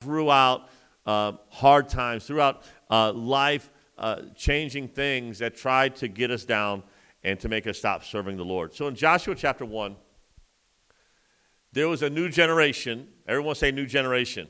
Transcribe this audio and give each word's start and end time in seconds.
throughout 0.00 0.70
uh, 1.04 1.32
hard 1.50 1.86
times, 1.86 2.26
throughout 2.26 2.62
uh, 2.90 3.12
life 3.12 3.70
uh, 3.98 4.22
changing 4.34 4.88
things 4.88 5.38
that 5.40 5.54
tried 5.54 5.94
to 5.94 6.08
get 6.08 6.30
us 6.30 6.46
down 6.46 6.82
and 7.22 7.38
to 7.38 7.50
make 7.50 7.66
us 7.66 7.76
stop 7.76 8.02
serving 8.02 8.38
the 8.38 8.44
Lord. 8.44 8.74
So 8.74 8.88
in 8.88 8.94
Joshua 8.94 9.34
chapter 9.34 9.66
1, 9.66 9.94
there 11.72 11.86
was 11.86 12.02
a 12.02 12.08
new 12.08 12.30
generation. 12.30 13.08
Everyone 13.28 13.54
say 13.54 13.70
new 13.70 13.84
generation. 13.84 14.48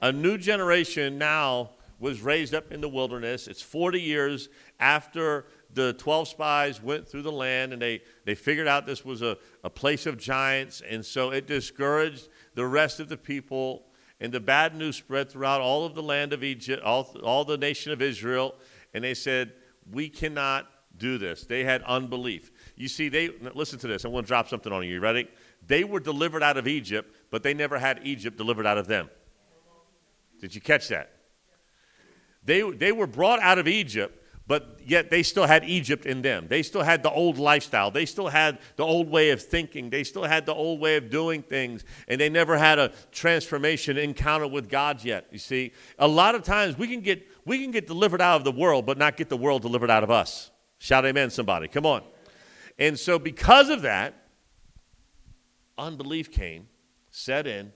A 0.00 0.10
new 0.10 0.38
generation 0.38 1.18
now 1.18 1.72
was 1.98 2.22
raised 2.22 2.54
up 2.54 2.72
in 2.72 2.80
the 2.80 2.88
wilderness. 2.88 3.48
It's 3.48 3.60
40 3.60 4.00
years 4.00 4.48
after 4.80 5.44
the 5.74 5.92
12 5.92 6.28
spies 6.28 6.82
went 6.82 7.06
through 7.06 7.22
the 7.22 7.32
land 7.32 7.74
and 7.74 7.82
they, 7.82 8.00
they 8.24 8.34
figured 8.34 8.66
out 8.66 8.86
this 8.86 9.04
was 9.04 9.20
a, 9.20 9.36
a 9.62 9.68
place 9.68 10.06
of 10.06 10.16
giants. 10.16 10.82
And 10.88 11.04
so 11.04 11.32
it 11.32 11.46
discouraged 11.46 12.28
the 12.54 12.66
rest 12.66 12.98
of 12.98 13.10
the 13.10 13.16
people. 13.18 13.84
And 14.20 14.32
the 14.32 14.40
bad 14.40 14.74
news 14.74 14.96
spread 14.96 15.30
throughout 15.30 15.60
all 15.60 15.84
of 15.84 15.94
the 15.94 16.02
land 16.02 16.32
of 16.32 16.42
Egypt, 16.42 16.82
all, 16.82 17.14
all 17.22 17.44
the 17.44 17.58
nation 17.58 17.92
of 17.92 18.00
Israel. 18.00 18.54
And 18.94 19.04
they 19.04 19.14
said, 19.14 19.52
We 19.90 20.08
cannot 20.08 20.66
do 20.96 21.18
this. 21.18 21.44
They 21.44 21.64
had 21.64 21.82
unbelief. 21.82 22.50
You 22.76 22.88
see, 22.88 23.08
they 23.08 23.28
listen 23.54 23.78
to 23.80 23.86
this. 23.86 24.04
I 24.04 24.08
want 24.08 24.26
to 24.26 24.28
drop 24.28 24.48
something 24.48 24.72
on 24.72 24.84
you. 24.84 24.94
You 24.94 25.00
ready? 25.00 25.28
They 25.66 25.84
were 25.84 26.00
delivered 26.00 26.42
out 26.42 26.56
of 26.56 26.66
Egypt, 26.66 27.14
but 27.30 27.42
they 27.42 27.54
never 27.54 27.78
had 27.78 28.00
Egypt 28.04 28.36
delivered 28.36 28.66
out 28.66 28.78
of 28.78 28.86
them. 28.86 29.10
Did 30.40 30.54
you 30.54 30.60
catch 30.60 30.88
that? 30.88 31.12
They, 32.44 32.62
they 32.70 32.92
were 32.92 33.06
brought 33.06 33.40
out 33.40 33.58
of 33.58 33.66
Egypt, 33.66 34.22
but 34.48 34.78
yet 34.84 35.10
they 35.10 35.22
still 35.24 35.46
had 35.46 35.64
Egypt 35.64 36.06
in 36.06 36.22
them. 36.22 36.46
They 36.48 36.62
still 36.62 36.82
had 36.82 37.02
the 37.02 37.10
old 37.10 37.36
lifestyle. 37.36 37.90
They 37.90 38.06
still 38.06 38.28
had 38.28 38.58
the 38.76 38.84
old 38.84 39.10
way 39.10 39.30
of 39.30 39.42
thinking. 39.42 39.90
They 39.90 40.04
still 40.04 40.22
had 40.22 40.46
the 40.46 40.54
old 40.54 40.80
way 40.80 40.96
of 40.96 41.10
doing 41.10 41.42
things. 41.42 41.84
And 42.06 42.20
they 42.20 42.28
never 42.28 42.56
had 42.56 42.78
a 42.78 42.92
transformation 43.10 43.96
encounter 43.98 44.46
with 44.46 44.68
God 44.68 45.02
yet. 45.02 45.26
You 45.32 45.38
see, 45.38 45.72
a 45.98 46.06
lot 46.06 46.36
of 46.36 46.44
times 46.44 46.78
we 46.78 46.86
can 46.86 47.00
get, 47.00 47.26
we 47.44 47.60
can 47.60 47.72
get 47.72 47.88
delivered 47.88 48.20
out 48.20 48.36
of 48.36 48.44
the 48.44 48.52
world, 48.52 48.86
but 48.86 48.98
not 48.98 49.16
get 49.16 49.28
the 49.28 49.36
world 49.36 49.62
delivered 49.62 49.90
out 49.90 50.04
of 50.04 50.12
us. 50.12 50.52
Shout 50.78 51.04
amen, 51.04 51.30
somebody. 51.30 51.66
Come 51.66 51.86
on. 51.86 52.02
And 52.78 52.98
so, 52.98 53.18
because 53.18 53.68
of 53.68 53.82
that, 53.82 54.28
unbelief 55.76 56.30
came, 56.30 56.68
set 57.10 57.46
in. 57.46 57.72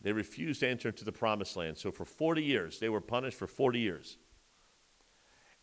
They 0.00 0.12
refused 0.12 0.60
to 0.60 0.68
enter 0.68 0.88
into 0.88 1.04
the 1.04 1.12
promised 1.12 1.56
land. 1.56 1.76
So, 1.76 1.90
for 1.90 2.04
40 2.04 2.42
years, 2.42 2.78
they 2.78 2.88
were 2.88 3.00
punished 3.00 3.36
for 3.36 3.48
40 3.48 3.80
years. 3.80 4.18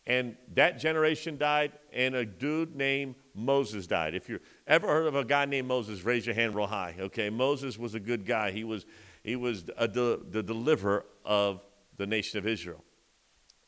And 0.06 0.36
that 0.52 0.78
generation 0.78 1.38
died, 1.38 1.72
and 1.92 2.14
a 2.14 2.26
dude 2.26 2.76
named 2.76 3.14
Moses 3.34 3.86
died. 3.86 4.14
If 4.14 4.28
you've 4.28 4.42
ever 4.66 4.86
heard 4.86 5.06
of 5.06 5.16
a 5.16 5.24
guy 5.24 5.46
named 5.46 5.66
Moses, 5.66 6.04
raise 6.04 6.26
your 6.26 6.34
hand 6.34 6.54
real 6.54 6.66
high. 6.66 6.94
Okay, 6.98 7.30
Moses 7.30 7.78
was 7.78 7.94
a 7.94 8.00
good 8.00 8.26
guy. 8.26 8.50
He 8.50 8.64
was, 8.64 8.84
he 9.22 9.34
was 9.34 9.64
a, 9.78 9.88
the 9.88 10.42
deliverer 10.42 11.06
of 11.24 11.64
the 11.96 12.06
nation 12.06 12.38
of 12.38 12.46
Israel, 12.46 12.84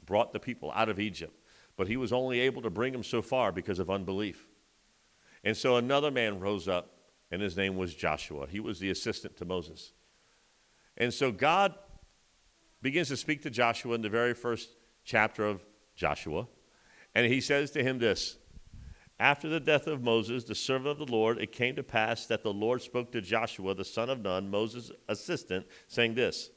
brought 0.04 0.34
the 0.34 0.40
people 0.40 0.70
out 0.74 0.90
of 0.90 1.00
Egypt. 1.00 1.32
But 1.76 1.88
he 1.88 1.96
was 1.96 2.12
only 2.12 2.40
able 2.40 2.60
to 2.62 2.70
bring 2.70 2.92
them 2.92 3.04
so 3.04 3.22
far 3.22 3.50
because 3.50 3.78
of 3.78 3.88
unbelief. 3.88 4.46
And 5.42 5.56
so 5.56 5.76
another 5.76 6.10
man 6.10 6.38
rose 6.38 6.68
up, 6.68 6.90
and 7.30 7.40
his 7.40 7.56
name 7.56 7.76
was 7.76 7.94
Joshua. 7.94 8.46
He 8.46 8.60
was 8.60 8.78
the 8.78 8.90
assistant 8.90 9.36
to 9.38 9.46
Moses. 9.46 9.92
And 10.98 11.14
so 11.14 11.32
God 11.32 11.74
begins 12.82 13.08
to 13.08 13.16
speak 13.16 13.42
to 13.42 13.50
Joshua 13.50 13.94
in 13.94 14.02
the 14.02 14.08
very 14.08 14.34
first 14.34 14.70
chapter 15.04 15.46
of 15.46 15.64
Joshua. 15.96 16.46
And 17.14 17.26
he 17.32 17.40
says 17.40 17.70
to 17.72 17.82
him 17.82 17.98
this 17.98 18.36
After 19.18 19.48
the 19.48 19.58
death 19.58 19.86
of 19.86 20.02
Moses, 20.02 20.44
the 20.44 20.54
servant 20.54 20.88
of 20.88 21.06
the 21.06 21.12
Lord, 21.12 21.38
it 21.38 21.50
came 21.50 21.74
to 21.76 21.82
pass 21.82 22.26
that 22.26 22.42
the 22.42 22.52
Lord 22.52 22.82
spoke 22.82 23.10
to 23.12 23.20
Joshua, 23.20 23.74
the 23.74 23.84
son 23.84 24.10
of 24.10 24.20
Nun, 24.20 24.50
Moses' 24.50 24.92
assistant, 25.08 25.66
saying 25.88 26.14
this. 26.14 26.50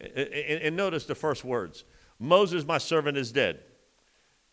And, 0.00 0.76
notice 0.76 1.04
the 1.06 1.14
first 1.14 1.44
words 1.44 1.84
Moses, 2.18 2.66
my 2.66 2.78
servant, 2.78 3.16
is 3.16 3.32
dead. 3.32 3.60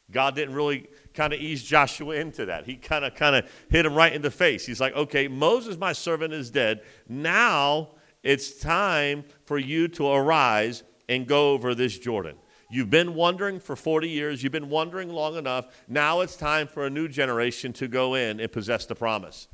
God 0.09 0.35
didn't 0.35 0.55
really 0.55 0.87
kind 1.13 1.33
of 1.33 1.41
ease 1.41 1.63
Joshua 1.63 2.15
into 2.15 2.45
that. 2.45 2.65
He 2.65 2.75
kind 2.75 3.03
of 3.03 3.13
kind 3.15 3.35
of 3.35 3.49
hit 3.69 3.85
him 3.85 3.93
right 3.93 4.13
in 4.13 4.21
the 4.21 4.31
face. 4.31 4.65
He's 4.65 4.79
like, 4.79 4.95
"Okay, 4.95 5.27
Moses 5.27 5.77
my 5.77 5.91
servant 5.91 6.33
is 6.33 6.49
dead. 6.49 6.81
Now 7.09 7.89
it's 8.23 8.59
time 8.59 9.25
for 9.43 9.57
you 9.57 9.87
to 9.89 10.07
arise 10.07 10.83
and 11.09 11.27
go 11.27 11.51
over 11.51 11.75
this 11.75 11.97
Jordan." 11.99 12.37
You've 12.69 12.89
been 12.89 13.15
wondering 13.15 13.59
for 13.59 13.75
40 13.75 14.09
years, 14.09 14.43
you've 14.43 14.51
been 14.51 14.69
wondering 14.69 15.09
long 15.09 15.37
enough. 15.37 15.67
Now 15.87 16.21
it's 16.21 16.35
time 16.35 16.67
for 16.67 16.85
a 16.85 16.89
new 16.89 17.07
generation 17.07 17.71
to 17.73 17.87
go 17.87 18.15
in 18.15 18.39
and 18.39 18.51
possess 18.51 18.85
the 18.85 18.95
promise. 18.95 19.47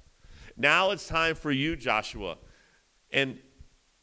Now 0.57 0.91
it's 0.91 1.07
time 1.07 1.35
for 1.35 1.51
you, 1.51 1.75
Joshua. 1.75 2.37
And 3.11 3.39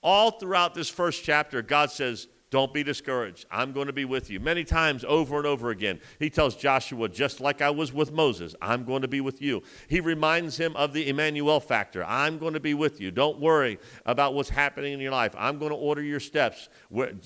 all 0.03 0.32
throughout 0.32 0.75
this 0.75 0.88
first 0.88 1.25
chapter, 1.25 1.62
God 1.62 1.91
says, 1.91 2.28
don't 2.50 2.75
be 2.75 2.83
discouraged. 2.83 3.47
I'm 3.50 3.72
going 3.72 3.87
to 3.87 3.93
be 3.93 4.05
with 4.05 4.28
you. 4.28 4.41
Many 4.41 4.65
times 4.65 5.05
over 5.06 5.38
and 5.38 5.47
over 5.47 5.71
again, 5.71 6.00
he 6.19 6.28
tells 6.31 6.56
Joshua, 6.56 7.09
just 7.09 7.41
like 7.41 7.62
I 7.62 7.71
was 7.71 7.93
with 7.93 8.12
Moses, 8.12 8.55
I'm 8.61 8.84
going 8.84 9.03
to 9.03 9.09
be 9.09 9.21
with 9.21 9.41
you. 9.41 9.62
He 9.88 10.00
reminds 10.00 10.56
him 10.56 10.75
of 10.77 10.93
the 10.93 11.09
Emmanuel 11.09 11.61
factor. 11.61 12.05
I'm 12.05 12.38
going 12.38 12.55
to 12.55 12.61
be 12.61 12.75
with 12.75 13.00
you. 13.00 13.11
Don't 13.11 13.38
worry 13.38 13.78
about 14.05 14.34
what's 14.34 14.50
happening 14.50 14.93
in 14.93 15.00
your 15.00 15.12
life. 15.12 15.34
I'm 15.38 15.59
going 15.59 15.71
to 15.71 15.77
order 15.77 16.03
your 16.03 16.21
steps 16.21 16.69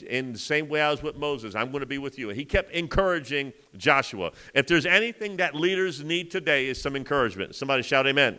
in 0.06 0.32
the 0.32 0.38
same 0.38 0.68
way 0.68 0.82
I 0.82 0.90
was 0.90 1.02
with 1.02 1.16
Moses. 1.16 1.54
I'm 1.54 1.70
going 1.70 1.80
to 1.80 1.86
be 1.86 1.98
with 1.98 2.18
you. 2.18 2.28
He 2.28 2.44
kept 2.44 2.70
encouraging 2.72 3.52
Joshua. 3.76 4.32
If 4.54 4.66
there's 4.66 4.86
anything 4.86 5.38
that 5.38 5.54
leaders 5.54 6.04
need 6.04 6.30
today 6.30 6.66
is 6.66 6.80
some 6.80 6.96
encouragement. 6.96 7.54
Somebody 7.54 7.82
shout 7.82 8.06
amen. 8.06 8.38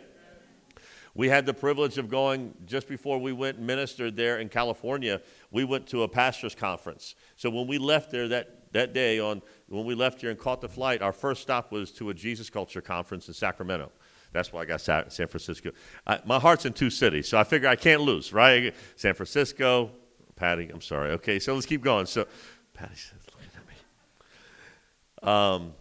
We 1.16 1.30
had 1.30 1.46
the 1.46 1.54
privilege 1.54 1.96
of 1.96 2.10
going 2.10 2.54
just 2.66 2.88
before 2.88 3.18
we 3.18 3.32
went 3.32 3.56
and 3.56 3.66
ministered 3.66 4.16
there 4.16 4.38
in 4.38 4.50
California. 4.50 5.22
We 5.50 5.64
went 5.64 5.86
to 5.88 6.02
a 6.02 6.08
pastor's 6.08 6.54
conference. 6.54 7.14
So 7.36 7.48
when 7.48 7.66
we 7.66 7.78
left 7.78 8.10
there 8.10 8.28
that, 8.28 8.72
that 8.74 8.92
day, 8.92 9.18
on 9.18 9.40
when 9.68 9.86
we 9.86 9.94
left 9.94 10.20
here 10.20 10.28
and 10.28 10.38
caught 10.38 10.60
the 10.60 10.68
flight, 10.68 11.00
our 11.00 11.14
first 11.14 11.40
stop 11.40 11.72
was 11.72 11.90
to 11.92 12.10
a 12.10 12.14
Jesus 12.14 12.50
Culture 12.50 12.82
conference 12.82 13.28
in 13.28 13.34
Sacramento. 13.34 13.90
That's 14.32 14.52
why 14.52 14.60
I 14.60 14.64
got 14.66 14.82
San 14.82 15.06
Francisco. 15.08 15.70
I, 16.06 16.20
my 16.26 16.38
heart's 16.38 16.66
in 16.66 16.74
two 16.74 16.90
cities, 16.90 17.28
so 17.28 17.38
I 17.38 17.44
figure 17.44 17.68
I 17.68 17.76
can't 17.76 18.02
lose, 18.02 18.34
right? 18.34 18.74
San 18.96 19.14
Francisco, 19.14 19.92
Patty, 20.34 20.68
I'm 20.68 20.82
sorry. 20.82 21.12
Okay, 21.12 21.38
so 21.38 21.54
let's 21.54 21.64
keep 21.64 21.82
going. 21.82 22.04
So, 22.04 22.26
Patty 22.74 22.94
says, 22.94 23.20
looking 23.32 23.48
at 23.56 23.66
me. 23.66 25.32
Um, 25.32 25.72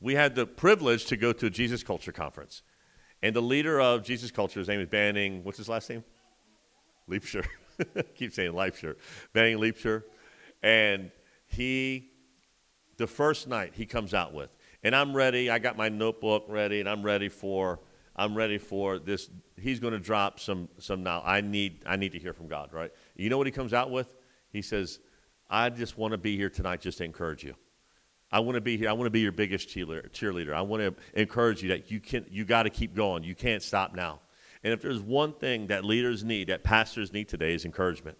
we 0.00 0.14
had 0.14 0.34
the 0.34 0.46
privilege 0.46 1.04
to 1.06 1.18
go 1.18 1.34
to 1.34 1.46
a 1.46 1.50
Jesus 1.50 1.82
Culture 1.82 2.12
conference. 2.12 2.62
And 3.22 3.34
the 3.34 3.42
leader 3.42 3.80
of 3.80 4.02
Jesus 4.02 4.30
Culture, 4.30 4.60
his 4.60 4.68
name 4.68 4.80
is 4.80 4.88
Banning, 4.88 5.42
what's 5.42 5.58
his 5.58 5.68
last 5.68 5.90
name? 5.90 6.04
Liebscher. 7.08 7.44
Keep 8.14 8.32
saying 8.32 8.52
Liebscher. 8.52 8.96
Banning 9.32 9.58
Liebscher. 9.58 10.04
And 10.62 11.10
he, 11.46 12.10
the 12.96 13.06
first 13.06 13.48
night 13.48 13.72
he 13.74 13.86
comes 13.86 14.14
out 14.14 14.32
with, 14.32 14.50
and 14.82 14.94
I'm 14.94 15.14
ready, 15.14 15.50
I 15.50 15.58
got 15.58 15.76
my 15.76 15.88
notebook 15.88 16.44
ready, 16.48 16.80
and 16.80 16.88
I'm 16.88 17.02
ready 17.02 17.28
for, 17.28 17.80
I'm 18.14 18.36
ready 18.36 18.58
for 18.58 18.98
this. 18.98 19.28
He's 19.60 19.80
going 19.80 19.92
to 19.92 19.98
drop 19.98 20.38
some, 20.38 20.68
some 20.78 21.02
now. 21.02 21.22
I 21.24 21.40
need, 21.40 21.82
I 21.86 21.96
need 21.96 22.12
to 22.12 22.18
hear 22.18 22.32
from 22.32 22.46
God, 22.46 22.72
right? 22.72 22.92
You 23.16 23.30
know 23.30 23.38
what 23.38 23.48
he 23.48 23.52
comes 23.52 23.74
out 23.74 23.90
with? 23.90 24.08
He 24.50 24.62
says, 24.62 25.00
I 25.50 25.70
just 25.70 25.98
want 25.98 26.12
to 26.12 26.18
be 26.18 26.36
here 26.36 26.50
tonight 26.50 26.80
just 26.80 26.98
to 26.98 27.04
encourage 27.04 27.42
you. 27.42 27.54
I 28.30 28.40
want 28.40 28.56
to 28.56 28.60
be 28.60 28.76
here. 28.76 28.88
I 28.88 28.92
want 28.92 29.06
to 29.06 29.10
be 29.10 29.20
your 29.20 29.32
biggest 29.32 29.68
cheerleader. 29.68 30.52
I 30.52 30.60
want 30.60 30.82
to 30.82 30.94
encourage 31.18 31.62
you 31.62 31.70
that 31.70 31.90
you 31.90 31.98
can 32.00 32.26
you 32.30 32.44
got 32.44 32.64
to 32.64 32.70
keep 32.70 32.94
going. 32.94 33.24
You 33.24 33.34
can't 33.34 33.62
stop 33.62 33.94
now. 33.94 34.20
And 34.62 34.72
if 34.72 34.82
there's 34.82 35.00
one 35.00 35.32
thing 35.32 35.68
that 35.68 35.84
leaders 35.84 36.24
need, 36.24 36.48
that 36.48 36.64
pastors 36.64 37.12
need 37.12 37.28
today, 37.28 37.54
is 37.54 37.64
encouragement. 37.64 38.18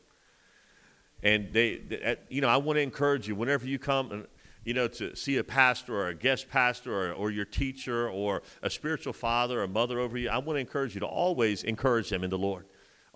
And 1.22 1.52
they, 1.52 2.16
you 2.28 2.40
know, 2.40 2.48
I 2.48 2.58
want 2.58 2.76
to 2.76 2.80
encourage 2.80 3.26
you 3.26 3.34
whenever 3.34 3.66
you 3.66 3.78
come, 3.78 4.26
you 4.64 4.72
know, 4.72 4.86
to 4.86 5.16
see 5.16 5.38
a 5.38 5.44
pastor 5.44 5.96
or 5.96 6.08
a 6.08 6.14
guest 6.14 6.48
pastor 6.48 6.94
or, 6.94 7.12
or 7.12 7.30
your 7.32 7.44
teacher 7.44 8.08
or 8.08 8.42
a 8.62 8.70
spiritual 8.70 9.12
father 9.12 9.60
or 9.60 9.66
mother 9.66 9.98
over 9.98 10.16
you. 10.16 10.28
I 10.28 10.38
want 10.38 10.56
to 10.56 10.60
encourage 10.60 10.94
you 10.94 11.00
to 11.00 11.06
always 11.06 11.64
encourage 11.64 12.08
them 12.08 12.22
in 12.22 12.30
the 12.30 12.38
Lord. 12.38 12.66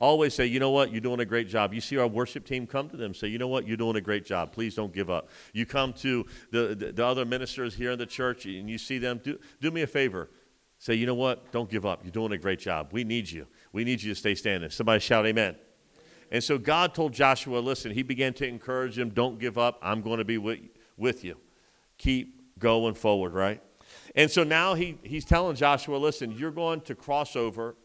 Always 0.02 0.34
say, 0.34 0.46
you 0.46 0.58
know 0.58 0.72
what, 0.72 0.90
you're 0.90 1.00
doing 1.00 1.20
a 1.20 1.24
great 1.24 1.48
job. 1.48 1.72
You 1.72 1.80
see 1.80 1.96
our 1.96 2.08
worship 2.08 2.44
team, 2.44 2.66
come 2.66 2.88
to 2.88 2.96
them, 2.96 3.14
say, 3.14 3.28
you 3.28 3.38
know 3.38 3.46
what, 3.46 3.68
you're 3.68 3.76
doing 3.76 3.94
a 3.94 4.00
great 4.00 4.24
job. 4.24 4.50
Please 4.50 4.74
don't 4.74 4.92
give 4.92 5.08
up. 5.08 5.28
You 5.52 5.64
come 5.64 5.92
to 5.92 6.26
the, 6.50 6.74
the, 6.74 6.90
the 6.90 7.06
other 7.06 7.24
ministers 7.24 7.76
here 7.76 7.92
in 7.92 8.00
the 8.00 8.06
church 8.06 8.44
and 8.44 8.68
you 8.68 8.78
see 8.78 8.98
them, 8.98 9.20
do, 9.22 9.38
do 9.60 9.70
me 9.70 9.82
a 9.82 9.86
favor. 9.86 10.28
Say, 10.80 10.94
you 10.94 11.06
know 11.06 11.14
what, 11.14 11.52
don't 11.52 11.70
give 11.70 11.86
up. 11.86 12.00
You're 12.02 12.10
doing 12.10 12.32
a 12.32 12.36
great 12.36 12.58
job. 12.58 12.88
We 12.90 13.04
need 13.04 13.30
you. 13.30 13.46
We 13.72 13.84
need 13.84 14.02
you 14.02 14.12
to 14.12 14.18
stay 14.18 14.34
standing. 14.34 14.70
Somebody 14.70 14.98
shout, 14.98 15.24
Amen. 15.24 15.54
And 16.32 16.42
so 16.42 16.58
God 16.58 16.96
told 16.96 17.12
Joshua, 17.12 17.60
listen, 17.60 17.92
he 17.92 18.02
began 18.02 18.34
to 18.34 18.46
encourage 18.48 18.98
him, 18.98 19.10
don't 19.10 19.38
give 19.38 19.56
up. 19.56 19.78
I'm 19.80 20.02
going 20.02 20.18
to 20.18 20.24
be 20.24 20.36
with, 20.36 20.58
with 20.96 21.22
you. 21.22 21.36
Keep 21.98 22.58
going 22.58 22.94
forward, 22.94 23.34
right? 23.34 23.62
And 24.16 24.28
so 24.28 24.42
now 24.42 24.74
he, 24.74 24.98
he's 25.04 25.24
telling 25.24 25.54
Joshua, 25.54 25.96
listen, 25.96 26.32
you're 26.32 26.50
going 26.50 26.80
to 26.80 26.96
cross 26.96 27.36
over 27.36 27.76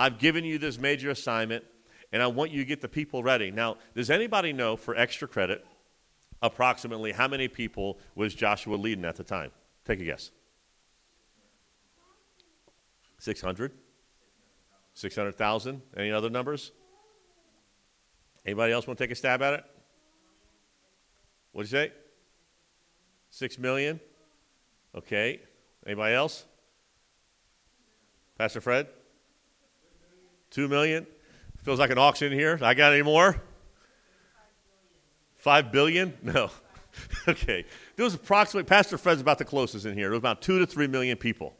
I've 0.00 0.18
given 0.18 0.44
you 0.44 0.56
this 0.56 0.78
major 0.78 1.10
assignment, 1.10 1.62
and 2.10 2.22
I 2.22 2.26
want 2.26 2.52
you 2.52 2.60
to 2.60 2.64
get 2.64 2.80
the 2.80 2.88
people 2.88 3.22
ready. 3.22 3.50
Now, 3.50 3.76
does 3.94 4.08
anybody 4.08 4.50
know, 4.50 4.74
for 4.74 4.96
extra 4.96 5.28
credit, 5.28 5.62
approximately 6.40 7.12
how 7.12 7.28
many 7.28 7.48
people 7.48 7.98
was 8.14 8.34
Joshua 8.34 8.76
leading 8.76 9.04
at 9.04 9.16
the 9.16 9.24
time? 9.24 9.50
Take 9.84 10.00
a 10.00 10.04
guess. 10.04 10.30
600? 13.18 13.72
600,000? 14.94 15.82
Any 15.94 16.12
other 16.12 16.30
numbers? 16.30 16.72
Anybody 18.46 18.72
else 18.72 18.86
want 18.86 18.96
to 18.96 19.04
take 19.04 19.10
a 19.10 19.14
stab 19.14 19.42
at 19.42 19.52
it? 19.52 19.64
What'd 21.52 21.70
you 21.70 21.76
say? 21.76 21.92
Six 23.28 23.58
million? 23.58 24.00
Okay. 24.94 25.42
Anybody 25.86 26.14
else? 26.14 26.46
Pastor 28.38 28.62
Fred? 28.62 28.86
Two 30.50 30.68
million? 30.68 31.06
Feels 31.62 31.78
like 31.78 31.90
an 31.90 31.98
auction 31.98 32.32
here. 32.32 32.58
I 32.62 32.74
got 32.74 32.92
any 32.92 33.02
more? 33.02 33.40
Five 35.36 35.72
billion? 35.72 36.16
No. 36.22 36.50
okay. 37.28 37.64
There 37.96 38.04
was 38.04 38.14
approximately, 38.14 38.68
Pastor 38.68 38.98
Fred's 38.98 39.20
about 39.20 39.38
the 39.38 39.44
closest 39.44 39.86
in 39.86 39.94
here. 39.94 40.04
There 40.04 40.10
was 40.12 40.18
about 40.18 40.42
two 40.42 40.58
to 40.58 40.66
three 40.66 40.86
million 40.86 41.16
people 41.16 41.54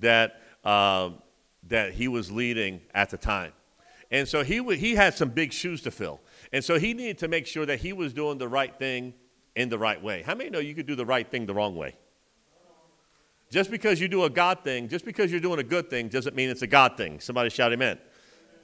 that, 0.00 0.42
um, 0.64 1.22
that 1.68 1.92
he 1.92 2.08
was 2.08 2.30
leading 2.30 2.80
at 2.94 3.10
the 3.10 3.16
time. 3.16 3.52
And 4.10 4.26
so 4.28 4.44
he, 4.44 4.62
he 4.76 4.94
had 4.94 5.14
some 5.14 5.30
big 5.30 5.52
shoes 5.52 5.82
to 5.82 5.90
fill. 5.90 6.20
And 6.52 6.64
so 6.64 6.78
he 6.78 6.94
needed 6.94 7.18
to 7.18 7.28
make 7.28 7.46
sure 7.46 7.66
that 7.66 7.80
he 7.80 7.92
was 7.92 8.12
doing 8.12 8.38
the 8.38 8.48
right 8.48 8.76
thing 8.78 9.14
in 9.54 9.68
the 9.68 9.78
right 9.78 10.00
way. 10.00 10.22
How 10.22 10.34
many 10.34 10.50
know 10.50 10.58
you 10.58 10.74
could 10.74 10.86
do 10.86 10.94
the 10.94 11.06
right 11.06 11.28
thing 11.28 11.46
the 11.46 11.54
wrong 11.54 11.74
way? 11.74 11.96
Just 13.50 13.70
because 13.70 14.00
you 14.00 14.08
do 14.08 14.24
a 14.24 14.30
God 14.30 14.64
thing, 14.64 14.88
just 14.88 15.04
because 15.04 15.30
you're 15.30 15.40
doing 15.40 15.60
a 15.60 15.64
good 15.64 15.88
thing, 15.88 16.08
doesn't 16.08 16.34
mean 16.34 16.50
it's 16.50 16.62
a 16.62 16.66
God 16.66 16.96
thing. 16.96 17.20
Somebody 17.20 17.50
shout 17.50 17.72
amen. 17.72 17.98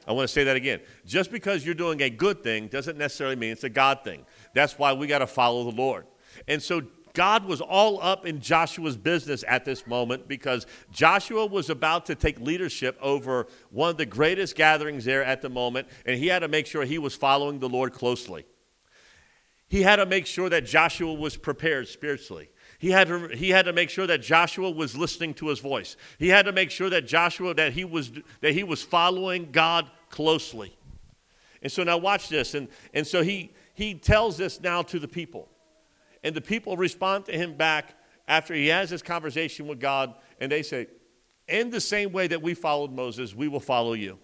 I 0.07 0.13
want 0.13 0.29
to 0.29 0.33
say 0.33 0.45
that 0.45 0.57
again. 0.57 0.81
Just 1.07 1.31
because 1.31 1.65
you're 1.65 1.75
doing 1.75 2.03
a 2.03 2.11
good 2.11 2.43
thing 2.43 2.69
doesn't 2.69 2.99
necessarily 2.99 3.37
mean 3.37 3.53
it's 3.53 3.65
a 3.65 3.71
God 3.71 4.01
thing. 4.05 4.27
That's 4.55 4.79
why 4.79 4.93
we 4.93 5.07
got 5.07 5.19
to 5.19 5.27
follow 5.27 5.65
the 5.71 5.77
Lord. 5.77 6.07
And 6.49 6.63
so 6.63 6.83
God 7.15 7.45
was 7.45 7.61
all 7.61 8.03
up 8.03 8.27
in 8.27 8.41
Joshua's 8.41 8.97
business 8.97 9.45
at 9.47 9.65
this 9.65 9.87
moment 9.87 10.29
because 10.29 10.67
Joshua 10.91 11.47
was 11.47 11.69
about 11.69 12.07
to 12.07 12.15
take 12.15 12.41
leadership 12.41 12.99
over 13.01 13.47
one 13.71 13.91
of 13.91 13.97
the 13.97 14.07
greatest 14.07 14.57
gatherings 14.57 15.05
there 15.05 15.23
at 15.23 15.43
the 15.43 15.51
moment, 15.51 15.89
and 16.07 16.19
he 16.19 16.29
had 16.29 16.41
to 16.41 16.49
make 16.49 16.67
sure 16.67 16.85
he 16.85 16.99
was 16.99 17.15
following 17.15 17.59
the 17.59 17.69
Lord 17.69 17.93
closely. 17.93 18.47
He 19.69 19.83
had 19.83 19.97
to 19.97 20.07
make 20.07 20.27
sure 20.27 20.49
that 20.49 20.67
Joshua 20.67 21.13
was 21.13 21.37
prepared 21.37 21.89
spiritually. 21.89 22.51
He 22.83 22.91
had, 22.91 23.07
to, 23.07 23.29
he 23.29 23.51
had 23.51 23.67
to 23.67 23.73
make 23.73 23.91
sure 23.91 24.09
that 24.09 24.23
Joshua 24.23 24.69
was 24.69 24.97
listening 24.97 25.35
to 25.35 25.47
his 25.47 25.61
voice. 25.61 25.97
He 26.19 26.27
had 26.27 26.47
to 26.47 26.53
make 26.53 26.69
sure 26.69 26.91
that 26.91 27.07
Joshua 27.07 27.55
that 27.55 27.75
he 27.75 27.85
was 27.85 28.11
that 28.41 28.55
he 28.55 28.65
was 28.65 28.83
following 28.83 29.53
God 29.53 29.89
closely. 30.11 30.77
And 31.63 31.71
so 31.71 31.85
now 31.85 31.97
watch 31.97 32.29
this. 32.29 32.55
And, 32.55 32.67
and 32.93 33.07
so 33.07 33.23
he 33.23 33.53
he 33.75 33.95
tells 33.95 34.37
this 34.37 34.61
now 34.61 34.83
to 34.83 34.99
the 34.99 35.07
people. 35.07 35.49
And 36.25 36.35
the 36.35 36.41
people 36.41 36.77
respond 36.77 37.27
to 37.27 37.33
him 37.33 37.55
back 37.55 37.95
after 38.27 38.53
he 38.53 38.67
has 38.67 38.91
this 38.91 39.01
conversation 39.01 39.69
with 39.69 39.79
God, 39.79 40.17
and 40.41 40.51
they 40.51 40.65
say, 40.65 40.89
In 41.47 41.71
the 41.71 41.81
same 41.81 42.11
way 42.11 42.27
that 42.27 42.43
we 42.43 42.53
followed 42.53 42.91
Moses, 42.91 43.33
we 43.33 43.47
will 43.47 43.61
follow 43.61 43.93
you. 43.93 44.19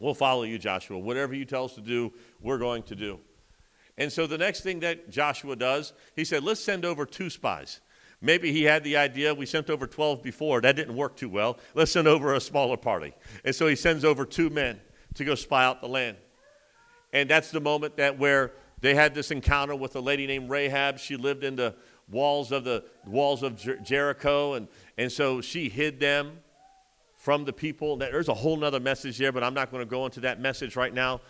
We'll 0.00 0.14
follow 0.14 0.42
you, 0.42 0.58
Joshua. 0.58 0.98
Whatever 0.98 1.34
you 1.34 1.44
tell 1.44 1.66
us 1.66 1.74
to 1.76 1.80
do, 1.80 2.12
we're 2.40 2.58
going 2.58 2.82
to 2.84 2.96
do. 2.96 3.20
And 3.98 4.12
so 4.12 4.26
the 4.26 4.38
next 4.38 4.60
thing 4.60 4.80
that 4.80 5.10
Joshua 5.10 5.56
does, 5.56 5.92
he 6.16 6.24
said, 6.24 6.42
Let's 6.42 6.60
send 6.60 6.84
over 6.84 7.04
two 7.04 7.30
spies. 7.30 7.80
Maybe 8.22 8.52
he 8.52 8.64
had 8.64 8.84
the 8.84 8.98
idea, 8.98 9.34
we 9.34 9.46
sent 9.46 9.70
over 9.70 9.86
12 9.86 10.22
before, 10.22 10.60
that 10.60 10.76
didn't 10.76 10.94
work 10.94 11.16
too 11.16 11.30
well. 11.30 11.58
Let's 11.74 11.92
send 11.92 12.06
over 12.06 12.34
a 12.34 12.40
smaller 12.40 12.76
party. 12.76 13.14
And 13.44 13.54
so 13.54 13.66
he 13.66 13.76
sends 13.76 14.04
over 14.04 14.26
two 14.26 14.50
men 14.50 14.78
to 15.14 15.24
go 15.24 15.34
spy 15.34 15.64
out 15.64 15.80
the 15.80 15.88
land. 15.88 16.18
And 17.14 17.30
that's 17.30 17.50
the 17.50 17.60
moment 17.60 17.96
that 17.96 18.18
where 18.18 18.52
they 18.80 18.94
had 18.94 19.14
this 19.14 19.30
encounter 19.30 19.74
with 19.74 19.96
a 19.96 20.00
lady 20.00 20.26
named 20.26 20.50
Rahab. 20.50 20.98
She 20.98 21.16
lived 21.16 21.44
in 21.44 21.56
the 21.56 21.74
walls 22.10 22.52
of 22.52 22.64
the 22.64 22.84
walls 23.06 23.42
of 23.42 23.56
Jer- 23.56 23.78
Jericho, 23.78 24.54
and, 24.54 24.68
and 24.98 25.10
so 25.10 25.40
she 25.40 25.68
hid 25.68 26.00
them 26.00 26.38
from 27.16 27.44
the 27.44 27.52
people. 27.52 27.96
There's 27.96 28.28
a 28.28 28.34
whole 28.34 28.62
other 28.64 28.80
message 28.80 29.18
there, 29.18 29.32
but 29.32 29.44
I'm 29.44 29.54
not 29.54 29.70
going 29.70 29.82
to 29.82 29.90
go 29.90 30.06
into 30.06 30.20
that 30.20 30.40
message 30.40 30.76
right 30.76 30.92
now. 30.92 31.20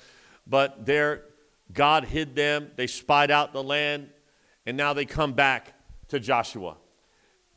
But 0.46 0.86
there, 0.86 1.24
God 1.72 2.04
hid 2.04 2.34
them. 2.34 2.70
They 2.76 2.86
spied 2.86 3.30
out 3.30 3.52
the 3.52 3.62
land, 3.62 4.08
and 4.66 4.76
now 4.76 4.92
they 4.92 5.04
come 5.04 5.32
back 5.32 5.74
to 6.08 6.18
Joshua. 6.18 6.76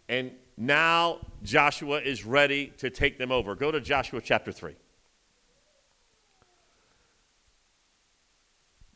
And 0.09 0.31
now 0.57 1.19
Joshua 1.43 1.99
is 1.99 2.25
ready 2.25 2.73
to 2.77 2.89
take 2.89 3.17
them 3.17 3.31
over. 3.31 3.55
Go 3.55 3.71
to 3.71 3.81
Joshua 3.81 4.21
chapter 4.21 4.51
3. 4.51 4.75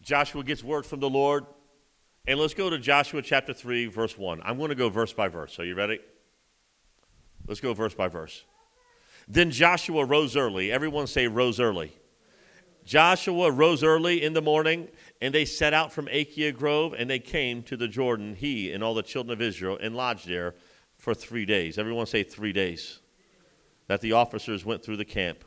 Joshua 0.01 0.43
gets 0.43 0.63
word 0.63 0.85
from 0.85 0.99
the 0.99 1.09
Lord. 1.09 1.45
And 2.27 2.39
let's 2.39 2.53
go 2.53 2.69
to 2.69 2.77
Joshua 2.77 3.21
chapter 3.21 3.53
3, 3.53 3.87
verse 3.87 4.17
1. 4.17 4.41
I'm 4.43 4.57
going 4.57 4.69
to 4.69 4.75
go 4.75 4.89
verse 4.89 5.13
by 5.13 5.29
verse. 5.29 5.59
Are 5.59 5.65
you 5.65 5.75
ready? 5.75 5.99
Let's 7.47 7.61
go 7.61 7.73
verse 7.73 7.93
by 7.93 8.09
verse. 8.09 8.43
Then 9.27 9.49
Joshua 9.49 10.05
rose 10.05 10.35
early. 10.35 10.71
Everyone 10.71 11.07
say, 11.07 11.27
rose 11.27 11.59
early. 11.59 11.93
Joshua 12.83 13.51
rose 13.51 13.83
early 13.83 14.23
in 14.23 14.31
the 14.31 14.41
morning, 14.41 14.87
and 15.21 15.33
they 15.33 15.45
set 15.45 15.73
out 15.73 15.91
from 15.91 16.07
Acacia 16.07 16.51
Grove, 16.51 16.93
and 16.97 17.09
they 17.09 17.19
came 17.19 17.63
to 17.63 17.77
the 17.77 17.87
Jordan, 17.87 18.35
he 18.35 18.71
and 18.71 18.83
all 18.83 18.93
the 18.93 19.03
children 19.03 19.33
of 19.33 19.41
Israel, 19.41 19.77
and 19.81 19.95
lodged 19.95 20.27
there 20.27 20.55
for 20.97 21.13
three 21.13 21.45
days. 21.45 21.77
Everyone 21.77 22.05
say 22.05 22.23
three 22.23 22.53
days. 22.53 22.99
That 23.87 24.01
the 24.01 24.11
officers 24.11 24.65
went 24.65 24.83
through 24.83 24.97
the 24.97 25.05
camp. 25.05 25.43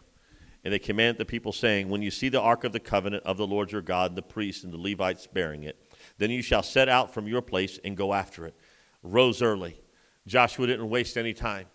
And 0.64 0.74
they 0.74 0.78
commanded 0.78 1.18
the 1.18 1.24
people, 1.24 1.52
saying, 1.52 1.88
When 1.88 2.02
you 2.02 2.10
see 2.10 2.28
the 2.28 2.40
ark 2.40 2.64
of 2.64 2.72
the 2.72 2.80
covenant 2.80 3.24
of 3.24 3.36
the 3.38 3.46
Lord 3.46 3.72
your 3.72 3.80
God, 3.80 4.14
the 4.14 4.22
priests 4.22 4.62
and 4.64 4.72
the 4.72 4.78
Levites 4.78 5.26
bearing 5.26 5.62
it, 5.62 5.76
then 6.18 6.30
you 6.30 6.42
shall 6.42 6.62
set 6.62 6.88
out 6.88 7.14
from 7.14 7.26
your 7.26 7.40
place 7.40 7.78
and 7.82 7.96
go 7.96 8.12
after 8.12 8.46
it. 8.46 8.54
Rose 9.02 9.40
early. 9.40 9.80
Joshua 10.26 10.66
didn't 10.66 10.90
waste 10.90 11.16
any 11.16 11.32
time. 11.32 11.66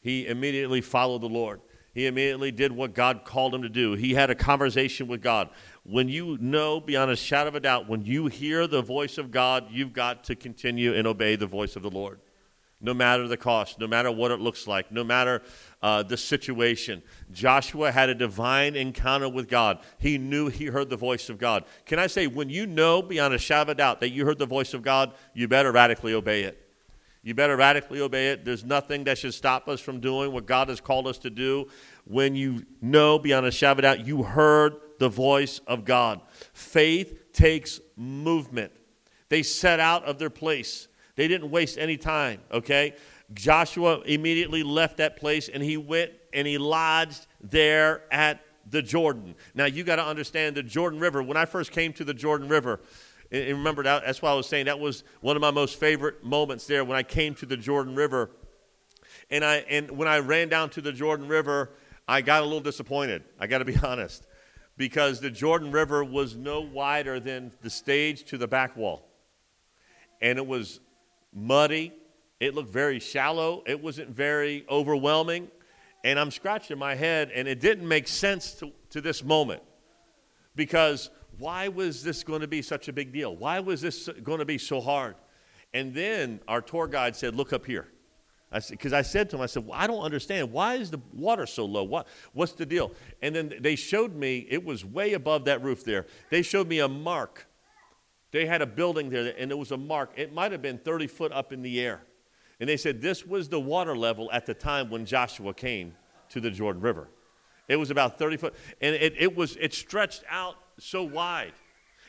He 0.00 0.26
immediately 0.26 0.80
followed 0.80 1.20
the 1.20 1.28
Lord. 1.28 1.60
He 1.92 2.06
immediately 2.06 2.50
did 2.50 2.72
what 2.72 2.94
God 2.94 3.24
called 3.24 3.54
him 3.54 3.62
to 3.62 3.68
do. 3.68 3.94
He 3.94 4.14
had 4.14 4.30
a 4.30 4.34
conversation 4.34 5.08
with 5.08 5.22
God. 5.22 5.50
When 5.90 6.08
you 6.08 6.38
know 6.40 6.80
beyond 6.80 7.10
a 7.10 7.16
shadow 7.16 7.48
of 7.48 7.56
a 7.56 7.60
doubt, 7.60 7.88
when 7.88 8.04
you 8.04 8.28
hear 8.28 8.68
the 8.68 8.80
voice 8.80 9.18
of 9.18 9.32
God, 9.32 9.66
you've 9.70 9.92
got 9.92 10.24
to 10.24 10.36
continue 10.36 10.94
and 10.94 11.04
obey 11.04 11.34
the 11.34 11.48
voice 11.48 11.74
of 11.74 11.82
the 11.82 11.90
Lord 11.90 12.20
no 12.80 12.94
matter 12.94 13.28
the 13.28 13.36
cost, 13.36 13.78
no 13.78 13.86
matter 13.86 14.10
what 14.10 14.30
it 14.30 14.40
looks 14.40 14.66
like, 14.66 14.90
no 14.90 15.04
matter 15.04 15.42
uh, 15.82 16.02
the 16.02 16.16
situation. 16.16 17.02
Joshua 17.30 17.92
had 17.92 18.08
a 18.08 18.14
divine 18.14 18.74
encounter 18.74 19.28
with 19.28 19.48
God. 19.48 19.80
He 19.98 20.16
knew 20.16 20.48
he 20.48 20.66
heard 20.66 20.88
the 20.88 20.96
voice 20.96 21.28
of 21.28 21.38
God. 21.38 21.64
Can 21.84 21.98
I 21.98 22.06
say, 22.06 22.26
when 22.26 22.48
you 22.48 22.66
know 22.66 23.02
beyond 23.02 23.34
a 23.34 23.38
shadow 23.38 23.62
of 23.62 23.68
a 23.70 23.74
doubt 23.74 24.00
that 24.00 24.10
you 24.10 24.24
heard 24.24 24.38
the 24.38 24.46
voice 24.46 24.72
of 24.72 24.82
God, 24.82 25.12
you 25.34 25.46
better 25.46 25.72
radically 25.72 26.14
obey 26.14 26.44
it. 26.44 26.66
You 27.22 27.34
better 27.34 27.54
radically 27.54 28.00
obey 28.00 28.30
it. 28.30 28.46
There's 28.46 28.64
nothing 28.64 29.04
that 29.04 29.18
should 29.18 29.34
stop 29.34 29.68
us 29.68 29.78
from 29.78 30.00
doing 30.00 30.32
what 30.32 30.46
God 30.46 30.70
has 30.70 30.80
called 30.80 31.06
us 31.06 31.18
to 31.18 31.28
do. 31.28 31.68
When 32.06 32.34
you 32.34 32.64
know 32.80 33.18
beyond 33.18 33.44
a 33.44 33.50
shadow 33.50 33.72
of 33.72 33.78
a 33.80 33.82
doubt, 33.82 34.06
you 34.06 34.22
heard 34.22 34.76
the 35.00 35.08
voice 35.08 35.60
of 35.66 35.84
God. 35.84 36.20
Faith 36.52 37.32
takes 37.32 37.80
movement. 37.96 38.70
They 39.30 39.42
set 39.42 39.80
out 39.80 40.04
of 40.04 40.18
their 40.18 40.30
place. 40.30 40.88
They 41.16 41.26
didn't 41.26 41.50
waste 41.50 41.78
any 41.78 41.96
time, 41.96 42.42
okay? 42.52 42.94
Joshua 43.32 44.00
immediately 44.02 44.62
left 44.62 44.98
that 44.98 45.16
place 45.16 45.48
and 45.48 45.62
he 45.62 45.78
went 45.78 46.12
and 46.34 46.46
he 46.46 46.58
lodged 46.58 47.26
there 47.40 48.02
at 48.12 48.44
the 48.68 48.82
Jordan. 48.82 49.34
Now, 49.54 49.64
you 49.64 49.84
got 49.84 49.96
to 49.96 50.04
understand 50.04 50.54
the 50.54 50.62
Jordan 50.62 51.00
River. 51.00 51.22
When 51.22 51.36
I 51.36 51.46
first 51.46 51.72
came 51.72 51.94
to 51.94 52.04
the 52.04 52.14
Jordan 52.14 52.48
River, 52.48 52.80
and 53.32 53.56
remember 53.56 53.82
that, 53.84 54.04
that's 54.04 54.20
why 54.20 54.30
I 54.30 54.34
was 54.34 54.46
saying 54.46 54.66
that 54.66 54.78
was 54.78 55.02
one 55.22 55.34
of 55.34 55.40
my 55.40 55.50
most 55.50 55.80
favorite 55.80 56.22
moments 56.22 56.66
there 56.66 56.84
when 56.84 56.96
I 56.96 57.02
came 57.02 57.34
to 57.36 57.46
the 57.46 57.56
Jordan 57.56 57.94
River. 57.94 58.30
And, 59.30 59.44
I, 59.44 59.56
and 59.70 59.90
when 59.92 60.08
I 60.08 60.18
ran 60.18 60.50
down 60.50 60.68
to 60.70 60.82
the 60.82 60.92
Jordan 60.92 61.26
River, 61.26 61.70
I 62.06 62.20
got 62.20 62.42
a 62.42 62.44
little 62.44 62.60
disappointed. 62.60 63.24
I 63.38 63.46
got 63.46 63.58
to 63.58 63.64
be 63.64 63.76
honest. 63.82 64.26
Because 64.80 65.20
the 65.20 65.28
Jordan 65.28 65.72
River 65.72 66.02
was 66.02 66.34
no 66.34 66.62
wider 66.62 67.20
than 67.20 67.52
the 67.60 67.68
stage 67.68 68.24
to 68.24 68.38
the 68.38 68.48
back 68.48 68.78
wall. 68.78 69.06
And 70.22 70.38
it 70.38 70.46
was 70.46 70.80
muddy. 71.34 71.92
It 72.40 72.54
looked 72.54 72.70
very 72.70 72.98
shallow. 72.98 73.62
It 73.66 73.82
wasn't 73.82 74.08
very 74.08 74.64
overwhelming. 74.70 75.48
And 76.02 76.18
I'm 76.18 76.30
scratching 76.30 76.78
my 76.78 76.94
head, 76.94 77.30
and 77.34 77.46
it 77.46 77.60
didn't 77.60 77.86
make 77.86 78.08
sense 78.08 78.54
to, 78.54 78.72
to 78.88 79.02
this 79.02 79.22
moment. 79.22 79.62
Because 80.56 81.10
why 81.36 81.68
was 81.68 82.02
this 82.02 82.24
going 82.24 82.40
to 82.40 82.48
be 82.48 82.62
such 82.62 82.88
a 82.88 82.92
big 82.94 83.12
deal? 83.12 83.36
Why 83.36 83.60
was 83.60 83.82
this 83.82 84.08
going 84.22 84.38
to 84.38 84.46
be 84.46 84.56
so 84.56 84.80
hard? 84.80 85.14
And 85.74 85.92
then 85.92 86.40
our 86.48 86.62
tour 86.62 86.86
guide 86.86 87.14
said, 87.16 87.36
Look 87.36 87.52
up 87.52 87.66
here. 87.66 87.88
Because 88.68 88.92
I, 88.92 88.98
I, 88.98 89.02
said 89.02 89.30
to 89.30 89.36
him, 89.36 89.42
I 89.42 89.46
said, 89.46 89.66
well, 89.66 89.78
I 89.78 89.86
don't 89.86 90.02
understand. 90.02 90.50
Why 90.50 90.74
is 90.74 90.90
the 90.90 91.00
water 91.12 91.46
so 91.46 91.64
low? 91.64 91.84
What, 91.84 92.08
what's 92.32 92.52
the 92.52 92.66
deal? 92.66 92.92
And 93.22 93.34
then 93.34 93.54
they 93.60 93.76
showed 93.76 94.14
me, 94.14 94.46
it 94.50 94.64
was 94.64 94.84
way 94.84 95.12
above 95.12 95.44
that 95.44 95.62
roof 95.62 95.84
there. 95.84 96.06
They 96.30 96.42
showed 96.42 96.66
me 96.66 96.80
a 96.80 96.88
mark 96.88 97.46
they 98.32 98.46
had 98.46 98.62
a 98.62 98.66
building 98.66 99.10
there, 99.10 99.34
and 99.36 99.50
there 99.50 99.58
was 99.58 99.72
a 99.72 99.76
mark. 99.76 100.12
It 100.16 100.32
might 100.32 100.52
have 100.52 100.62
been 100.62 100.78
30 100.78 101.06
foot 101.08 101.32
up 101.32 101.52
in 101.52 101.62
the 101.62 101.80
air. 101.80 102.02
And 102.60 102.68
they 102.68 102.76
said 102.76 103.00
this 103.00 103.26
was 103.26 103.48
the 103.48 103.60
water 103.60 103.96
level 103.96 104.30
at 104.32 104.46
the 104.46 104.54
time 104.54 104.90
when 104.90 105.04
Joshua 105.04 105.54
came 105.54 105.94
to 106.28 106.40
the 106.40 106.50
Jordan 106.50 106.82
River. 106.82 107.08
It 107.68 107.76
was 107.76 107.90
about 107.90 108.18
30 108.18 108.36
foot, 108.36 108.54
and 108.80 108.94
it, 108.94 109.14
it 109.18 109.36
was 109.36 109.56
it 109.56 109.72
stretched 109.72 110.24
out 110.28 110.56
so 110.78 111.02
wide. 111.02 111.52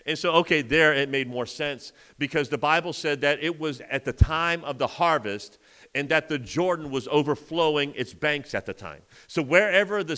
And 0.06 0.18
so, 0.18 0.34
okay, 0.34 0.64
there 0.64 0.94
it 0.94 1.10
made 1.10 1.30
more 1.30 1.46
sense 1.46 1.94
because 2.18 2.50
the 2.50 2.58
Bible 2.58 2.92
said 2.92 3.22
that 3.22 3.44
it 3.44 3.60
was 3.60 3.82
at 3.82 4.04
the 4.04 4.14
time 4.14 4.64
of 4.64 4.80
the 4.80 4.88
harvest, 4.88 5.60
and 5.94 6.08
that 6.08 6.30
the 6.30 6.40
Jordan 6.40 6.90
was 6.90 7.08
overflowing 7.10 7.94
its 7.96 8.14
banks 8.14 8.56
at 8.56 8.66
the 8.66 8.74
time. 8.74 9.02
So 9.28 9.42
wherever 9.42 10.04
the, 10.04 10.16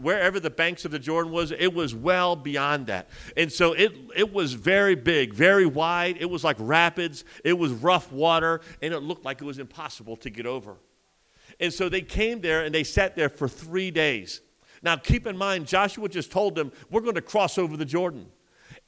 wherever 0.00 0.40
the 0.40 0.50
banks 0.50 0.84
of 0.84 0.90
the 0.90 0.98
Jordan 0.98 1.30
was, 1.30 1.52
it 1.52 1.72
was 1.72 1.94
well 1.94 2.34
beyond 2.34 2.86
that. 2.88 3.08
And 3.36 3.50
so 3.50 3.72
it, 3.72 3.92
it 4.16 4.32
was 4.32 4.54
very 4.54 4.96
big, 4.96 5.32
very 5.32 5.66
wide. 5.66 6.16
It 6.18 6.28
was 6.28 6.42
like 6.42 6.56
rapids. 6.58 7.24
It 7.44 7.52
was 7.52 7.70
rough 7.70 8.10
water, 8.10 8.60
and 8.80 8.92
it 8.92 9.00
looked 9.00 9.24
like 9.24 9.40
it 9.40 9.44
was 9.44 9.58
impossible 9.58 10.16
to 10.16 10.30
get 10.30 10.46
over. 10.46 10.76
And 11.60 11.72
so 11.72 11.88
they 11.88 12.02
came 12.02 12.40
there 12.40 12.64
and 12.64 12.74
they 12.74 12.84
sat 12.84 13.14
there 13.14 13.28
for 13.28 13.46
three 13.46 13.90
days. 13.90 14.40
Now 14.82 14.96
keep 14.96 15.26
in 15.28 15.36
mind, 15.36 15.68
Joshua 15.68 16.08
just 16.08 16.32
told 16.32 16.56
them, 16.56 16.72
we're 16.90 17.02
going 17.02 17.14
to 17.14 17.22
cross 17.22 17.58
over 17.58 17.76
the 17.76 17.84
Jordan. 17.84 18.26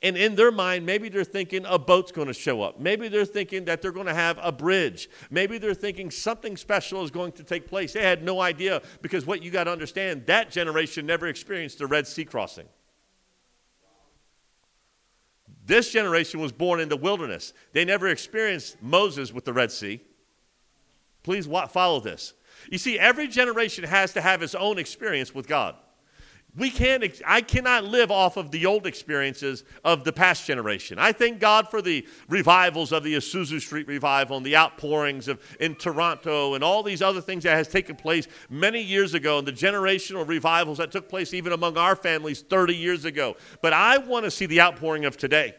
And 0.04 0.18
in 0.18 0.34
their 0.34 0.52
mind, 0.52 0.84
maybe 0.84 1.08
they're 1.08 1.24
thinking 1.24 1.64
a 1.64 1.78
boat's 1.78 2.12
going 2.12 2.26
to 2.26 2.34
show 2.34 2.60
up. 2.60 2.78
Maybe 2.78 3.08
they're 3.08 3.24
thinking 3.24 3.64
that 3.64 3.80
they're 3.80 3.90
going 3.90 4.06
to 4.06 4.12
have 4.12 4.38
a 4.42 4.52
bridge. 4.52 5.08
Maybe 5.30 5.56
they're 5.56 5.72
thinking 5.72 6.10
something 6.10 6.58
special 6.58 7.02
is 7.02 7.10
going 7.10 7.32
to 7.32 7.42
take 7.42 7.66
place. 7.66 7.94
They 7.94 8.02
had 8.02 8.22
no 8.22 8.42
idea 8.42 8.82
because 9.00 9.24
what 9.24 9.42
you 9.42 9.50
got 9.50 9.64
to 9.64 9.72
understand, 9.72 10.26
that 10.26 10.50
generation 10.50 11.06
never 11.06 11.26
experienced 11.26 11.78
the 11.78 11.86
Red 11.86 12.06
Sea 12.06 12.26
crossing. 12.26 12.66
This 15.64 15.90
generation 15.90 16.38
was 16.38 16.52
born 16.52 16.80
in 16.80 16.90
the 16.90 16.98
wilderness. 16.98 17.54
They 17.72 17.86
never 17.86 18.08
experienced 18.08 18.82
Moses 18.82 19.32
with 19.32 19.46
the 19.46 19.54
Red 19.54 19.72
Sea. 19.72 20.02
Please 21.22 21.46
follow 21.70 22.00
this. 22.00 22.34
You 22.70 22.76
see, 22.76 22.98
every 22.98 23.26
generation 23.26 23.84
has 23.84 24.12
to 24.12 24.20
have 24.20 24.42
its 24.42 24.54
own 24.54 24.78
experience 24.78 25.34
with 25.34 25.48
God 25.48 25.76
we 26.56 26.70
can't 26.70 27.04
i 27.26 27.40
cannot 27.40 27.84
live 27.84 28.10
off 28.10 28.36
of 28.36 28.50
the 28.50 28.66
old 28.66 28.86
experiences 28.86 29.64
of 29.84 30.04
the 30.04 30.12
past 30.12 30.46
generation. 30.46 30.98
I 30.98 31.12
thank 31.12 31.40
god 31.40 31.68
for 31.68 31.82
the 31.82 32.06
revivals 32.28 32.92
of 32.92 33.02
the 33.02 33.14
Azusa 33.14 33.60
street 33.60 33.88
revival 33.88 34.36
and 34.36 34.46
the 34.46 34.56
outpourings 34.56 35.28
of 35.28 35.40
in 35.58 35.74
toronto 35.74 36.54
and 36.54 36.62
all 36.62 36.82
these 36.82 37.02
other 37.02 37.20
things 37.20 37.44
that 37.44 37.56
has 37.56 37.68
taken 37.68 37.96
place 37.96 38.28
many 38.48 38.80
years 38.80 39.14
ago 39.14 39.38
and 39.38 39.48
the 39.48 39.52
generational 39.52 40.26
revivals 40.26 40.78
that 40.78 40.92
took 40.92 41.08
place 41.08 41.34
even 41.34 41.52
among 41.52 41.76
our 41.76 41.96
families 41.96 42.42
30 42.42 42.74
years 42.74 43.04
ago. 43.04 43.36
But 43.60 43.72
i 43.72 43.98
want 43.98 44.24
to 44.24 44.30
see 44.30 44.46
the 44.46 44.60
outpouring 44.60 45.04
of 45.04 45.16
today. 45.16 45.54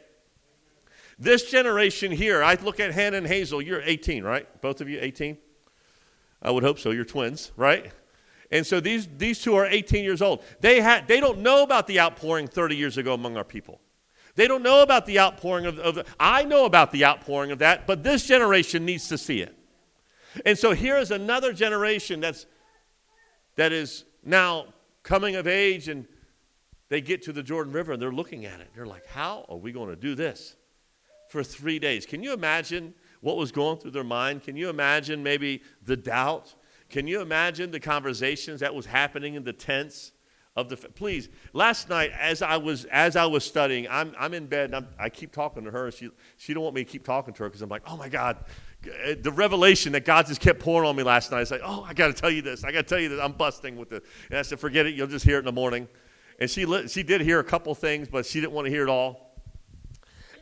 This 1.20 1.50
generation 1.50 2.12
here 2.12 2.42
i 2.42 2.56
look 2.56 2.80
at 2.80 2.92
hannah 2.92 3.18
and 3.18 3.28
hazel 3.28 3.62
you're 3.62 3.82
18 3.82 4.24
right? 4.24 4.62
Both 4.62 4.80
of 4.80 4.88
you 4.88 5.00
18 5.02 5.38
i 6.42 6.52
would 6.52 6.64
hope 6.64 6.80
so 6.80 6.92
you're 6.92 7.06
twins 7.06 7.52
right 7.58 7.92
and 8.52 8.66
so 8.66 8.80
these, 8.80 9.08
these 9.18 9.42
two 9.42 9.56
are 9.56 9.66
18 9.66 10.04
years 10.04 10.22
old. 10.22 10.44
They, 10.62 10.80
ha- 10.82 11.04
they 11.06 11.20
don't 11.20 11.40
know 11.40 11.64
about 11.64 11.88
the 11.88 12.00
outpouring 12.00 12.48
30 12.48 12.76
years 12.76 12.98
ago 12.98 13.14
among 13.14 13.38
our 13.38 13.44
people. 13.44 13.82
They 14.36 14.48
don't 14.48 14.64
know 14.64 14.82
about 14.82 15.06
the 15.06 15.20
outpouring 15.20 15.66
of, 15.66 15.80
of 15.80 15.96
the, 15.96 16.06
I 16.20 16.44
know 16.44 16.66
about 16.66 16.92
the 16.92 17.06
outpouring 17.06 17.52
of 17.52 17.60
that, 17.60 17.88
but 17.88 18.04
this 18.04 18.26
generation 18.26 18.86
needs 18.86 19.08
to 19.08 19.18
see 19.18 19.42
it. 19.42 19.58
And 20.46 20.58
so 20.58 20.74
here 20.74 20.98
is 20.98 21.12
another 21.12 21.54
generation 21.54 22.20
that's, 22.20 22.46
that 23.56 23.72
is 23.72 24.04
now 24.24 24.68
coming 25.04 25.36
of 25.38 25.48
age 25.48 25.88
and 25.88 26.06
they 26.90 27.00
get 27.00 27.24
to 27.24 27.34
the 27.34 27.42
Jordan 27.42 27.72
River 27.72 27.94
and 27.94 28.02
they're 28.02 28.12
looking 28.12 28.46
at 28.46 28.60
it. 28.60 28.70
They're 28.76 28.86
like, 28.86 29.06
how 29.08 29.46
are 29.48 29.58
we 29.58 29.72
going 29.72 29.90
to 29.90 29.96
do 29.96 30.16
this 30.16 30.56
for 31.30 31.42
three 31.44 31.80
days? 31.80 32.06
Can 32.06 32.22
you 32.22 32.34
imagine 32.34 32.94
what 33.22 33.38
was 33.38 33.52
going 33.52 33.78
through 33.78 33.92
their 33.92 34.04
mind? 34.04 34.44
Can 34.44 34.58
you 34.58 34.70
imagine 34.70 35.24
maybe 35.24 35.64
the 35.84 35.96
doubt? 35.96 36.54
Can 36.90 37.08
you 37.08 37.22
imagine 37.22 37.72
the 37.72 37.80
conversations 37.80 38.60
that 38.60 38.74
was 38.74 38.86
happening 38.86 39.36
in 39.36 39.44
the 39.44 39.54
tents 39.54 40.12
of 40.56 40.70
the 40.70 40.78
please 40.78 41.28
last 41.52 41.90
night 41.90 42.12
as 42.18 42.42
I 42.42 42.56
was 42.56 42.86
as 42.86 43.18
I 43.18 43.26
was 43.26 43.44
studying 43.44 43.90
I'm, 43.90 44.16
I'm 44.18 44.34
in 44.34 44.48
bed 44.48 44.68
and 44.68 44.76
I'm, 44.78 44.88
i 44.98 45.10
keep 45.10 45.34
talking 45.34 45.66
to 45.66 45.72
her 45.72 45.92
she 45.92 46.12
she 46.38 46.54
don't 46.54 46.64
want 46.64 46.76
me 46.76 46.86
to 46.86 46.90
keep 46.90 47.04
talking 47.04 47.34
to 47.34 47.44
her 47.44 47.50
because 47.50 47.62
I'm 47.62 47.68
like 47.68 47.82
oh 47.86 47.98
my 47.98 48.08
God 48.08 48.38
uh, 48.86 49.16
the 49.22 49.32
revelation 49.32 49.92
that 49.94 50.06
God 50.06 50.28
just 50.28 50.42
kept 50.42 50.60
pouring 50.60 50.88
on 50.88 50.96
me 50.96 51.04
last 51.04 51.32
night. 51.32 51.42
I 51.42 51.44
said, 51.46 51.62
"Oh, 51.64 51.84
I 51.88 51.94
got 51.94 52.08
to 52.08 52.14
tell 52.14 52.30
you 52.30 52.42
this. 52.42 52.64
I 52.64 52.72
got 52.72 52.80
to 52.80 52.84
tell 52.88 53.00
you 53.00 53.10
this. 53.10 53.20
I'm 53.20 53.32
busting 53.32 53.76
with 53.76 53.92
it." 53.92 54.04
And 54.30 54.38
I 54.38 54.42
said, 54.42 54.60
"Forget 54.60 54.86
it. 54.86 54.96
You'll 54.96 55.08
just 55.08 55.26
hear 55.26 55.38
it 55.38 55.40
in 55.40 55.46
the 55.46 55.52
morning." 55.52 55.88
And 56.40 56.50
she 56.50 56.66
she 56.88 57.04
did 57.04 57.22
hear 57.22 57.40
a 57.40 57.44
couple 57.44 57.74
things, 57.76 58.08
but 58.10 58.26
she 58.26 58.40
didn't 58.42 58.54
want 58.54 58.66
to 58.66 58.72
hear 58.72 58.84
it 58.84 58.90
all. 58.90 59.42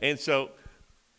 And 0.01 0.19
so 0.19 0.51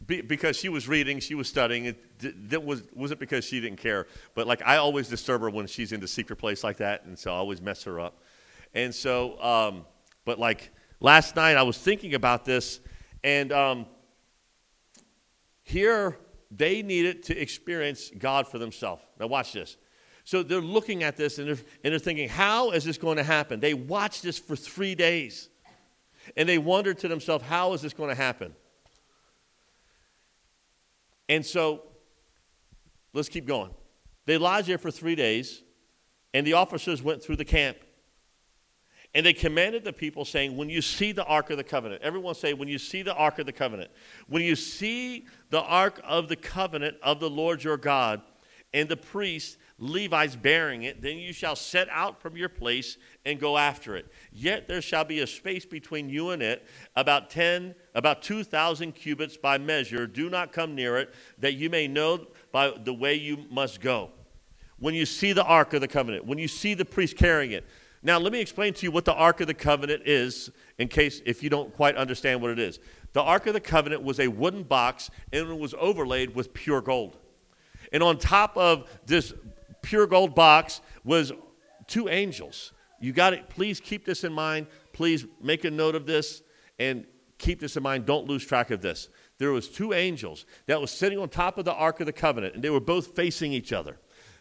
be, 0.06 0.20
because 0.20 0.56
she 0.56 0.68
was 0.68 0.88
reading, 0.88 1.20
she 1.20 1.34
was 1.34 1.48
studying. 1.48 1.84
It, 1.86 2.64
was, 2.64 2.82
wasn't 2.94 3.20
because 3.20 3.44
she 3.44 3.60
didn't 3.60 3.78
care, 3.78 4.06
but 4.34 4.46
like 4.46 4.62
I 4.64 4.76
always 4.76 5.08
disturb 5.08 5.42
her 5.42 5.50
when 5.50 5.66
she's 5.66 5.92
in 5.92 6.00
the 6.00 6.08
secret 6.08 6.36
place 6.36 6.64
like 6.64 6.78
that, 6.78 7.04
and 7.04 7.18
so 7.18 7.32
I 7.32 7.36
always 7.36 7.60
mess 7.60 7.84
her 7.84 8.00
up. 8.00 8.18
And 8.74 8.94
so, 8.94 9.40
um, 9.42 9.84
but 10.24 10.38
like 10.38 10.70
last 11.00 11.36
night, 11.36 11.56
I 11.56 11.62
was 11.62 11.78
thinking 11.78 12.14
about 12.14 12.44
this, 12.44 12.80
and 13.22 13.52
um, 13.52 13.86
here 15.62 16.18
they 16.50 16.82
needed 16.82 17.22
to 17.24 17.38
experience 17.38 18.10
God 18.16 18.46
for 18.46 18.58
themselves. 18.58 19.02
Now, 19.18 19.26
watch 19.26 19.52
this. 19.52 19.76
So 20.24 20.42
they're 20.42 20.60
looking 20.60 21.02
at 21.02 21.16
this 21.16 21.38
and 21.38 21.48
they're, 21.48 21.58
and 21.84 21.92
they're 21.92 21.98
thinking, 21.98 22.28
how 22.28 22.70
is 22.70 22.84
this 22.84 22.96
going 22.96 23.18
to 23.18 23.22
happen? 23.22 23.60
They 23.60 23.74
watched 23.74 24.22
this 24.22 24.38
for 24.38 24.56
three 24.56 24.94
days, 24.94 25.50
and 26.36 26.48
they 26.48 26.58
wondered 26.58 26.98
to 26.98 27.08
themselves, 27.08 27.44
how 27.44 27.72
is 27.74 27.82
this 27.82 27.92
going 27.92 28.08
to 28.08 28.14
happen? 28.14 28.54
And 31.28 31.44
so, 31.44 31.82
let's 33.12 33.28
keep 33.28 33.46
going. 33.46 33.70
They 34.26 34.38
lodged 34.38 34.68
there 34.68 34.78
for 34.78 34.90
three 34.90 35.14
days, 35.14 35.62
and 36.32 36.46
the 36.46 36.54
officers 36.54 37.02
went 37.02 37.22
through 37.22 37.36
the 37.36 37.44
camp. 37.44 37.78
And 39.14 39.24
they 39.24 39.32
commanded 39.32 39.84
the 39.84 39.92
people, 39.92 40.24
saying, 40.24 40.56
When 40.56 40.68
you 40.68 40.82
see 40.82 41.12
the 41.12 41.24
Ark 41.24 41.50
of 41.50 41.56
the 41.56 41.64
Covenant, 41.64 42.02
everyone 42.02 42.34
say, 42.34 42.52
When 42.52 42.68
you 42.68 42.78
see 42.78 43.02
the 43.02 43.14
Ark 43.14 43.38
of 43.38 43.46
the 43.46 43.52
Covenant, 43.52 43.90
when 44.28 44.42
you 44.42 44.56
see 44.56 45.26
the 45.50 45.62
Ark 45.62 46.00
of 46.04 46.28
the 46.28 46.36
Covenant 46.36 46.96
of 47.02 47.20
the 47.20 47.30
Lord 47.30 47.62
your 47.62 47.76
God, 47.76 48.22
and 48.72 48.88
the 48.88 48.96
priests 48.96 49.56
Levites 49.84 50.34
bearing 50.34 50.84
it, 50.84 51.02
then 51.02 51.18
you 51.18 51.32
shall 51.32 51.54
set 51.54 51.88
out 51.90 52.22
from 52.22 52.36
your 52.36 52.48
place 52.48 52.96
and 53.26 53.38
go 53.38 53.58
after 53.58 53.96
it. 53.96 54.06
Yet 54.32 54.66
there 54.66 54.80
shall 54.80 55.04
be 55.04 55.20
a 55.20 55.26
space 55.26 55.66
between 55.66 56.08
you 56.08 56.30
and 56.30 56.42
it, 56.42 56.66
about 56.96 57.28
ten, 57.28 57.74
about 57.94 58.22
two 58.22 58.44
thousand 58.44 58.92
cubits 58.94 59.36
by 59.36 59.58
measure. 59.58 60.06
Do 60.06 60.30
not 60.30 60.52
come 60.52 60.74
near 60.74 60.96
it, 60.96 61.12
that 61.38 61.54
you 61.54 61.68
may 61.68 61.86
know 61.86 62.26
by 62.50 62.70
the 62.70 62.94
way 62.94 63.14
you 63.14 63.44
must 63.50 63.82
go. 63.82 64.10
When 64.78 64.94
you 64.94 65.04
see 65.04 65.34
the 65.34 65.44
Ark 65.44 65.74
of 65.74 65.82
the 65.82 65.88
Covenant, 65.88 66.24
when 66.24 66.38
you 66.38 66.48
see 66.48 66.72
the 66.72 66.86
priest 66.86 67.16
carrying 67.16 67.52
it. 67.52 67.66
Now, 68.02 68.18
let 68.18 68.32
me 68.32 68.40
explain 68.40 68.74
to 68.74 68.86
you 68.86 68.90
what 68.90 69.04
the 69.04 69.14
Ark 69.14 69.40
of 69.40 69.46
the 69.46 69.54
Covenant 69.54 70.02
is, 70.06 70.50
in 70.78 70.88
case 70.88 71.20
if 71.24 71.42
you 71.42 71.50
don't 71.50 71.74
quite 71.74 71.96
understand 71.96 72.40
what 72.40 72.50
it 72.50 72.58
is. 72.58 72.78
The 73.12 73.22
Ark 73.22 73.46
of 73.46 73.54
the 73.54 73.60
Covenant 73.60 74.02
was 74.02 74.18
a 74.18 74.28
wooden 74.28 74.62
box, 74.62 75.10
and 75.32 75.48
it 75.48 75.58
was 75.58 75.74
overlaid 75.78 76.34
with 76.34 76.52
pure 76.54 76.80
gold. 76.80 77.16
And 77.92 78.02
on 78.02 78.18
top 78.18 78.56
of 78.56 78.90
this 79.06 79.32
pure 79.84 80.06
gold 80.06 80.34
box 80.34 80.80
was 81.04 81.32
two 81.86 82.08
angels. 82.08 82.72
You 83.00 83.12
got 83.12 83.34
it. 83.34 83.48
Please 83.50 83.80
keep 83.80 84.04
this 84.04 84.24
in 84.24 84.32
mind. 84.32 84.66
Please 84.92 85.26
make 85.40 85.64
a 85.64 85.70
note 85.70 85.94
of 85.94 86.06
this 86.06 86.42
and 86.78 87.06
keep 87.38 87.60
this 87.60 87.76
in 87.76 87.82
mind. 87.82 88.06
Don't 88.06 88.26
lose 88.26 88.44
track 88.44 88.70
of 88.70 88.80
this. 88.80 89.08
There 89.38 89.52
was 89.52 89.68
two 89.68 89.92
angels 89.92 90.46
that 90.66 90.80
was 90.80 90.90
sitting 90.90 91.18
on 91.18 91.28
top 91.28 91.58
of 91.58 91.64
the 91.64 91.74
Ark 91.74 92.00
of 92.00 92.06
the 92.06 92.12
Covenant, 92.12 92.54
and 92.54 92.64
they 92.64 92.70
were 92.70 92.80
both 92.80 93.14
facing 93.14 93.52
each 93.52 93.72
other. 93.72 93.98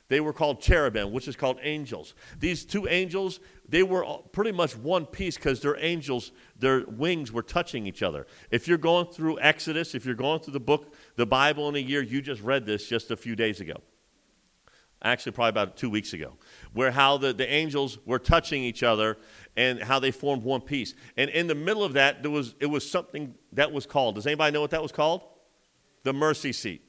They 0.07 0.19
were 0.19 0.33
called 0.33 0.61
cherubim, 0.61 1.11
which 1.11 1.27
is 1.27 1.35
called 1.35 1.57
angels. 1.61 2.13
These 2.39 2.65
two 2.65 2.87
angels, 2.87 3.39
they 3.67 3.83
were 3.83 4.05
pretty 4.31 4.51
much 4.51 4.77
one 4.77 5.05
piece 5.05 5.35
because 5.35 5.61
their 5.61 5.77
angels, 5.79 6.31
their 6.57 6.85
wings 6.85 7.31
were 7.31 7.41
touching 7.41 7.87
each 7.87 8.03
other. 8.03 8.27
If 8.51 8.67
you're 8.67 8.77
going 8.77 9.07
through 9.07 9.39
Exodus, 9.39 9.95
if 9.95 10.05
you're 10.05 10.15
going 10.15 10.41
through 10.41 10.53
the 10.53 10.59
book, 10.59 10.93
the 11.15 11.25
Bible 11.25 11.67
in 11.69 11.75
a 11.75 11.79
year, 11.79 12.01
you 12.01 12.21
just 12.21 12.41
read 12.41 12.65
this 12.65 12.87
just 12.87 13.11
a 13.11 13.17
few 13.17 13.35
days 13.35 13.59
ago 13.59 13.81
actually 15.03 15.33
probably 15.33 15.49
about 15.49 15.75
two 15.77 15.89
weeks 15.89 16.13
ago, 16.13 16.33
where 16.73 16.91
how 16.91 17.17
the, 17.17 17.33
the 17.33 17.51
angels 17.51 17.97
were 18.05 18.19
touching 18.19 18.63
each 18.63 18.83
other 18.83 19.17
and 19.55 19.81
how 19.81 19.99
they 19.99 20.11
formed 20.11 20.43
one 20.43 20.61
piece. 20.61 20.93
And 21.17 21.29
in 21.29 21.47
the 21.47 21.55
middle 21.55 21.83
of 21.83 21.93
that, 21.93 22.23
there 22.23 22.31
was, 22.31 22.55
it 22.59 22.67
was 22.67 22.89
something 22.89 23.35
that 23.51 23.71
was 23.71 23.85
called. 23.85 24.15
Does 24.15 24.25
anybody 24.25 24.53
know 24.53 24.61
what 24.61 24.71
that 24.71 24.81
was 24.81 24.91
called? 24.91 25.21
The 26.03 26.13
mercy 26.13 26.53
seat. 26.53 26.81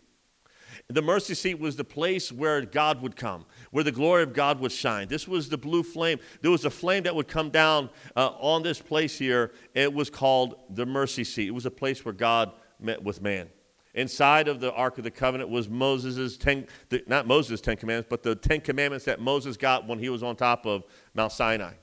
The 0.88 1.02
mercy 1.02 1.34
seat 1.34 1.58
was 1.58 1.76
the 1.76 1.84
place 1.84 2.30
where 2.30 2.60
God 2.60 3.00
would 3.00 3.16
come, 3.16 3.46
where 3.70 3.84
the 3.84 3.92
glory 3.92 4.22
of 4.22 4.34
God 4.34 4.60
would 4.60 4.72
shine. 4.72 5.08
This 5.08 5.26
was 5.26 5.48
the 5.48 5.56
blue 5.56 5.82
flame. 5.82 6.18
There 6.42 6.50
was 6.50 6.64
a 6.64 6.70
flame 6.70 7.04
that 7.04 7.14
would 7.14 7.28
come 7.28 7.50
down 7.50 7.88
uh, 8.16 8.32
on 8.38 8.62
this 8.62 8.80
place 8.80 9.18
here. 9.18 9.52
It 9.74 9.92
was 9.92 10.10
called 10.10 10.56
the 10.70 10.84
mercy 10.84 11.24
seat. 11.24 11.48
It 11.48 11.54
was 11.54 11.64
a 11.64 11.70
place 11.70 12.04
where 12.04 12.12
God 12.12 12.52
met 12.78 13.02
with 13.02 13.22
man. 13.22 13.48
Inside 13.94 14.48
of 14.48 14.58
the 14.58 14.72
Ark 14.72 14.98
of 14.98 15.04
the 15.04 15.10
Covenant 15.10 15.50
was 15.50 15.68
Moses' 15.68 16.36
ten, 16.36 16.66
the, 16.88 17.04
not 17.06 17.28
Moses' 17.28 17.60
Ten 17.60 17.76
Commandments, 17.76 18.08
but 18.10 18.24
the 18.24 18.34
Ten 18.34 18.60
Commandments 18.60 19.04
that 19.04 19.20
Moses 19.20 19.56
got 19.56 19.86
when 19.86 20.00
he 20.00 20.08
was 20.08 20.22
on 20.22 20.34
top 20.34 20.66
of 20.66 20.84
Mount 21.14 21.30
Sinai. 21.30 21.74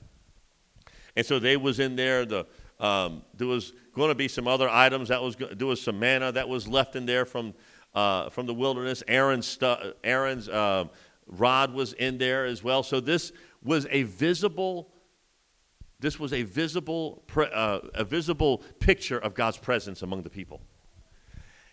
And 1.16 1.24
so 1.24 1.38
they 1.38 1.56
was 1.56 1.80
in 1.80 1.96
there. 1.96 2.26
The, 2.26 2.46
um, 2.80 3.22
there 3.34 3.46
was 3.46 3.72
going 3.94 4.10
to 4.10 4.14
be 4.14 4.28
some 4.28 4.46
other 4.46 4.68
items 4.68 5.08
that 5.08 5.22
was 5.22 5.36
there 5.36 5.66
was 5.66 5.80
some 5.80 5.98
manna 5.98 6.32
that 6.32 6.48
was 6.48 6.68
left 6.68 6.96
in 6.96 7.06
there 7.06 7.24
from 7.24 7.54
uh, 7.94 8.28
from 8.28 8.46
the 8.46 8.54
wilderness. 8.54 9.02
Aaron's 9.08 9.46
stu- 9.46 9.94
Aaron's 10.04 10.48
uh, 10.48 10.84
rod 11.26 11.72
was 11.72 11.94
in 11.94 12.18
there 12.18 12.44
as 12.44 12.62
well. 12.62 12.82
So 12.82 13.00
this 13.00 13.32
was 13.62 13.86
a 13.90 14.02
visible. 14.02 14.90
This 16.00 16.18
was 16.18 16.32
a 16.32 16.42
visible, 16.42 17.22
uh, 17.36 17.78
a 17.94 18.02
visible 18.02 18.64
picture 18.80 19.18
of 19.18 19.34
God's 19.34 19.56
presence 19.56 20.02
among 20.02 20.24
the 20.24 20.30
people. 20.30 20.60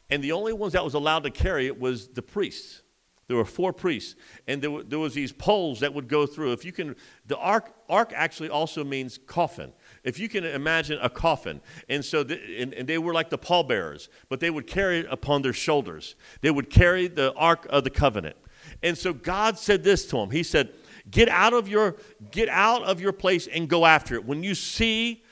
And 0.09 0.23
the 0.23 0.31
only 0.31 0.53
ones 0.53 0.73
that 0.73 0.83
was 0.83 0.93
allowed 0.93 1.23
to 1.23 1.31
carry 1.31 1.67
it 1.67 1.79
was 1.79 2.07
the 2.07 2.21
priests. 2.21 2.81
There 3.29 3.37
were 3.37 3.45
four 3.45 3.71
priests, 3.71 4.15
and 4.47 4.59
there, 4.59 4.71
were, 4.71 4.81
there 4.81 4.97
was 4.97 5.13
these 5.13 5.31
poles 5.31 5.81
that 5.81 5.93
would 5.93 6.07
go 6.07 6.25
through. 6.25 6.51
If 6.51 6.65
you 6.65 6.71
can, 6.71 6.95
the 7.27 7.37
ark, 7.37 7.71
ark 7.87 8.11
actually 8.15 8.49
also 8.49 8.83
means 8.83 9.19
coffin. 9.19 9.71
If 10.03 10.17
you 10.17 10.27
can 10.27 10.43
imagine 10.43 10.97
a 10.99 11.11
coffin, 11.11 11.61
and 11.87 12.03
so 12.03 12.23
the, 12.23 12.41
and, 12.59 12.73
and 12.73 12.89
they 12.89 12.97
were 12.97 13.13
like 13.13 13.29
the 13.29 13.37
pallbearers, 13.37 14.09
but 14.29 14.39
they 14.39 14.49
would 14.49 14.65
carry 14.65 15.01
it 15.01 15.07
upon 15.11 15.43
their 15.43 15.53
shoulders. 15.53 16.15
They 16.41 16.49
would 16.49 16.71
carry 16.71 17.07
the 17.07 17.31
ark 17.35 17.67
of 17.69 17.83
the 17.83 17.91
covenant. 17.91 18.35
And 18.81 18.97
so 18.97 19.13
God 19.13 19.59
said 19.59 19.83
this 19.83 20.07
to 20.07 20.17
him. 20.17 20.31
He 20.31 20.41
said, 20.41 20.73
"Get 21.11 21.29
out 21.29 21.53
of 21.53 21.67
your 21.67 21.97
get 22.31 22.49
out 22.49 22.81
of 22.81 22.99
your 22.99 23.13
place 23.13 23.45
and 23.45 23.69
go 23.69 23.85
after 23.85 24.15
it. 24.15 24.25
When 24.25 24.41
you 24.41 24.55
see 24.55 25.23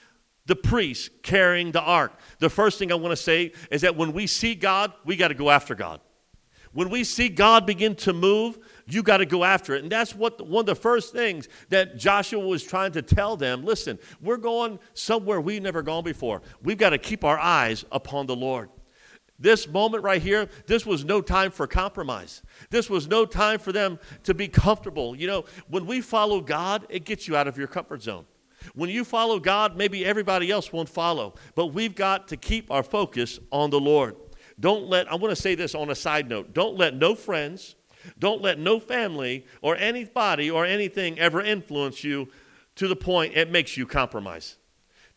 the 0.48 0.56
priest 0.56 1.12
carrying 1.22 1.72
the 1.72 1.82
ark, 1.82 2.14
the 2.40 2.50
first 2.50 2.80
thing 2.80 2.92
I 2.92 2.96
want 2.96 3.12
to 3.12 3.22
say 3.22 3.52
is 3.70 3.82
that 3.82 3.96
when 3.96 4.14
we 4.14 4.26
see 4.26 4.56
God, 4.56 4.92
we 5.06 5.16
got 5.16 5.28
to 5.28 5.36
go 5.36 5.52
after 5.52 5.76
God." 5.76 6.02
When 6.74 6.90
we 6.90 7.04
see 7.06 7.30
God 7.30 7.66
begin 7.66 7.96
to 7.96 8.14
move, 8.14 8.60
you 8.86 9.02
got 9.02 9.18
to 9.18 9.26
go 9.26 9.44
after 9.44 9.74
it. 9.74 9.82
And 9.82 9.92
that's 9.92 10.14
what 10.14 10.46
one 10.48 10.62
of 10.62 10.66
the 10.68 10.76
first 10.76 11.12
things 11.12 11.48
that 11.70 11.98
Joshua 11.98 12.46
was 12.46 12.64
trying 12.64 12.92
to 12.92 13.02
tell 13.02 13.36
them. 13.36 13.66
Listen, 13.66 13.98
we're 14.22 14.38
going 14.38 14.78
somewhere 14.94 15.42
we've 15.42 15.62
never 15.62 15.82
gone 15.82 16.04
before. 16.04 16.44
We've 16.62 16.78
got 16.78 16.92
to 16.92 17.00
keep 17.00 17.24
our 17.24 17.40
eyes 17.40 17.84
upon 17.92 18.28
the 18.28 18.36
Lord. 18.36 18.70
This 19.40 19.68
moment 19.68 20.04
right 20.04 20.22
here, 20.22 20.50
this 20.68 20.86
was 20.86 21.04
no 21.04 21.20
time 21.22 21.50
for 21.50 21.66
compromise. 21.66 22.44
This 22.70 22.92
was 22.92 23.08
no 23.08 23.26
time 23.26 23.58
for 23.58 23.72
them 23.72 23.98
to 24.24 24.36
be 24.36 24.48
comfortable. 24.48 25.16
You 25.16 25.28
know, 25.28 25.46
when 25.70 25.88
we 25.88 26.02
follow 26.02 26.42
God, 26.42 26.86
it 26.90 27.06
gets 27.06 27.28
you 27.28 27.36
out 27.36 27.48
of 27.48 27.58
your 27.58 27.68
comfort 27.68 28.04
zone. 28.04 28.26
When 28.76 28.90
you 28.90 29.04
follow 29.04 29.40
God, 29.40 29.78
maybe 29.78 30.06
everybody 30.06 30.52
else 30.52 30.72
won't 30.72 30.90
follow, 30.90 31.36
but 31.56 31.68
we've 31.68 31.96
got 31.96 32.28
to 32.30 32.38
keep 32.38 32.72
our 32.72 32.84
focus 32.84 33.40
on 33.52 33.70
the 33.70 33.80
Lord. 33.80 34.16
Don't 34.60 34.88
let, 34.88 35.12
I 35.12 35.16
want 35.16 35.36
to 35.36 35.42
say 35.42 35.56
this 35.56 35.76
on 35.76 35.90
a 35.90 35.96
side 35.96 36.30
note 36.30 36.54
don't 36.54 36.78
let 36.78 36.96
no 36.96 37.16
friends, 37.16 37.76
don't 38.18 38.42
let 38.42 38.60
no 38.60 38.80
family 38.80 39.46
or 39.62 39.76
anybody 39.76 40.50
or 40.50 40.66
anything 40.66 41.20
ever 41.20 41.42
influence 41.42 42.04
you 42.04 42.30
to 42.76 42.88
the 42.88 42.96
point 42.96 43.36
it 43.36 43.52
makes 43.52 43.78
you 43.78 43.86
compromise. 43.86 44.58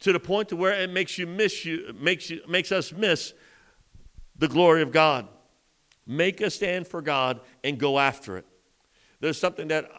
To 0.01 0.13
the 0.13 0.21
point 0.21 0.49
to 0.49 0.57
where 0.57 0.73
it 0.73 0.91
makes 0.91 1.19
you 1.19 1.27
miss 1.27 1.65
you, 1.65 1.95
makes 1.99 2.31
you 2.31 2.41
makes 2.49 2.73
us 2.73 2.93
miss 2.93 3.35
the 4.37 4.49
glory 4.49 4.83
of 4.83 4.93
God. 4.93 5.29
Make 6.07 6.41
a 6.41 6.51
stand 6.51 6.87
for 6.87 7.03
God 7.03 7.41
and 7.63 7.79
go 7.79 7.99
after 7.99 8.39
it. 8.39 8.47
There's 9.21 9.39
something 9.39 9.69
that 9.69 9.91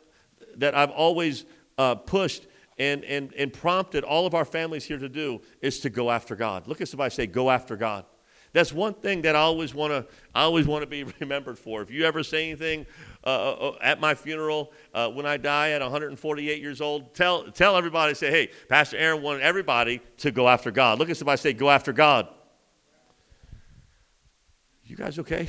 that 0.58 0.76
I've 0.76 0.90
always 0.90 1.46
uh, 1.78 1.96
pushed 1.96 2.48
and, 2.82 3.06
and, 3.06 3.32
and 3.36 3.54
prompted 3.54 4.04
all 4.04 4.26
of 4.26 4.34
our 4.34 4.44
families 4.44 4.86
here 4.86 4.98
to 4.98 5.08
do 5.08 5.40
is 5.62 5.80
to 5.82 5.90
go 5.92 6.10
after 6.10 6.36
God. 6.36 6.68
Look 6.68 6.82
at 6.82 6.88
somebody 6.88 7.14
say, 7.14 7.28
go 7.28 7.52
after 7.52 7.76
God. 7.76 8.06
That's 8.54 8.74
one 8.74 8.96
thing 8.96 9.22
that 9.22 9.36
I 9.36 9.40
always 9.40 9.76
want 9.76 9.94
to 9.94 10.06
I 10.34 10.42
always 10.42 10.66
want 10.66 10.82
to 10.82 10.88
be 10.88 11.04
remembered 11.20 11.60
for. 11.60 11.84
If 11.84 11.92
you 11.92 12.06
ever 12.06 12.24
say 12.24 12.50
anything 12.50 12.88
uh, 13.24 13.30
uh, 13.30 13.52
uh, 13.52 13.78
at 13.84 14.02
my 14.02 14.16
funeral 14.16 14.74
uh, 14.96 15.10
when 15.10 15.28
I 15.28 15.38
die 15.38 15.72
at 15.72 15.82
148 15.82 16.60
years 16.60 16.82
old, 16.82 17.14
tell 17.14 17.50
tell 17.52 17.78
everybody 17.78 18.14
say, 18.14 18.30
"Hey, 18.30 18.50
Pastor 18.68 18.98
Aaron 18.98 19.22
wanted 19.22 19.44
everybody 19.44 20.02
to 20.18 20.32
go 20.32 20.50
after 20.50 20.70
God." 20.70 21.00
Look 21.00 21.10
at 21.10 21.16
somebody 21.16 21.38
say, 21.38 21.54
"Go 21.54 21.70
after 21.70 21.94
God." 21.94 22.28
You 24.84 24.98
guys 24.98 25.18
okay? 25.20 25.48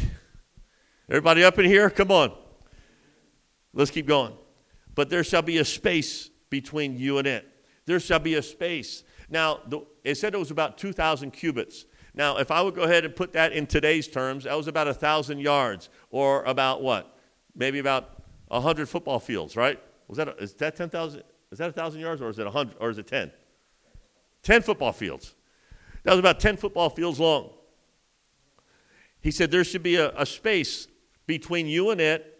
Everybody 1.08 1.42
up 1.42 1.58
in 1.58 1.64
here? 1.64 1.90
Come 1.90 2.12
on. 2.12 2.32
Let's 3.72 3.90
keep 3.90 4.06
going. 4.06 4.34
But 4.94 5.10
there 5.10 5.24
shall 5.24 5.42
be 5.42 5.58
a 5.58 5.64
space 5.64 6.30
between 6.52 6.98
you 6.98 7.16
and 7.16 7.26
it. 7.26 7.48
There 7.86 7.98
shall 7.98 8.18
be 8.20 8.34
a 8.34 8.42
space. 8.42 9.04
Now, 9.30 9.60
the, 9.66 9.80
it 10.04 10.16
said 10.16 10.34
it 10.34 10.38
was 10.38 10.50
about 10.50 10.76
2,000 10.76 11.30
cubits. 11.32 11.86
Now, 12.14 12.36
if 12.36 12.50
I 12.50 12.60
would 12.60 12.74
go 12.74 12.82
ahead 12.82 13.06
and 13.06 13.16
put 13.16 13.32
that 13.32 13.52
in 13.52 13.66
today's 13.66 14.06
terms, 14.06 14.44
that 14.44 14.54
was 14.54 14.68
about 14.68 14.86
a 14.86 14.92
thousand 14.92 15.38
yards, 15.38 15.88
or 16.10 16.44
about 16.44 16.82
what? 16.82 17.16
Maybe 17.56 17.78
about 17.78 18.22
a 18.50 18.60
hundred 18.60 18.86
football 18.90 19.18
fields, 19.18 19.56
right? 19.56 19.80
Was 20.08 20.18
that 20.18 20.28
a, 20.28 20.36
is 20.36 20.52
that 20.54 20.76
ten 20.76 20.90
thousand? 20.90 21.22
Is 21.50 21.56
that 21.56 21.70
a 21.70 21.72
thousand 21.72 22.02
yards, 22.02 22.20
or 22.20 22.28
is 22.28 22.38
it 22.38 22.46
a 22.46 22.50
hundred, 22.50 22.76
or 22.80 22.90
is 22.90 22.98
it 22.98 23.06
ten? 23.06 23.32
Ten 24.42 24.60
football 24.60 24.92
fields. 24.92 25.34
That 26.02 26.10
was 26.10 26.20
about 26.20 26.38
ten 26.38 26.58
football 26.58 26.90
fields 26.90 27.18
long. 27.18 27.50
He 29.22 29.30
said 29.30 29.50
there 29.50 29.64
should 29.64 29.82
be 29.82 29.96
a, 29.96 30.12
a 30.14 30.26
space 30.26 30.88
between 31.26 31.66
you 31.66 31.90
and 31.90 32.00
it 32.00 32.31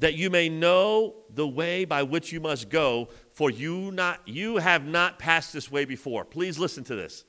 that 0.00 0.14
you 0.14 0.28
may 0.28 0.48
know 0.48 1.14
the 1.32 1.46
way 1.46 1.84
by 1.84 2.02
which 2.02 2.32
you 2.32 2.40
must 2.40 2.68
go 2.68 3.08
for 3.32 3.50
you 3.50 3.90
not 3.92 4.20
you 4.26 4.56
have 4.56 4.84
not 4.84 5.18
passed 5.18 5.52
this 5.52 5.70
way 5.70 5.84
before 5.84 6.24
please 6.24 6.58
listen 6.58 6.84
to 6.84 6.94
this 6.94 7.24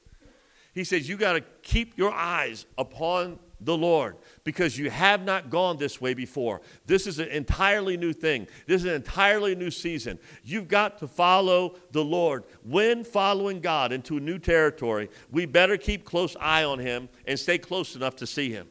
he 0.73 0.83
says, 0.83 1.07
You 1.07 1.17
got 1.17 1.33
to 1.33 1.41
keep 1.61 1.97
your 1.97 2.11
eyes 2.11 2.65
upon 2.77 3.39
the 3.59 3.77
Lord 3.77 4.17
because 4.43 4.77
you 4.77 4.89
have 4.89 5.23
not 5.23 5.49
gone 5.49 5.77
this 5.77 6.01
way 6.01 6.13
before. 6.13 6.61
This 6.85 7.05
is 7.05 7.19
an 7.19 7.27
entirely 7.27 7.95
new 7.97 8.13
thing. 8.13 8.47
This 8.65 8.81
is 8.81 8.87
an 8.87 8.95
entirely 8.95 9.53
new 9.53 9.69
season. 9.69 10.17
You've 10.43 10.67
got 10.67 10.97
to 10.99 11.07
follow 11.07 11.75
the 11.91 12.03
Lord. 12.03 12.45
When 12.63 13.03
following 13.03 13.59
God 13.59 13.91
into 13.91 14.17
a 14.17 14.21
new 14.21 14.39
territory, 14.39 15.09
we 15.29 15.45
better 15.45 15.77
keep 15.77 16.05
close 16.05 16.35
eye 16.39 16.63
on 16.63 16.79
him 16.79 17.09
and 17.27 17.37
stay 17.37 17.57
close 17.57 17.95
enough 17.95 18.15
to 18.17 18.27
see 18.27 18.49
him. 18.49 18.67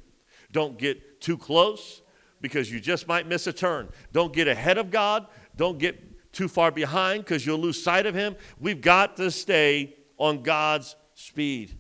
Don't 0.51 0.77
get 0.77 1.21
too 1.21 1.39
close 1.39 2.03
because 2.41 2.71
you 2.71 2.81
just 2.81 3.07
might 3.07 3.27
miss 3.27 3.47
a 3.47 3.53
turn. 3.53 3.89
Don't 4.13 4.33
get 4.33 4.49
ahead 4.49 4.79
of 4.79 4.91
God. 4.91 5.27
Don't 5.57 5.79
get 5.79 6.33
too 6.33 6.49
far 6.49 6.71
behind 6.71 7.25
because 7.25 7.45
you'll 7.45 7.59
lose 7.59 7.83
sight 7.83 8.07
of 8.07 8.15
him. 8.15 8.37
We've 8.59 8.81
got 8.81 9.17
to 9.17 9.31
stay 9.31 9.97
on 10.17 10.43
God's 10.43 10.97
speed. 11.15 11.77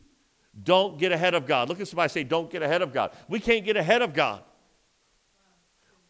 Don't 0.63 0.99
get 0.99 1.13
ahead 1.13 1.35
of 1.35 1.47
God. 1.47 1.69
Look 1.69 1.81
at 1.81 1.89
somebody 1.89 2.11
say, 2.11 2.25
Don't 2.25 2.51
get 2.51 2.63
ahead 2.63 2.83
of 2.83 2.93
God. 2.93 3.13
We 3.29 3.41
can't 3.41 3.65
get 3.65 3.77
ahead 3.77 4.03
of 4.03 4.13
God. 4.13 4.43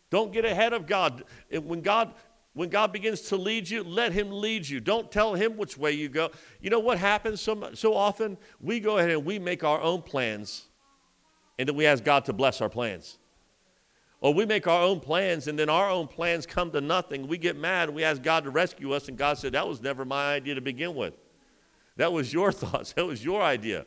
Don't 0.08 0.32
get 0.32 0.44
ahead 0.44 0.72
of 0.72 0.86
God. 0.86 1.24
When 1.50 1.82
God 1.82 2.14
when 2.52 2.68
God 2.68 2.92
begins 2.92 3.20
to 3.22 3.36
lead 3.36 3.70
you, 3.70 3.84
let 3.84 4.12
Him 4.12 4.30
lead 4.32 4.68
you. 4.68 4.80
Don't 4.80 5.10
tell 5.10 5.34
Him 5.34 5.56
which 5.56 5.78
way 5.78 5.92
you 5.92 6.08
go. 6.08 6.30
You 6.60 6.70
know 6.70 6.80
what 6.80 6.98
happens 6.98 7.40
so, 7.40 7.70
so 7.74 7.94
often? 7.94 8.36
We 8.60 8.80
go 8.80 8.98
ahead 8.98 9.10
and 9.10 9.24
we 9.24 9.38
make 9.38 9.62
our 9.62 9.80
own 9.80 10.02
plans, 10.02 10.66
and 11.58 11.68
then 11.68 11.76
we 11.76 11.86
ask 11.86 12.02
God 12.02 12.24
to 12.24 12.32
bless 12.32 12.60
our 12.60 12.68
plans. 12.68 13.19
Or 14.20 14.34
we 14.34 14.44
make 14.44 14.66
our 14.66 14.82
own 14.82 15.00
plans, 15.00 15.48
and 15.48 15.58
then 15.58 15.70
our 15.70 15.88
own 15.88 16.06
plans 16.06 16.44
come 16.44 16.70
to 16.72 16.80
nothing. 16.80 17.26
We 17.26 17.38
get 17.38 17.56
mad, 17.56 17.88
and 17.88 17.96
we 17.96 18.04
ask 18.04 18.22
God 18.22 18.44
to 18.44 18.50
rescue 18.50 18.92
us, 18.92 19.08
and 19.08 19.16
God 19.16 19.38
said, 19.38 19.52
That 19.52 19.66
was 19.66 19.80
never 19.80 20.04
my 20.04 20.34
idea 20.34 20.54
to 20.54 20.60
begin 20.60 20.94
with. 20.94 21.14
That 21.96 22.12
was 22.12 22.32
your 22.32 22.52
thoughts, 22.52 22.92
that 22.92 23.06
was 23.06 23.24
your 23.24 23.40
idea. 23.40 23.86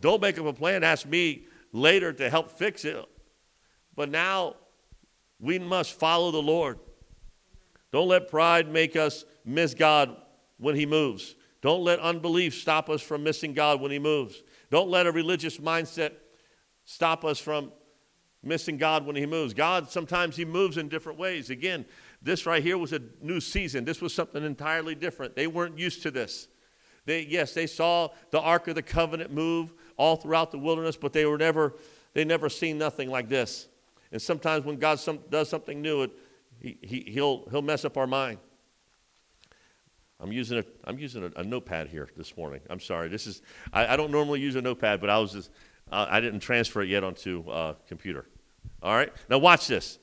Don't 0.00 0.20
make 0.20 0.38
up 0.38 0.44
a 0.44 0.52
plan, 0.52 0.84
ask 0.84 1.06
me 1.06 1.46
later 1.72 2.12
to 2.12 2.28
help 2.28 2.50
fix 2.50 2.84
it. 2.84 3.02
But 3.96 4.10
now 4.10 4.56
we 5.40 5.58
must 5.58 5.98
follow 5.98 6.30
the 6.30 6.42
Lord. 6.42 6.78
Don't 7.92 8.08
let 8.08 8.28
pride 8.28 8.70
make 8.70 8.96
us 8.96 9.24
miss 9.44 9.72
God 9.72 10.16
when 10.58 10.74
He 10.74 10.84
moves. 10.84 11.34
Don't 11.62 11.82
let 11.82 11.98
unbelief 12.00 12.54
stop 12.54 12.90
us 12.90 13.00
from 13.00 13.22
missing 13.22 13.54
God 13.54 13.80
when 13.80 13.90
He 13.90 13.98
moves. 13.98 14.42
Don't 14.70 14.90
let 14.90 15.06
a 15.06 15.12
religious 15.12 15.58
mindset 15.58 16.12
stop 16.84 17.24
us 17.24 17.38
from 17.38 17.72
missing 18.44 18.76
God 18.76 19.06
when 19.06 19.16
He 19.16 19.26
moves. 19.26 19.54
God, 19.54 19.90
sometimes 19.90 20.36
He 20.36 20.44
moves 20.44 20.76
in 20.76 20.88
different 20.88 21.18
ways. 21.18 21.50
Again, 21.50 21.84
this 22.22 22.46
right 22.46 22.62
here 22.62 22.78
was 22.78 22.92
a 22.92 23.00
new 23.20 23.40
season. 23.40 23.84
This 23.84 24.00
was 24.00 24.14
something 24.14 24.44
entirely 24.44 24.94
different. 24.94 25.36
They 25.36 25.46
weren't 25.46 25.78
used 25.78 26.02
to 26.02 26.10
this. 26.10 26.48
They, 27.06 27.22
yes, 27.22 27.52
they 27.52 27.66
saw 27.66 28.08
the 28.30 28.40
Ark 28.40 28.68
of 28.68 28.74
the 28.74 28.82
Covenant 28.82 29.32
move 29.32 29.74
all 29.96 30.16
throughout 30.16 30.50
the 30.50 30.58
wilderness, 30.58 30.96
but 30.96 31.12
they 31.12 31.26
were 31.26 31.38
never, 31.38 31.74
they 32.14 32.24
never 32.24 32.48
seen 32.48 32.78
nothing 32.78 33.10
like 33.10 33.28
this. 33.28 33.68
And 34.10 34.20
sometimes 34.22 34.64
when 34.64 34.76
God 34.76 34.98
some, 35.00 35.18
does 35.28 35.48
something 35.48 35.82
new, 35.82 36.02
it, 36.02 36.12
he, 36.60 36.78
he, 36.82 37.00
he'll, 37.08 37.46
he'll 37.50 37.62
mess 37.62 37.84
up 37.84 37.96
our 37.96 38.06
mind. 38.06 38.38
I'm 40.20 40.32
using 40.32 40.58
a, 40.58 40.64
I'm 40.84 40.98
using 40.98 41.24
a, 41.24 41.40
a 41.40 41.44
notepad 41.44 41.88
here 41.88 42.08
this 42.16 42.36
morning. 42.36 42.60
I'm 42.70 42.80
sorry. 42.80 43.08
This 43.08 43.26
is, 43.26 43.42
I, 43.72 43.88
I 43.88 43.96
don't 43.96 44.10
normally 44.10 44.40
use 44.40 44.56
a 44.56 44.62
notepad, 44.62 45.00
but 45.00 45.10
I 45.10 45.18
was 45.18 45.32
just, 45.32 45.50
uh, 45.90 46.06
I 46.08 46.20
didn't 46.20 46.40
transfer 46.40 46.82
it 46.82 46.88
yet 46.88 47.04
onto 47.04 47.48
uh, 47.50 47.74
computer. 47.86 48.26
All 48.82 48.94
right? 48.94 49.12
Now 49.28 49.38
watch 49.38 49.66
this. 49.66 49.98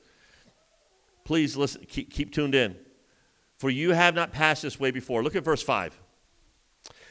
Please 1.24 1.56
listen, 1.56 1.84
keep, 1.88 2.10
keep 2.10 2.32
tuned 2.32 2.54
in. 2.54 2.76
For 3.58 3.70
you 3.70 3.92
have 3.92 4.14
not 4.14 4.32
passed 4.32 4.62
this 4.62 4.80
way 4.80 4.90
before. 4.90 5.22
Look 5.22 5.36
at 5.36 5.44
verse 5.44 5.62
5. 5.62 5.98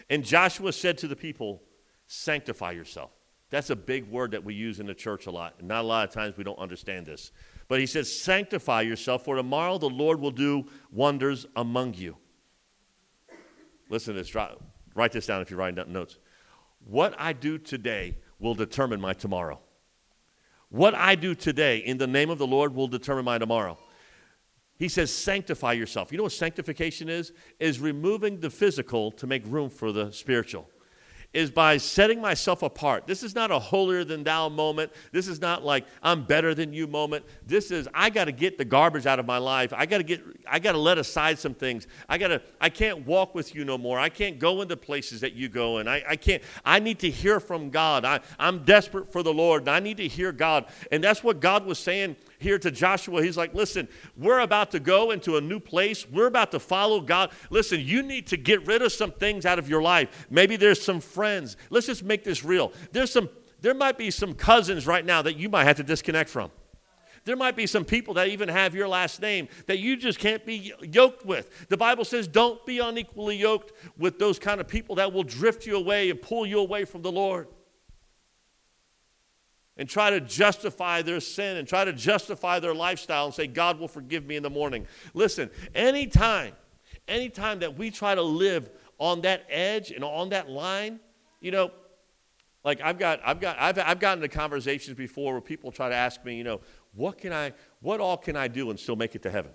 And 0.09 0.25
Joshua 0.25 0.73
said 0.73 0.97
to 0.97 1.07
the 1.07 1.15
people, 1.15 1.63
sanctify 2.07 2.71
yourself. 2.71 3.11
That's 3.49 3.69
a 3.69 3.75
big 3.75 4.09
word 4.09 4.31
that 4.31 4.43
we 4.43 4.53
use 4.53 4.79
in 4.79 4.85
the 4.85 4.93
church 4.93 5.27
a 5.27 5.31
lot. 5.31 5.55
And 5.59 5.67
not 5.67 5.81
a 5.81 5.87
lot 5.87 6.07
of 6.07 6.13
times 6.13 6.35
we 6.37 6.43
don't 6.43 6.59
understand 6.59 7.05
this. 7.05 7.31
But 7.67 7.79
he 7.79 7.85
says, 7.85 8.21
Sanctify 8.21 8.81
yourself, 8.81 9.23
for 9.23 9.35
tomorrow 9.35 9.77
the 9.77 9.89
Lord 9.89 10.19
will 10.19 10.31
do 10.31 10.65
wonders 10.91 11.45
among 11.55 11.93
you. 11.93 12.17
Listen 13.89 14.13
to 14.13 14.21
this. 14.21 14.35
Write 14.93 15.11
this 15.11 15.25
down 15.25 15.41
if 15.41 15.49
you're 15.49 15.59
writing 15.59 15.75
down 15.75 15.91
notes. 15.91 16.17
What 16.85 17.13
I 17.17 17.33
do 17.33 17.57
today 17.57 18.17
will 18.39 18.55
determine 18.55 18.99
my 18.99 19.13
tomorrow. 19.13 19.59
What 20.71 20.95
I 20.95 21.15
do 21.15 21.36
today 21.36 21.79
in 21.79 21.97
the 21.97 22.07
name 22.07 22.29
of 22.29 22.38
the 22.38 22.47
Lord 22.47 22.73
will 22.73 22.88
determine 22.88 23.25
my 23.25 23.38
tomorrow. 23.38 23.77
He 24.79 24.88
says, 24.88 25.13
sanctify 25.13 25.73
yourself. 25.73 26.12
You 26.12 26.17
know 26.17 26.23
what 26.23 26.31
sanctification 26.31 27.10
is? 27.10 27.34
Is 27.60 27.79
removing 27.79 28.39
the 28.39 28.49
physical 28.49 29.12
to 29.12 29.27
make 29.27 29.43
room 29.45 29.69
for 29.69 29.91
the 29.91 30.12
spiritual. 30.12 30.69
Is 31.33 31.49
by 31.49 31.77
setting 31.77 32.19
myself 32.19 32.61
apart. 32.61 33.07
This 33.07 33.23
is 33.23 33.33
not 33.33 33.51
a 33.51 33.59
holier 33.59 34.03
than 34.03 34.23
thou 34.23 34.49
moment. 34.49 34.91
This 35.11 35.27
is 35.27 35.39
not 35.39 35.63
like 35.63 35.85
I'm 36.03 36.23
better 36.23 36.53
than 36.53 36.73
you 36.73 36.87
moment. 36.87 37.25
This 37.47 37.71
is 37.71 37.87
I 37.93 38.09
got 38.09 38.25
to 38.25 38.33
get 38.33 38.57
the 38.57 38.65
garbage 38.65 39.05
out 39.05 39.17
of 39.17 39.25
my 39.25 39.37
life. 39.37 39.71
I 39.75 39.85
got 39.85 39.99
to 39.99 40.03
get 40.03 40.21
I 40.45 40.59
got 40.59 40.73
to 40.73 40.77
let 40.77 40.97
aside 40.97 41.39
some 41.39 41.53
things. 41.53 41.87
I 42.09 42.17
got 42.17 42.29
to 42.29 42.41
I 42.59 42.69
can't 42.69 43.05
walk 43.05 43.33
with 43.33 43.55
you 43.55 43.63
no 43.63 43.77
more. 43.77 43.97
I 43.97 44.09
can't 44.09 44.39
go 44.39 44.61
into 44.61 44.75
places 44.75 45.21
that 45.21 45.33
you 45.33 45.47
go 45.47 45.77
and 45.77 45.89
I, 45.89 46.03
I 46.07 46.15
can't 46.17 46.43
I 46.65 46.79
need 46.79 46.99
to 46.99 47.09
hear 47.09 47.39
from 47.39 47.69
God. 47.69 48.03
I, 48.03 48.19
I'm 48.37 48.65
desperate 48.65 49.11
for 49.11 49.23
the 49.23 49.33
Lord 49.33 49.61
and 49.63 49.69
I 49.69 49.79
need 49.79 49.97
to 49.97 50.07
hear 50.07 50.33
God. 50.33 50.65
And 50.91 51.01
that's 51.01 51.23
what 51.23 51.39
God 51.39 51.65
was 51.65 51.79
saying 51.79 52.17
here 52.41 52.60
to 52.60 52.71
Joshua. 52.71 53.23
He's 53.23 53.38
like, 53.38 53.54
listen, 53.54 53.88
we're 54.17 54.39
about 54.39 54.71
to 54.71 54.80
go 54.80 55.12
into 55.12 55.38
a 55.38 55.41
new 55.41 55.60
place. 55.60 56.10
We're 56.10 56.27
about 56.27 56.51
to 56.51 56.60
follow 56.60 56.99
God. 57.01 57.32
Listen, 57.49 57.80
you 57.80 58.04
need 58.04 58.27
to 58.27 58.38
get 58.38 58.65
rid 58.65 58.82
of 58.82 58.91
some 58.91 59.12
things 59.12 59.45
out 59.45 59.60
of 59.60 59.69
your 59.69 59.82
life. 59.82 60.27
Maybe 60.30 60.56
there's 60.56 60.82
some 60.82 60.99
friends. 60.99 61.58
Let's 61.69 61.86
just 61.86 62.04
make 62.04 62.23
this 62.23 62.43
real. 62.43 62.73
There's 62.91 63.12
some, 63.12 63.30
there 63.62 63.73
might 63.73 63.97
be 63.97 64.12
some 64.12 64.34
cousins 64.34 64.88
right 64.88 65.06
now 65.06 65.21
that 65.21 65.38
you 65.38 65.49
might 65.49 65.65
have 65.65 65.77
to 65.77 65.84
disconnect 65.84 66.30
from. 66.30 66.51
There 67.23 67.36
might 67.36 67.56
be 67.56 67.67
some 67.67 67.86
people 67.86 68.15
that 68.15 68.30
even 68.30 68.49
have 68.49 68.73
your 68.73 68.88
last 68.88 69.21
name 69.21 69.47
that 69.67 69.77
you 69.77 69.95
just 69.95 70.17
can't 70.17 70.43
be 70.43 70.73
yoked 70.82 71.23
with. 71.23 71.67
The 71.69 71.77
Bible 71.77 72.04
says 72.04 72.27
don't 72.27 72.65
be 72.65 72.80
unequally 72.80 73.38
yoked 73.38 73.73
with 73.97 74.17
those 74.17 74.39
kind 74.39 74.60
of 74.60 74.67
people 74.67 74.95
that 74.95 75.13
will 75.13 75.23
drift 75.23 75.67
you 75.67 75.75
away 75.75 76.10
and 76.10 76.19
pull 76.19 76.47
you 76.47 76.60
away 76.60 76.84
from 76.86 77.04
the 77.04 77.12
Lord 77.12 77.47
and 79.81 79.89
try 79.89 80.11
to 80.11 80.21
justify 80.21 81.01
their 81.01 81.19
sin 81.19 81.57
and 81.57 81.67
try 81.67 81.83
to 81.83 81.91
justify 81.91 82.59
their 82.59 82.75
lifestyle 82.75 83.25
and 83.25 83.33
say, 83.33 83.47
God 83.47 83.79
will 83.79 83.87
forgive 83.87 84.23
me 84.27 84.35
in 84.35 84.43
the 84.43 84.49
morning. 84.51 84.85
Listen, 85.15 85.49
anytime, 85.73 86.53
anytime 87.07 87.57
that 87.61 87.79
we 87.79 87.89
try 87.89 88.13
to 88.13 88.21
live 88.21 88.69
on 88.99 89.21
that 89.21 89.43
edge 89.49 89.89
and 89.89 90.03
on 90.03 90.29
that 90.29 90.47
line, 90.47 90.99
you 91.39 91.49
know, 91.49 91.71
like 92.63 92.79
I've 92.79 92.99
got, 92.99 93.21
I've 93.25 93.39
got, 93.39 93.57
I've, 93.59 93.79
I've 93.79 93.99
gotten 93.99 94.23
into 94.23 94.37
conversations 94.37 94.95
before 94.95 95.31
where 95.33 95.41
people 95.41 95.71
try 95.71 95.89
to 95.89 95.95
ask 95.95 96.23
me, 96.23 96.35
you 96.35 96.43
know, 96.43 96.61
what 96.93 97.17
can 97.17 97.33
I, 97.33 97.51
what 97.79 97.99
all 97.99 98.17
can 98.17 98.35
I 98.35 98.49
do 98.49 98.69
and 98.69 98.79
still 98.79 98.95
make 98.95 99.15
it 99.15 99.23
to 99.23 99.31
heaven? 99.31 99.49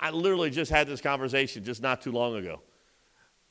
I 0.00 0.10
literally 0.10 0.50
just 0.50 0.72
had 0.72 0.88
this 0.88 1.00
conversation 1.00 1.62
just 1.62 1.80
not 1.80 2.02
too 2.02 2.10
long 2.10 2.34
ago. 2.34 2.60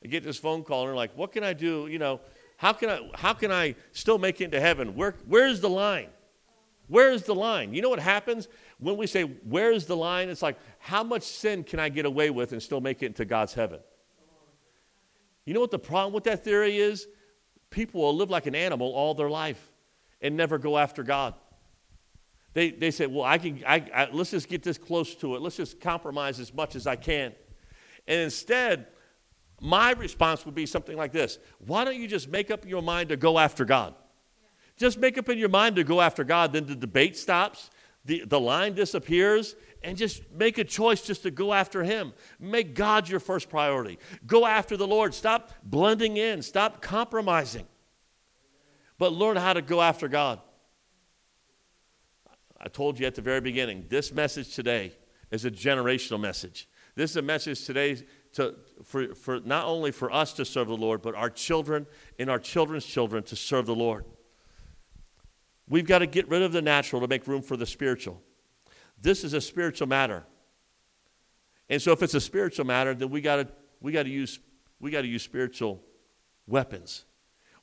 I 0.04 0.08
get 0.08 0.22
this 0.22 0.36
phone 0.36 0.64
call 0.64 0.82
and 0.82 0.90
they're 0.90 0.96
like, 0.96 1.16
what 1.16 1.32
can 1.32 1.44
I 1.44 1.54
do? 1.54 1.86
You 1.86 1.98
know, 1.98 2.20
how 2.58 2.72
can 2.72 2.90
I, 2.90 3.08
how 3.14 3.34
can 3.34 3.52
I 3.52 3.76
still 3.92 4.18
make 4.18 4.40
it 4.40 4.46
into 4.46 4.58
heaven? 4.58 4.96
Where, 4.96 5.14
where's 5.26 5.60
the 5.60 5.70
line? 5.70 6.08
Where's 6.88 7.22
the 7.22 7.34
line? 7.34 7.72
You 7.72 7.82
know 7.82 7.88
what 7.88 8.00
happens 8.00 8.48
when 8.80 8.96
we 8.96 9.06
say, 9.06 9.22
Where's 9.22 9.86
the 9.86 9.96
line? 9.96 10.28
It's 10.28 10.42
like, 10.42 10.58
How 10.80 11.04
much 11.04 11.22
sin 11.22 11.62
can 11.62 11.78
I 11.78 11.88
get 11.88 12.04
away 12.04 12.30
with 12.30 12.50
and 12.50 12.60
still 12.60 12.80
make 12.80 13.00
it 13.00 13.06
into 13.06 13.24
God's 13.24 13.54
heaven? 13.54 13.78
You 15.44 15.54
know 15.54 15.60
what 15.60 15.70
the 15.70 15.78
problem 15.78 16.12
with 16.12 16.24
that 16.24 16.42
theory 16.42 16.78
is? 16.78 17.06
People 17.70 18.00
will 18.00 18.16
live 18.16 18.28
like 18.28 18.46
an 18.46 18.56
animal 18.56 18.92
all 18.92 19.14
their 19.14 19.30
life 19.30 19.70
and 20.20 20.36
never 20.36 20.58
go 20.58 20.76
after 20.78 21.04
God. 21.04 21.34
They, 22.54 22.72
they 22.72 22.90
say, 22.90 23.06
Well, 23.06 23.24
I 23.24 23.38
can, 23.38 23.62
I, 23.64 23.88
I, 23.94 24.08
let's 24.10 24.32
just 24.32 24.48
get 24.48 24.64
this 24.64 24.78
close 24.78 25.14
to 25.16 25.36
it. 25.36 25.42
Let's 25.42 25.58
just 25.58 25.80
compromise 25.80 26.40
as 26.40 26.52
much 26.52 26.74
as 26.74 26.88
I 26.88 26.96
can. 26.96 27.34
And 28.08 28.20
instead, 28.20 28.88
my 29.60 29.92
response 29.92 30.46
would 30.46 30.54
be 30.54 30.66
something 30.66 30.96
like 30.96 31.12
this 31.12 31.38
Why 31.58 31.84
don't 31.84 31.96
you 31.96 32.08
just 32.08 32.28
make 32.28 32.50
up 32.50 32.66
your 32.66 32.82
mind 32.82 33.08
to 33.10 33.16
go 33.16 33.38
after 33.38 33.64
God? 33.64 33.94
Just 34.76 34.98
make 34.98 35.18
up 35.18 35.28
in 35.28 35.38
your 35.38 35.48
mind 35.48 35.76
to 35.76 35.84
go 35.84 36.00
after 36.00 36.22
God, 36.22 36.52
then 36.52 36.66
the 36.66 36.76
debate 36.76 37.16
stops, 37.16 37.70
the, 38.04 38.24
the 38.24 38.38
line 38.38 38.74
disappears, 38.74 39.56
and 39.82 39.96
just 39.96 40.22
make 40.32 40.56
a 40.58 40.64
choice 40.64 41.02
just 41.02 41.24
to 41.24 41.32
go 41.32 41.52
after 41.52 41.82
Him. 41.82 42.12
Make 42.38 42.74
God 42.74 43.08
your 43.08 43.18
first 43.18 43.48
priority. 43.48 43.98
Go 44.26 44.46
after 44.46 44.76
the 44.76 44.86
Lord. 44.86 45.14
Stop 45.14 45.52
blending 45.64 46.16
in, 46.16 46.42
stop 46.42 46.80
compromising, 46.80 47.66
but 48.98 49.12
learn 49.12 49.36
how 49.36 49.52
to 49.52 49.62
go 49.62 49.80
after 49.80 50.06
God. 50.06 50.40
I 52.60 52.68
told 52.68 52.98
you 52.98 53.06
at 53.06 53.14
the 53.14 53.22
very 53.22 53.40
beginning, 53.40 53.86
this 53.88 54.12
message 54.12 54.54
today 54.54 54.92
is 55.30 55.44
a 55.44 55.50
generational 55.50 56.20
message. 56.20 56.68
This 56.96 57.12
is 57.12 57.16
a 57.16 57.22
message 57.22 57.64
today 57.64 58.02
to, 58.32 58.56
for, 58.84 59.14
for 59.14 59.40
not 59.40 59.66
only 59.66 59.90
for 59.90 60.12
us 60.12 60.32
to 60.34 60.44
serve 60.44 60.68
the 60.68 60.76
Lord, 60.76 61.02
but 61.02 61.14
our 61.14 61.30
children 61.30 61.86
and 62.18 62.30
our 62.30 62.38
children's 62.38 62.84
children 62.84 63.22
to 63.24 63.36
serve 63.36 63.66
the 63.66 63.74
Lord. 63.74 64.04
We've 65.68 65.86
got 65.86 65.98
to 65.98 66.06
get 66.06 66.28
rid 66.28 66.42
of 66.42 66.52
the 66.52 66.62
natural 66.62 67.00
to 67.02 67.08
make 67.08 67.26
room 67.26 67.42
for 67.42 67.56
the 67.56 67.66
spiritual. 67.66 68.22
This 69.00 69.24
is 69.24 69.34
a 69.34 69.40
spiritual 69.40 69.86
matter. 69.86 70.24
And 71.68 71.80
so 71.80 71.92
if 71.92 72.02
it's 72.02 72.14
a 72.14 72.20
spiritual 72.20 72.64
matter, 72.64 72.94
then 72.94 73.10
we 73.10 73.20
got 73.20 73.36
to 73.36 73.48
we 73.80 73.92
got 73.92 74.04
to 74.04 74.08
use 74.08 74.40
we 74.80 74.90
got 74.90 75.02
to 75.02 75.08
use 75.08 75.22
spiritual 75.22 75.82
weapons. 76.46 77.04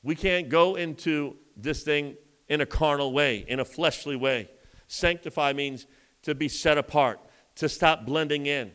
We 0.02 0.14
can't 0.14 0.48
go 0.48 0.76
into 0.76 1.36
this 1.56 1.82
thing 1.82 2.16
in 2.48 2.60
a 2.60 2.66
carnal 2.66 3.12
way, 3.12 3.44
in 3.48 3.58
a 3.58 3.64
fleshly 3.64 4.14
way. 4.14 4.50
Sanctify 4.86 5.52
means 5.52 5.86
to 6.22 6.34
be 6.34 6.48
set 6.48 6.78
apart, 6.78 7.18
to 7.56 7.68
stop 7.68 8.06
blending 8.06 8.46
in. 8.46 8.70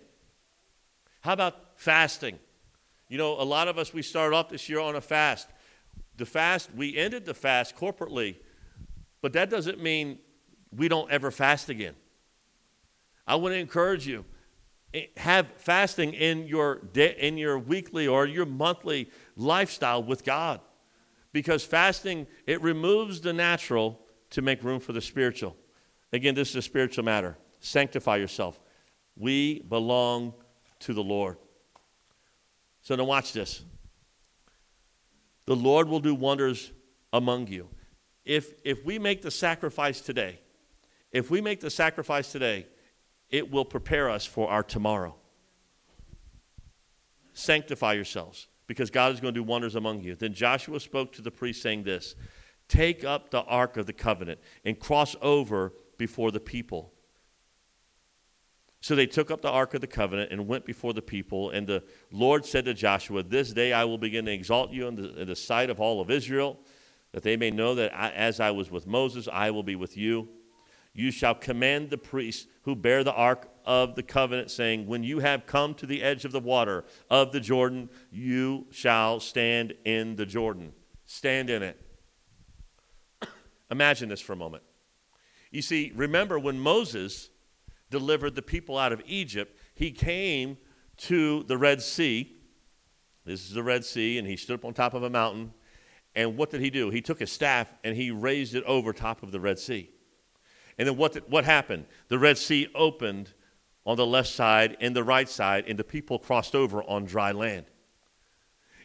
How 1.22 1.34
about 1.34 1.71
fasting. 1.82 2.38
You 3.10 3.18
know, 3.18 3.42
a 3.42 3.44
lot 3.44 3.68
of 3.68 3.80
us, 3.80 3.92
we 3.92 4.04
started 4.04 4.36
off 4.36 4.50
this 4.50 4.70
year 4.70 4.80
on 4.80 4.96
a 4.96 5.02
fast. 5.02 5.50
The 6.18 6.28
fast, 6.28 6.70
we 6.76 6.96
ended 6.96 7.26
the 7.26 7.34
fast 7.34 7.76
corporately, 7.76 8.36
but 9.22 9.34
that 9.34 9.50
doesn't 9.50 9.82
mean 9.82 10.20
we 10.72 10.88
don't 10.88 11.10
ever 11.10 11.32
fast 11.32 11.70
again. 11.70 11.96
I 13.26 13.36
want 13.36 13.54
to 13.56 13.58
encourage 13.58 14.06
you 14.06 14.26
eh, 14.94 15.08
have 15.18 15.48
fasting 15.58 16.14
in 16.14 16.46
your 16.46 16.76
day, 16.94 17.16
in 17.18 17.38
your 17.38 17.58
weekly 17.58 18.08
or 18.08 18.28
your 18.28 18.46
monthly 18.46 19.10
lifestyle 19.36 20.04
with 20.04 20.24
God 20.24 20.62
because 21.34 21.64
fasting 21.64 22.28
it 22.46 22.62
removes 22.62 23.22
the 23.22 23.34
natural 23.34 24.00
to 24.30 24.44
make 24.44 24.64
room 24.64 24.80
for 24.80 24.94
the 24.94 25.02
spiritual 25.02 25.56
again 26.14 26.36
this 26.36 26.50
is 26.50 26.58
a 26.58 26.62
spiritual 26.62 27.06
matter 27.06 27.38
sanctify 27.60 28.18
yourself 28.18 28.60
we 29.18 29.62
belong 29.62 30.34
to 30.80 30.94
the 30.94 31.04
lord 31.04 31.38
so 32.82 32.96
now 32.96 33.04
watch 33.04 33.34
this. 33.34 33.64
The 35.46 35.56
Lord 35.56 35.88
will 35.88 36.00
do 36.00 36.16
wonders 36.16 36.72
among 37.14 37.48
you. 37.48 37.70
If, 38.26 38.54
if 38.64 38.86
we 38.86 39.00
make 39.00 39.22
the 39.22 39.32
sacrifice 39.32 40.02
today, 40.02 40.40
if 41.12 41.30
we 41.30 41.42
make 41.42 41.60
the 41.60 41.70
sacrifice 41.70 42.32
today, 42.32 42.68
it 43.30 43.52
will 43.52 43.66
prepare 43.66 44.10
us 44.10 44.26
for 44.26 44.50
our 44.50 44.64
tomorrow. 44.64 45.16
Sanctify 47.34 47.94
yourselves, 47.94 48.48
because 48.68 48.90
God 48.90 49.14
is 49.14 49.20
going 49.20 49.34
to 49.34 49.40
do 49.40 49.44
wonders 49.44 49.76
among 49.76 50.02
you. 50.02 50.16
Then 50.16 50.34
Joshua 50.34 50.80
spoke 50.80 51.14
to 51.14 51.22
the 51.22 51.32
priest, 51.32 51.62
saying 51.62 51.84
this 51.84 52.16
Take 52.68 53.04
up 53.04 53.32
the 53.32 53.44
ark 53.44 53.78
of 53.78 53.86
the 53.86 53.94
covenant 53.94 54.40
and 54.64 54.80
cross 54.80 55.16
over 55.22 55.74
before 55.98 56.32
the 56.32 56.40
people. 56.40 56.94
So 58.82 58.96
they 58.96 59.06
took 59.06 59.30
up 59.30 59.42
the 59.42 59.50
Ark 59.50 59.76
of 59.76 59.82
the 59.82 59.88
Covenant 59.88 60.32
and 60.32 60.48
went 60.48 60.66
before 60.66 60.94
the 60.94 61.04
people. 61.04 61.52
And 61.52 61.68
the 61.68 61.84
Lord 62.12 62.46
said 62.46 62.66
to 62.66 62.74
Joshua, 62.74 63.22
This 63.22 63.54
day 63.54 63.74
I 63.74 63.86
will 63.86 64.00
begin 64.00 64.26
to 64.26 64.32
exalt 64.32 64.72
you 64.72 64.88
in 64.88 64.96
the, 64.96 65.22
in 65.22 65.28
the 65.28 65.36
sight 65.36 65.70
of 65.70 65.80
all 65.80 66.02
of 66.02 66.10
Israel, 66.10 66.60
that 67.12 67.22
they 67.22 67.38
may 67.38 67.52
know 67.52 67.76
that 67.76 67.96
I, 67.96 68.10
as 68.10 68.40
I 68.40 68.50
was 68.50 68.72
with 68.72 68.88
Moses, 68.88 69.28
I 69.32 69.52
will 69.52 69.62
be 69.62 69.76
with 69.76 69.98
you. 69.98 70.30
You 70.94 71.12
shall 71.12 71.36
command 71.36 71.92
the 71.92 71.98
priests 71.98 72.48
who 72.64 72.76
bear 72.76 73.04
the 73.04 73.14
Ark 73.14 73.48
of 73.66 73.94
the 73.94 74.04
Covenant, 74.04 74.50
saying, 74.50 74.88
When 74.88 75.04
you 75.04 75.20
have 75.20 75.46
come 75.46 75.76
to 75.76 75.86
the 75.86 76.02
edge 76.02 76.26
of 76.26 76.32
the 76.32 76.40
water 76.40 76.84
of 77.08 77.32
the 77.32 77.40
Jordan, 77.40 77.88
you 78.12 78.66
shall 78.72 79.20
stand 79.20 79.76
in 79.86 80.16
the 80.16 80.26
Jordan. 80.26 80.74
Stand 81.06 81.52
in 81.52 81.62
it. 81.62 81.80
Imagine 83.70 84.10
this 84.10 84.22
for 84.22 84.34
a 84.34 84.38
moment. 84.38 84.64
You 85.52 85.62
see, 85.62 85.92
remember 85.94 86.40
when 86.40 86.60
Moses 86.60 87.30
delivered 87.92 88.34
the 88.34 88.42
people 88.42 88.78
out 88.78 88.92
of 88.92 89.04
Egypt, 89.06 89.56
he 89.76 89.92
came 89.92 90.58
to 90.98 91.44
the 91.44 91.58
Red 91.58 91.82
Sea. 91.82 92.36
This 93.26 93.42
is 93.42 93.54
the 93.54 93.62
Red 93.62 93.86
Sea, 93.86 94.18
and 94.18 94.28
he 94.28 94.36
stood 94.36 94.56
up 94.56 94.66
on 94.66 94.74
top 94.74 94.96
of 94.96 95.04
a 95.04 95.10
mountain. 95.10 95.54
And 96.16 96.36
what 96.36 96.50
did 96.50 96.62
he 96.62 96.72
do? 96.72 96.90
He 96.90 97.02
took 97.02 97.20
his 97.20 97.32
staff 97.32 97.74
and 97.84 97.96
he 97.96 98.10
raised 98.10 98.56
it 98.56 98.64
over 98.64 98.92
top 98.92 99.22
of 99.22 99.32
the 99.32 99.40
Red 99.40 99.60
Sea. 99.60 99.92
And 100.78 100.88
then 100.88 100.98
what, 100.98 101.14
did, 101.14 101.24
what 101.30 101.46
happened? 101.46 101.86
The 102.08 102.18
Red 102.18 102.38
Sea 102.38 102.68
opened 102.74 103.34
on 103.86 103.98
the 103.98 104.06
left 104.06 104.30
side 104.30 104.78
and 104.80 104.96
the 104.96 105.04
right 105.04 105.30
side, 105.30 105.66
and 105.68 105.78
the 105.78 105.84
people 105.84 106.18
crossed 106.18 106.56
over 106.56 106.84
on 106.84 107.06
dry 107.06 107.32
land. 107.32 107.66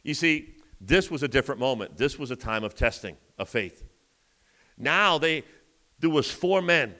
You 0.02 0.14
see, 0.14 0.56
this 0.80 1.10
was 1.10 1.22
a 1.22 1.28
different 1.28 1.60
moment. 1.60 1.96
This 1.96 2.18
was 2.18 2.30
a 2.30 2.36
time 2.36 2.64
of 2.64 2.74
testing 2.74 3.16
of 3.38 3.48
faith. 3.48 3.84
Now 4.78 5.18
they 5.18 5.44
there 5.98 6.10
was 6.10 6.30
four 6.30 6.60
men 6.60 6.94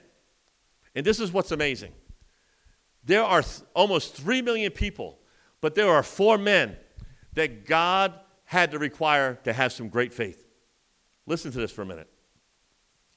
and 0.97 1.05
this 1.05 1.21
is 1.21 1.31
what's 1.31 1.53
amazing. 1.53 1.93
There 3.05 3.23
are 3.23 3.43
th- 3.43 3.63
almost 3.75 4.17
3 4.17 4.43
million 4.43 4.73
people, 4.73 5.19
but 5.61 5.75
there 5.75 5.89
are 5.89 6.03
four 6.03 6.39
men 6.39 6.77
that 7.35 7.67
God 7.67 8.15
had 8.45 8.71
to 8.71 8.79
require 8.79 9.39
to 9.45 9.53
have 9.53 9.73
some 9.73 9.89
great 9.89 10.13
faith. 10.13 10.45
Listen 11.27 11.53
to 11.53 11.59
this 11.59 11.71
for 11.71 11.83
a 11.83 11.87
minute. 11.87 12.09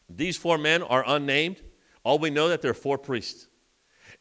These 0.09 0.35
four 0.35 0.57
men 0.57 0.83
are 0.83 1.03
unnamed. 1.07 1.61
All 2.03 2.19
we 2.19 2.29
know 2.29 2.49
that 2.49 2.61
they're 2.61 2.73
four 2.73 2.97
priests. 2.97 3.47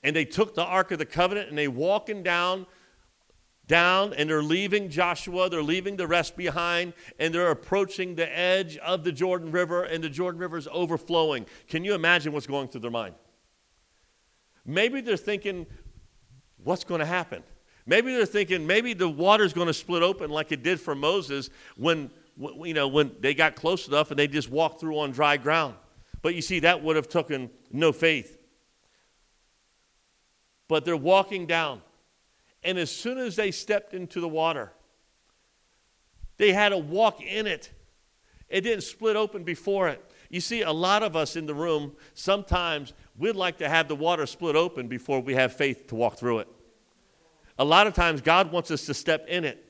And 0.05 0.15
they 0.15 0.25
took 0.25 0.55
the 0.55 0.65
Ark 0.65 0.93
of 0.93 0.99
the 0.99 1.07
Covenant 1.07 1.49
and 1.49 1.59
they 1.59 1.69
walking 1.69 2.23
down 2.23 2.67
down 3.67 4.15
and 4.15 4.31
they're 4.31 4.43
leaving 4.43 4.89
Joshua, 4.89 5.51
they're 5.51 5.63
leaving 5.63 5.97
the 5.97 6.07
rest 6.07 6.37
behind, 6.37 6.95
and 7.19 7.35
they're 7.35 7.51
approaching 7.51 8.15
the 8.15 8.39
edge 8.39 8.79
of 8.79 9.05
the 9.05 9.13
Jordan 9.13 9.51
River, 9.53 9.85
and 9.85 10.03
the 10.03 10.09
Jordan 10.09 10.41
River 10.41 10.57
is 10.57 10.69
overflowing. 10.73 11.45
Can 11.67 11.85
you 11.85 11.95
imagine 11.95 12.33
what's 12.33 12.47
going 12.47 12.69
through 12.69 12.81
their 12.81 12.91
mind? 12.91 13.15
Maybe 14.69 15.01
they're 15.01 15.17
thinking, 15.17 15.67
what's 16.63 16.85
going 16.85 17.01
to 17.01 17.07
happen? 17.07 17.43
Maybe 17.87 18.15
they're 18.15 18.27
thinking, 18.27 18.67
maybe 18.67 18.93
the 18.93 19.09
water's 19.09 19.55
going 19.55 19.67
to 19.67 19.73
split 19.73 20.03
open 20.03 20.29
like 20.29 20.53
it 20.53 20.63
did 20.63 20.79
for 20.79 20.95
Moses 20.95 21.49
when, 21.79 22.11
you 22.37 22.75
know, 22.75 22.87
when 22.87 23.17
they 23.21 23.33
got 23.33 23.57
close 23.57 23.89
enough 23.89 24.11
and 24.11 24.19
they 24.19 24.29
just 24.29 24.51
walked 24.51 24.79
through 24.79 24.99
on 24.99 25.11
dry 25.11 25.39
ground. 25.39 25.75
But 26.21 26.35
you 26.35 26.43
see, 26.43 26.61
that 26.61 26.83
would 26.83 26.97
have 26.97 27.09
taken 27.09 27.49
no 27.73 27.93
faith. 27.93 28.39
But 30.69 30.85
they're 30.85 30.99
walking 30.99 31.47
down. 31.47 31.81
And 32.63 32.77
as 32.77 32.91
soon 32.91 33.17
as 33.17 33.37
they 33.37 33.53
stepped 33.53 33.95
into 33.95 34.21
the 34.21 34.29
water, 34.29 34.71
they 36.37 36.53
had 36.53 36.71
to 36.71 36.79
walk 36.79 37.23
in 37.23 37.47
it. 37.47 37.71
It 38.51 38.61
didn't 38.61 38.83
split 38.83 39.17
open 39.17 39.45
before 39.45 39.89
it. 39.89 40.05
You 40.31 40.41
see, 40.41 40.63
a 40.63 40.73
lot 40.73 41.03
of 41.03 41.17
us 41.17 41.37
in 41.37 41.47
the 41.47 41.55
room, 41.55 41.93
sometimes 42.15 42.93
we'd 43.17 43.37
like 43.37 43.59
to 43.59 43.69
have 43.69 43.89
the 43.89 43.97
water 43.97 44.27
split 44.27 44.57
open 44.57 44.87
before 44.87 45.21
we 45.21 45.35
have 45.35 45.55
faith 45.55 45.87
to 45.89 45.95
walk 45.95 46.19
through 46.19 46.41
it. 46.41 46.49
A 47.59 47.65
lot 47.65 47.87
of 47.87 47.95
times, 47.95 48.21
God 48.21 48.53
wants 48.53 48.71
us 48.71 48.87
to 48.87 48.95
step 48.95 49.27
in 49.27 49.45
it 49.45 49.65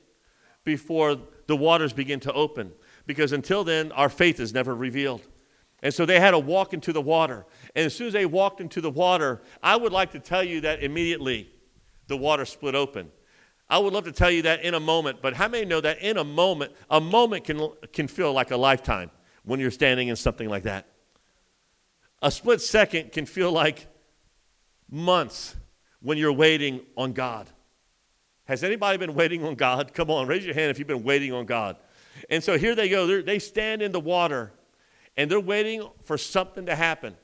before 0.65 1.17
the 1.47 1.55
waters 1.55 1.93
begin 1.93 2.19
to 2.21 2.33
open, 2.33 2.71
because 3.07 3.31
until 3.31 3.63
then, 3.63 3.91
our 3.93 4.09
faith 4.09 4.39
is 4.39 4.53
never 4.53 4.75
revealed. 4.75 5.21
And 5.81 5.93
so 5.93 6.05
they 6.05 6.19
had 6.19 6.31
to 6.31 6.39
walk 6.39 6.73
into 6.73 6.91
the 6.91 7.01
water. 7.01 7.45
And 7.73 7.85
as 7.85 7.95
soon 7.95 8.07
as 8.07 8.13
they 8.13 8.25
walked 8.25 8.59
into 8.59 8.81
the 8.81 8.91
water, 8.91 9.41
I 9.63 9.77
would 9.77 9.93
like 9.93 10.11
to 10.11 10.19
tell 10.19 10.43
you 10.43 10.61
that 10.61 10.83
immediately 10.83 11.49
the 12.07 12.17
water 12.17 12.43
split 12.43 12.75
open. 12.75 13.09
I 13.69 13.77
would 13.77 13.93
love 13.93 14.03
to 14.03 14.11
tell 14.11 14.29
you 14.29 14.41
that 14.41 14.63
in 14.63 14.73
a 14.73 14.79
moment, 14.79 15.19
but 15.21 15.35
how 15.35 15.47
many 15.47 15.63
know 15.65 15.79
that 15.79 15.99
in 15.99 16.17
a 16.17 16.23
moment, 16.23 16.73
a 16.89 16.99
moment 16.99 17.45
can, 17.45 17.69
can 17.93 18.07
feel 18.07 18.33
like 18.33 18.51
a 18.51 18.57
lifetime 18.57 19.09
when 19.43 19.59
you're 19.59 19.71
standing 19.71 20.07
in 20.07 20.15
something 20.15 20.49
like 20.49 20.63
that? 20.63 20.87
A 22.21 22.31
split 22.31 22.61
second 22.61 23.11
can 23.11 23.25
feel 23.25 23.51
like 23.51 23.87
months 24.89 25.55
when 26.01 26.17
you're 26.17 26.33
waiting 26.33 26.81
on 26.97 27.13
God. 27.13 27.49
Has 28.45 28.63
anybody 28.63 28.97
been 28.97 29.13
waiting 29.13 29.43
on 29.43 29.55
God? 29.55 29.93
Come 29.93 30.09
on, 30.09 30.27
raise 30.27 30.45
your 30.45 30.55
hand 30.55 30.71
if 30.71 30.79
you've 30.79 30.87
been 30.87 31.03
waiting 31.03 31.33
on 31.33 31.45
God. 31.45 31.77
And 32.29 32.43
so 32.43 32.57
here 32.57 32.75
they 32.75 32.89
go. 32.89 33.07
They're, 33.07 33.21
they 33.21 33.39
stand 33.39 33.81
in 33.81 33.91
the 33.91 33.99
water 33.99 34.51
and 35.15 35.29
they're 35.29 35.39
waiting 35.39 35.87
for 36.03 36.17
something 36.17 36.65
to 36.65 36.75
happen. 36.75 37.15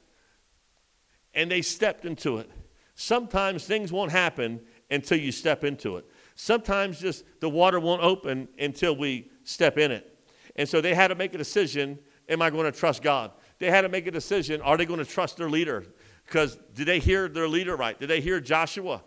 And 1.34 1.51
they 1.51 1.62
stepped 1.62 2.06
into 2.06 2.38
it. 2.38 2.49
Sometimes 2.93 3.65
things 3.65 3.91
won't 3.91 4.12
happen 4.12 4.62
until 4.89 5.17
you 5.17 5.32
step 5.32 5.63
into 5.63 5.97
it. 5.97 6.06
Sometimes 6.36 6.99
just 6.99 7.25
the 7.39 7.49
water 7.49 7.80
won't 7.80 8.01
open 8.01 8.47
until 8.60 8.95
we 8.95 9.30
step 9.43 9.78
in 9.78 9.91
it. 9.91 10.14
And 10.55 10.67
so 10.67 10.81
they 10.81 10.93
had 10.93 11.09
to 11.09 11.15
make 11.15 11.33
a 11.33 11.37
decision 11.37 11.99
am 12.27 12.41
I 12.41 12.49
going 12.49 12.71
to 12.71 12.77
trust 12.77 13.03
God? 13.03 13.31
They 13.59 13.69
had 13.69 13.81
to 13.81 13.89
make 13.89 14.07
a 14.07 14.11
decision 14.11 14.61
are 14.61 14.77
they 14.77 14.85
going 14.85 14.99
to 14.99 15.05
trust 15.05 15.37
their 15.37 15.49
leader? 15.49 15.85
Because 16.25 16.57
did 16.73 16.87
they 16.87 16.99
hear 16.99 17.27
their 17.27 17.47
leader 17.47 17.75
right? 17.75 17.99
Did 17.99 18.09
they 18.09 18.21
hear 18.21 18.39
Joshua? 18.39 19.03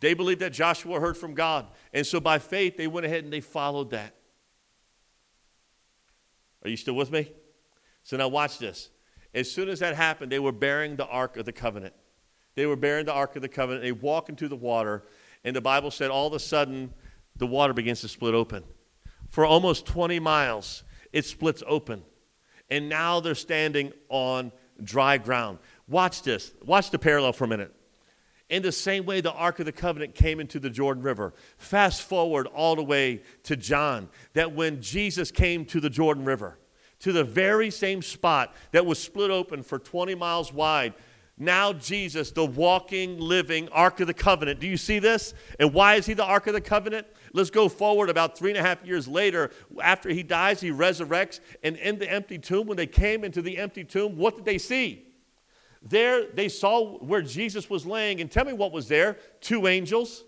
They 0.00 0.14
believed 0.14 0.40
that 0.40 0.52
Joshua 0.52 1.00
heard 1.00 1.16
from 1.16 1.34
God. 1.34 1.66
And 1.92 2.06
so 2.06 2.20
by 2.20 2.38
faith, 2.38 2.76
they 2.76 2.86
went 2.86 3.06
ahead 3.06 3.24
and 3.24 3.32
they 3.32 3.40
followed 3.40 3.90
that. 3.90 4.14
Are 6.62 6.70
you 6.70 6.76
still 6.76 6.94
with 6.94 7.10
me? 7.10 7.32
So 8.02 8.16
now 8.16 8.28
watch 8.28 8.58
this. 8.58 8.90
As 9.34 9.50
soon 9.50 9.68
as 9.68 9.80
that 9.80 9.94
happened, 9.94 10.30
they 10.32 10.38
were 10.38 10.52
bearing 10.52 10.96
the 10.96 11.06
Ark 11.06 11.36
of 11.36 11.44
the 11.44 11.52
Covenant. 11.52 11.94
They 12.54 12.66
were 12.66 12.76
bearing 12.76 13.06
the 13.06 13.12
Ark 13.12 13.36
of 13.36 13.42
the 13.42 13.48
Covenant. 13.48 13.82
They 13.82 13.92
walk 13.92 14.28
into 14.28 14.48
the 14.48 14.56
water, 14.56 15.04
and 15.44 15.54
the 15.54 15.60
Bible 15.60 15.90
said 15.90 16.10
all 16.10 16.26
of 16.26 16.32
a 16.32 16.38
sudden 16.38 16.92
the 17.36 17.46
water 17.46 17.72
begins 17.72 18.00
to 18.00 18.08
split 18.08 18.34
open. 18.34 18.64
For 19.30 19.46
almost 19.46 19.86
20 19.86 20.18
miles, 20.20 20.82
it 21.12 21.24
splits 21.24 21.62
open. 21.66 22.02
And 22.68 22.88
now 22.88 23.20
they're 23.20 23.34
standing 23.34 23.92
on 24.08 24.52
dry 24.82 25.18
ground. 25.18 25.58
Watch 25.88 26.22
this. 26.22 26.52
Watch 26.64 26.90
the 26.90 26.98
parallel 26.98 27.32
for 27.32 27.44
a 27.44 27.48
minute. 27.48 27.74
In 28.48 28.62
the 28.62 28.72
same 28.72 29.06
way, 29.06 29.20
the 29.20 29.32
Ark 29.32 29.60
of 29.60 29.66
the 29.66 29.72
Covenant 29.72 30.16
came 30.16 30.40
into 30.40 30.58
the 30.58 30.70
Jordan 30.70 31.04
River. 31.04 31.34
Fast 31.56 32.02
forward 32.02 32.48
all 32.48 32.74
the 32.74 32.82
way 32.82 33.22
to 33.44 33.56
John, 33.56 34.08
that 34.34 34.52
when 34.52 34.82
Jesus 34.82 35.30
came 35.30 35.64
to 35.66 35.80
the 35.80 35.90
Jordan 35.90 36.24
River, 36.24 36.58
to 37.00 37.12
the 37.12 37.24
very 37.24 37.70
same 37.70 38.02
spot 38.02 38.54
that 38.72 38.84
was 38.84 38.98
split 38.98 39.30
open 39.30 39.62
for 39.62 39.78
20 39.78 40.16
miles 40.16 40.52
wide, 40.52 40.94
now 41.40 41.72
Jesus, 41.72 42.32
the 42.32 42.44
walking, 42.44 43.18
living 43.18 43.70
Ark 43.70 44.00
of 44.00 44.06
the 44.06 44.14
Covenant. 44.14 44.60
Do 44.60 44.66
you 44.66 44.76
see 44.76 44.98
this? 44.98 45.32
And 45.58 45.72
why 45.72 45.94
is 45.94 46.04
he 46.04 46.12
the 46.12 46.24
Ark 46.24 46.46
of 46.46 46.52
the 46.52 46.60
Covenant? 46.60 47.06
Let's 47.32 47.48
go 47.48 47.70
forward 47.70 48.10
about 48.10 48.36
three 48.36 48.50
and 48.50 48.58
a 48.58 48.62
half 48.62 48.84
years 48.84 49.08
later. 49.08 49.50
After 49.82 50.10
he 50.10 50.22
dies, 50.22 50.60
he 50.60 50.70
resurrects. 50.70 51.40
And 51.62 51.76
in 51.76 51.98
the 51.98 52.10
empty 52.10 52.38
tomb, 52.38 52.66
when 52.66 52.76
they 52.76 52.86
came 52.86 53.24
into 53.24 53.40
the 53.40 53.56
empty 53.56 53.84
tomb, 53.84 54.16
what 54.16 54.36
did 54.36 54.44
they 54.44 54.58
see? 54.58 55.06
There, 55.82 56.26
they 56.26 56.50
saw 56.50 56.98
where 56.98 57.22
Jesus 57.22 57.70
was 57.70 57.86
laying, 57.86 58.20
and 58.20 58.30
tell 58.30 58.44
me 58.44 58.52
what 58.52 58.70
was 58.70 58.86
there 58.86 59.16
two 59.40 59.66
angels, 59.66 60.24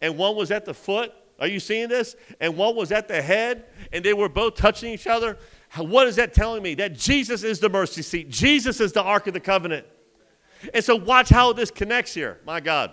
and 0.00 0.16
one 0.16 0.36
was 0.36 0.50
at 0.50 0.64
the 0.64 0.72
foot. 0.72 1.12
Are 1.38 1.46
you 1.46 1.60
seeing 1.60 1.90
this? 1.90 2.16
And 2.40 2.56
one 2.56 2.74
was 2.74 2.90
at 2.92 3.08
the 3.08 3.20
head, 3.20 3.66
and 3.92 4.02
they 4.02 4.14
were 4.14 4.30
both 4.30 4.54
touching 4.54 4.94
each 4.94 5.06
other. 5.06 5.36
What 5.76 6.06
is 6.06 6.16
that 6.16 6.32
telling 6.32 6.62
me? 6.62 6.74
That 6.76 6.94
Jesus 6.94 7.42
is 7.42 7.60
the 7.60 7.68
mercy 7.68 8.00
seat, 8.00 8.30
Jesus 8.30 8.80
is 8.80 8.92
the 8.92 9.02
Ark 9.02 9.26
of 9.26 9.34
the 9.34 9.40
Covenant. 9.40 9.86
And 10.74 10.84
so, 10.84 10.96
watch 10.96 11.28
how 11.28 11.52
this 11.52 11.70
connects 11.70 12.14
here. 12.14 12.40
My 12.44 12.60
God. 12.60 12.92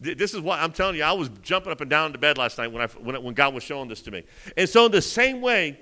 This 0.00 0.34
is 0.34 0.40
what 0.40 0.58
I'm 0.58 0.72
telling 0.72 0.96
you. 0.96 1.04
I 1.04 1.12
was 1.12 1.28
jumping 1.42 1.70
up 1.70 1.80
and 1.80 1.88
down 1.88 2.06
in 2.06 2.12
the 2.12 2.18
bed 2.18 2.36
last 2.36 2.58
night 2.58 2.72
when, 2.72 2.82
I, 2.82 2.86
when, 2.86 3.22
when 3.22 3.34
God 3.34 3.54
was 3.54 3.62
showing 3.62 3.88
this 3.88 4.02
to 4.02 4.10
me. 4.10 4.24
And 4.56 4.68
so, 4.68 4.86
in 4.86 4.92
the 4.92 5.00
same 5.00 5.40
way, 5.40 5.78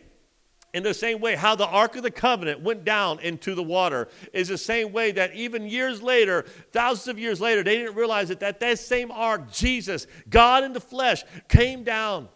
in 0.73 0.83
the 0.83 0.95
same 0.95 1.21
way, 1.21 1.35
how 1.35 1.57
the 1.57 1.67
Ark 1.67 1.97
of 1.97 2.03
the 2.03 2.11
Covenant 2.11 2.61
went 2.61 2.85
down 2.85 3.19
into 3.21 3.55
the 3.55 3.63
water 3.63 4.09
is 4.33 4.49
the 4.49 4.59
same 4.59 4.93
way 4.93 5.11
that 5.13 5.35
even 5.35 5.67
years 5.67 6.03
later, 6.03 6.45
thousands 6.73 7.09
of 7.09 7.19
years 7.19 7.41
later, 7.41 7.63
they 7.63 7.77
didn't 7.77 7.97
realize 7.97 8.29
that 8.29 8.41
that, 8.41 8.61
that 8.61 8.79
same 8.79 9.11
Ark, 9.11 9.51
Jesus, 9.51 10.07
God 10.29 10.65
in 10.65 10.73
the 10.73 10.81
flesh, 10.81 11.25
came 11.49 11.83
down 11.83 12.29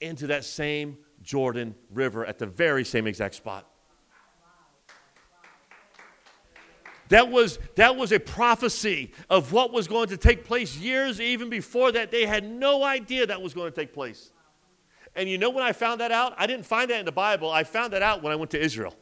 into 0.00 0.28
that 0.28 0.44
same 0.44 0.98
Jordan 1.22 1.74
River 1.90 2.24
at 2.26 2.38
the 2.38 2.46
very 2.46 2.84
same 2.84 3.06
exact 3.06 3.34
spot. 3.34 3.71
That 7.12 7.30
was, 7.30 7.58
that 7.74 7.96
was 7.96 8.10
a 8.10 8.18
prophecy 8.18 9.12
of 9.28 9.52
what 9.52 9.70
was 9.70 9.86
going 9.86 10.08
to 10.08 10.16
take 10.16 10.46
place 10.46 10.78
years 10.78 11.20
even 11.20 11.50
before 11.50 11.92
that. 11.92 12.10
They 12.10 12.24
had 12.24 12.42
no 12.42 12.82
idea 12.82 13.26
that 13.26 13.42
was 13.42 13.52
going 13.52 13.70
to 13.70 13.76
take 13.78 13.92
place. 13.92 14.32
And 15.14 15.28
you 15.28 15.36
know 15.36 15.50
when 15.50 15.62
I 15.62 15.72
found 15.72 16.00
that 16.00 16.10
out? 16.10 16.34
I 16.38 16.46
didn't 16.46 16.64
find 16.64 16.88
that 16.88 16.98
in 16.98 17.04
the 17.04 17.12
Bible. 17.12 17.50
I 17.50 17.64
found 17.64 17.92
that 17.92 18.00
out 18.00 18.22
when 18.22 18.32
I 18.32 18.36
went 18.36 18.50
to 18.52 18.58
Israel. 18.58 18.94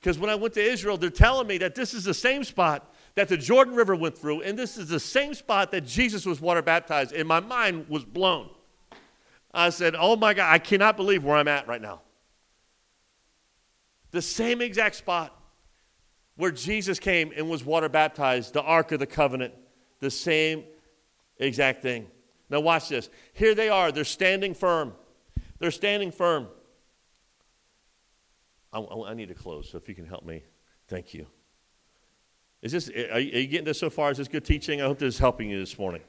Because 0.00 0.18
when 0.18 0.30
I 0.30 0.34
went 0.34 0.52
to 0.54 0.60
Israel, 0.60 0.96
they're 0.96 1.10
telling 1.10 1.46
me 1.46 1.58
that 1.58 1.76
this 1.76 1.94
is 1.94 2.02
the 2.02 2.14
same 2.14 2.42
spot 2.42 2.92
that 3.14 3.28
the 3.28 3.36
Jordan 3.36 3.76
River 3.76 3.94
went 3.94 4.18
through, 4.18 4.42
and 4.42 4.58
this 4.58 4.76
is 4.76 4.88
the 4.88 4.98
same 4.98 5.32
spot 5.32 5.70
that 5.70 5.86
Jesus 5.86 6.26
was 6.26 6.40
water 6.40 6.62
baptized. 6.62 7.12
And 7.12 7.28
my 7.28 7.38
mind 7.38 7.88
was 7.88 8.04
blown. 8.04 8.50
I 9.54 9.70
said, 9.70 9.94
Oh 9.96 10.16
my 10.16 10.34
God, 10.34 10.52
I 10.52 10.58
cannot 10.58 10.96
believe 10.96 11.22
where 11.22 11.36
I'm 11.36 11.46
at 11.46 11.68
right 11.68 11.80
now. 11.80 12.00
The 14.10 14.22
same 14.22 14.60
exact 14.60 14.96
spot 14.96 15.38
where 16.36 16.50
Jesus 16.50 16.98
came 16.98 17.32
and 17.36 17.48
was 17.48 17.64
water 17.64 17.88
baptized, 17.88 18.54
the 18.54 18.62
Ark 18.62 18.92
of 18.92 18.98
the 18.98 19.06
Covenant, 19.06 19.54
the 20.00 20.10
same 20.10 20.64
exact 21.38 21.82
thing. 21.82 22.06
Now, 22.50 22.60
watch 22.60 22.88
this. 22.88 23.08
Here 23.32 23.54
they 23.54 23.68
are. 23.68 23.92
They're 23.92 24.04
standing 24.04 24.54
firm. 24.54 24.94
They're 25.58 25.70
standing 25.70 26.10
firm. 26.10 26.48
I, 28.72 28.80
I, 28.80 29.14
need 29.14 29.28
to 29.28 29.34
close, 29.34 29.70
so 29.70 29.76
if 29.76 29.88
you 29.88 29.94
can 29.94 30.06
help 30.06 30.24
me, 30.24 30.42
thank 30.88 31.12
you. 31.12 31.26
Is 32.62 32.72
this, 32.72 32.88
are 32.88 33.18
you, 33.18 33.36
are 33.36 33.40
you 33.40 33.46
getting 33.46 33.66
this 33.66 33.78
so 33.78 33.90
far? 33.90 34.10
Is 34.10 34.18
this 34.18 34.28
good 34.28 34.44
teaching? 34.44 34.80
I 34.80 34.86
hope 34.86 34.98
this 34.98 35.14
is 35.14 35.20
helping 35.20 35.50
you 35.50 35.58
this 35.58 35.78
morning. 35.78 36.00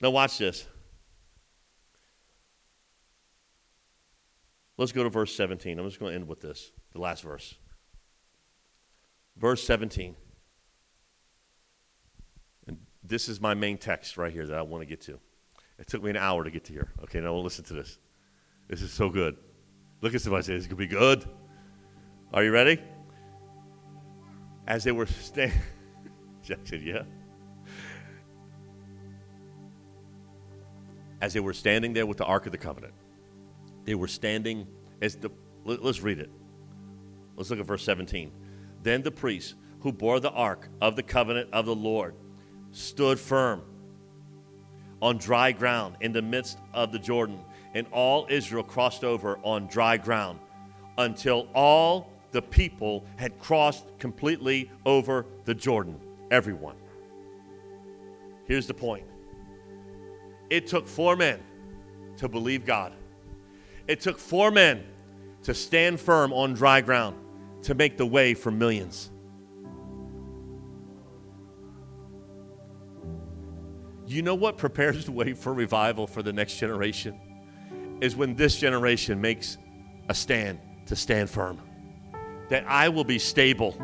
Now, 0.00 0.10
watch 0.10 0.38
this. 0.38 0.66
Let's 4.78 4.92
go 4.92 5.04
to 5.04 5.10
verse 5.10 5.34
17. 5.36 5.78
I'm 5.78 5.86
just 5.86 6.00
going 6.00 6.12
to 6.12 6.16
end 6.16 6.28
with 6.28 6.40
this, 6.40 6.72
the 6.92 7.00
last 7.00 7.22
verse. 7.22 7.54
Verse 9.36 9.62
17 9.64 10.14
And 12.66 12.78
this 13.02 13.28
is 13.28 13.40
my 13.40 13.54
main 13.54 13.78
text 13.78 14.16
right 14.16 14.32
here 14.32 14.46
that 14.46 14.58
I 14.58 14.62
want 14.62 14.82
to 14.82 14.86
get 14.86 15.00
to. 15.02 15.18
It 15.78 15.88
took 15.88 16.02
me 16.02 16.10
an 16.10 16.16
hour 16.16 16.44
to 16.44 16.50
get 16.50 16.64
to 16.64 16.72
here. 16.72 16.92
Okay, 17.02 17.20
now 17.20 17.32
we'll 17.32 17.42
listen 17.42 17.64
to 17.64 17.74
this. 17.74 17.98
This 18.68 18.82
is 18.82 18.92
so 18.92 19.08
good. 19.08 19.36
Look 20.00 20.14
at 20.14 20.20
somebody 20.20 20.44
say, 20.44 20.54
This 20.54 20.66
to 20.66 20.76
be 20.76 20.86
good. 20.86 21.24
Are 22.32 22.44
you 22.44 22.52
ready? 22.52 22.80
As 24.66 24.84
they 24.84 24.92
were 24.92 25.06
standing, 25.06 25.58
Jack 26.42 26.58
said, 26.64 26.82
Yeah. 26.82 27.02
As 31.20 31.32
they 31.32 31.40
were 31.40 31.52
standing 31.52 31.92
there 31.92 32.06
with 32.06 32.18
the 32.18 32.24
Ark 32.24 32.46
of 32.46 32.52
the 32.52 32.58
Covenant, 32.58 32.94
they 33.84 33.94
were 33.94 34.08
standing 34.08 34.66
as 35.00 35.16
the, 35.16 35.30
let's 35.64 36.00
read 36.00 36.18
it. 36.18 36.30
Let's 37.36 37.50
look 37.50 37.60
at 37.60 37.66
verse 37.66 37.84
17. 37.84 38.32
Then 38.82 39.02
the 39.02 39.10
priests 39.10 39.54
who 39.80 39.92
bore 39.92 40.20
the 40.20 40.30
ark 40.30 40.68
of 40.80 40.96
the 40.96 41.02
covenant 41.02 41.50
of 41.52 41.66
the 41.66 41.74
Lord 41.74 42.14
stood 42.70 43.18
firm. 43.18 43.62
on 45.00 45.18
dry 45.18 45.50
ground 45.50 45.96
in 46.00 46.12
the 46.12 46.22
midst 46.22 46.58
of 46.72 46.92
the 46.92 46.98
Jordan. 46.98 47.40
And 47.74 47.88
all 47.90 48.26
Israel 48.30 48.62
crossed 48.62 49.02
over 49.02 49.36
on 49.42 49.66
dry 49.66 49.96
ground 49.96 50.38
until 50.96 51.48
all 51.54 52.12
the 52.30 52.40
people 52.40 53.04
had 53.16 53.36
crossed 53.40 53.84
completely 53.98 54.70
over 54.86 55.26
the 55.44 55.54
Jordan. 55.54 55.98
Everyone. 56.30 56.76
Here's 58.46 58.66
the 58.68 58.74
point 58.74 59.04
it 60.50 60.66
took 60.68 60.86
four 60.86 61.16
men 61.16 61.40
to 62.18 62.28
believe 62.28 62.64
God, 62.64 62.92
it 63.88 64.00
took 64.00 64.18
four 64.18 64.52
men 64.52 64.84
to 65.42 65.52
stand 65.52 65.98
firm 65.98 66.32
on 66.32 66.54
dry 66.54 66.80
ground 66.80 67.16
to 67.62 67.74
make 67.74 67.96
the 67.96 68.06
way 68.06 68.34
for 68.34 68.50
millions. 68.50 69.10
You 74.06 74.22
know 74.22 74.34
what 74.34 74.58
prepares 74.58 75.06
the 75.06 75.12
way 75.12 75.32
for 75.32 75.54
revival 75.54 76.06
for 76.06 76.22
the 76.22 76.32
next 76.32 76.58
generation? 76.58 77.18
Is 78.00 78.16
when 78.16 78.34
this 78.34 78.56
generation 78.56 79.20
makes 79.20 79.56
a 80.08 80.14
stand 80.14 80.58
to 80.86 80.96
stand 80.96 81.30
firm. 81.30 81.60
That 82.48 82.64
I 82.66 82.88
will 82.88 83.04
be 83.04 83.18
stable 83.18 83.76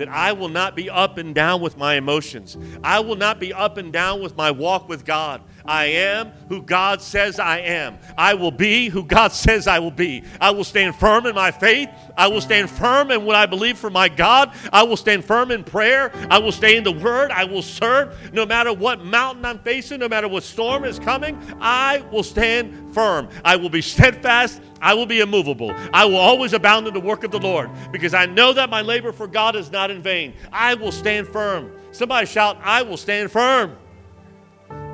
that 0.00 0.08
I 0.08 0.32
will 0.32 0.48
not 0.48 0.74
be 0.74 0.88
up 0.88 1.18
and 1.18 1.34
down 1.34 1.60
with 1.60 1.76
my 1.76 1.96
emotions. 1.96 2.56
I 2.82 3.00
will 3.00 3.16
not 3.16 3.38
be 3.38 3.52
up 3.52 3.76
and 3.76 3.92
down 3.92 4.22
with 4.22 4.34
my 4.34 4.50
walk 4.50 4.88
with 4.88 5.04
God. 5.04 5.42
I 5.70 5.84
am 5.84 6.32
who 6.48 6.62
God 6.62 7.00
says 7.00 7.38
I 7.38 7.58
am. 7.58 7.96
I 8.18 8.34
will 8.34 8.50
be 8.50 8.88
who 8.88 9.04
God 9.04 9.30
says 9.30 9.68
I 9.68 9.78
will 9.78 9.92
be. 9.92 10.24
I 10.40 10.50
will 10.50 10.64
stand 10.64 10.96
firm 10.96 11.26
in 11.26 11.34
my 11.36 11.52
faith. 11.52 11.88
I 12.16 12.26
will 12.26 12.40
stand 12.40 12.68
firm 12.68 13.12
in 13.12 13.24
what 13.24 13.36
I 13.36 13.46
believe 13.46 13.78
for 13.78 13.88
my 13.88 14.08
God. 14.08 14.52
I 14.72 14.82
will 14.82 14.96
stand 14.96 15.24
firm 15.24 15.52
in 15.52 15.62
prayer. 15.62 16.10
I 16.28 16.40
will 16.40 16.50
stay 16.50 16.76
in 16.76 16.82
the 16.82 16.90
Word. 16.90 17.30
I 17.30 17.44
will 17.44 17.62
serve 17.62 18.32
no 18.32 18.44
matter 18.44 18.72
what 18.72 19.04
mountain 19.04 19.44
I'm 19.44 19.60
facing, 19.60 20.00
no 20.00 20.08
matter 20.08 20.26
what 20.26 20.42
storm 20.42 20.84
is 20.84 20.98
coming. 20.98 21.40
I 21.60 22.04
will 22.10 22.24
stand 22.24 22.92
firm. 22.92 23.28
I 23.44 23.54
will 23.54 23.70
be 23.70 23.80
steadfast 23.80 24.60
I 24.82 24.94
will 24.94 25.04
be 25.04 25.20
immovable. 25.20 25.74
I 25.92 26.06
will 26.06 26.16
always 26.16 26.54
abound 26.54 26.88
in 26.88 26.94
the 26.94 27.00
work 27.00 27.22
of 27.22 27.30
the 27.30 27.38
Lord 27.38 27.70
because 27.92 28.14
I 28.14 28.24
know 28.24 28.54
that 28.54 28.70
my 28.70 28.80
labor 28.80 29.12
for 29.12 29.26
God 29.26 29.54
is 29.54 29.70
not 29.70 29.90
in 29.90 30.00
vain. 30.00 30.32
I 30.50 30.74
will 30.74 30.90
stand 30.90 31.28
firm. 31.28 31.70
Somebody 31.92 32.26
shout, 32.26 32.56
I 32.64 32.80
will 32.80 32.96
stand 32.96 33.30
firm. 33.30 33.76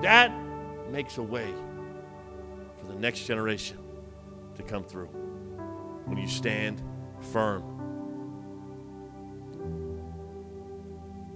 That 0.03 0.33
makes 0.91 1.19
a 1.19 1.23
way 1.23 1.53
for 2.79 2.87
the 2.87 2.99
next 2.99 3.27
generation 3.27 3.79
to 4.57 4.63
come 4.63 4.85
through 4.85 5.09
when 6.07 6.19
you 6.19 6.29
stand 6.29 6.83
firm. 7.33 7.63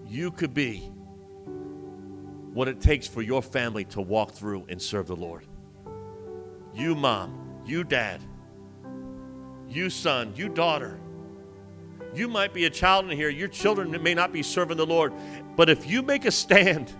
You 0.06 0.30
could 0.30 0.54
be 0.54 0.90
what 2.52 2.68
it 2.68 2.80
takes 2.80 3.06
for 3.06 3.22
your 3.22 3.42
family 3.42 3.84
to 3.86 4.00
walk 4.00 4.32
through 4.32 4.66
and 4.68 4.80
serve 4.80 5.06
the 5.06 5.16
Lord. 5.16 5.44
You, 6.74 6.94
mom, 6.94 7.62
you, 7.64 7.84
dad, 7.84 8.20
you, 9.68 9.88
son, 9.88 10.32
you, 10.34 10.48
daughter. 10.48 10.98
You 12.12 12.26
might 12.26 12.52
be 12.52 12.64
a 12.64 12.70
child 12.70 13.08
in 13.08 13.16
here. 13.16 13.28
Your 13.28 13.46
children 13.46 14.02
may 14.02 14.14
not 14.14 14.32
be 14.32 14.42
serving 14.42 14.76
the 14.76 14.86
Lord. 14.86 15.12
But 15.54 15.70
if 15.70 15.86
you 15.86 16.02
make 16.02 16.24
a 16.24 16.32
stand, 16.32 16.92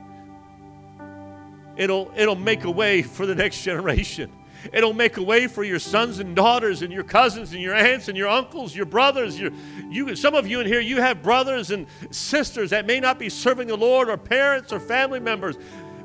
it'll, 1.77 2.13
it'll 2.17 2.37
make 2.37 2.65
a 2.65 2.71
way 2.71 3.03
for 3.03 3.27
the 3.27 3.35
next 3.35 3.63
generation. 3.63 4.33
It'll 4.73 4.93
make 4.93 5.17
a 5.17 5.23
way 5.23 5.47
for 5.47 5.65
your 5.65 5.79
sons 5.79 6.19
and 6.19 6.37
daughters 6.37 6.83
and 6.83 6.93
your 6.93 7.05
cousins 7.05 7.53
and 7.53 7.63
your 7.63 7.75
aunts 7.75 8.09
and 8.09 8.17
your 8.17 8.29
uncles, 8.29 8.77
your 8.77 8.85
brothers. 8.85 9.41
Your, 9.41 9.53
you, 9.89 10.15
some 10.15 10.35
of 10.35 10.47
you 10.47 10.61
in 10.61 10.67
here, 10.67 10.81
you 10.81 11.01
have 11.01 11.23
brothers 11.23 11.71
and 11.71 11.87
sisters 12.11 12.71
that 12.71 12.87
may 12.87 13.01
not 13.01 13.19
be 13.19 13.31
serving 13.31 13.69
the 13.69 13.77
Lord 13.77 14.11
or 14.11 14.19
parents 14.19 14.71
or 14.71 14.79
family 14.79 15.21
members. 15.21 15.57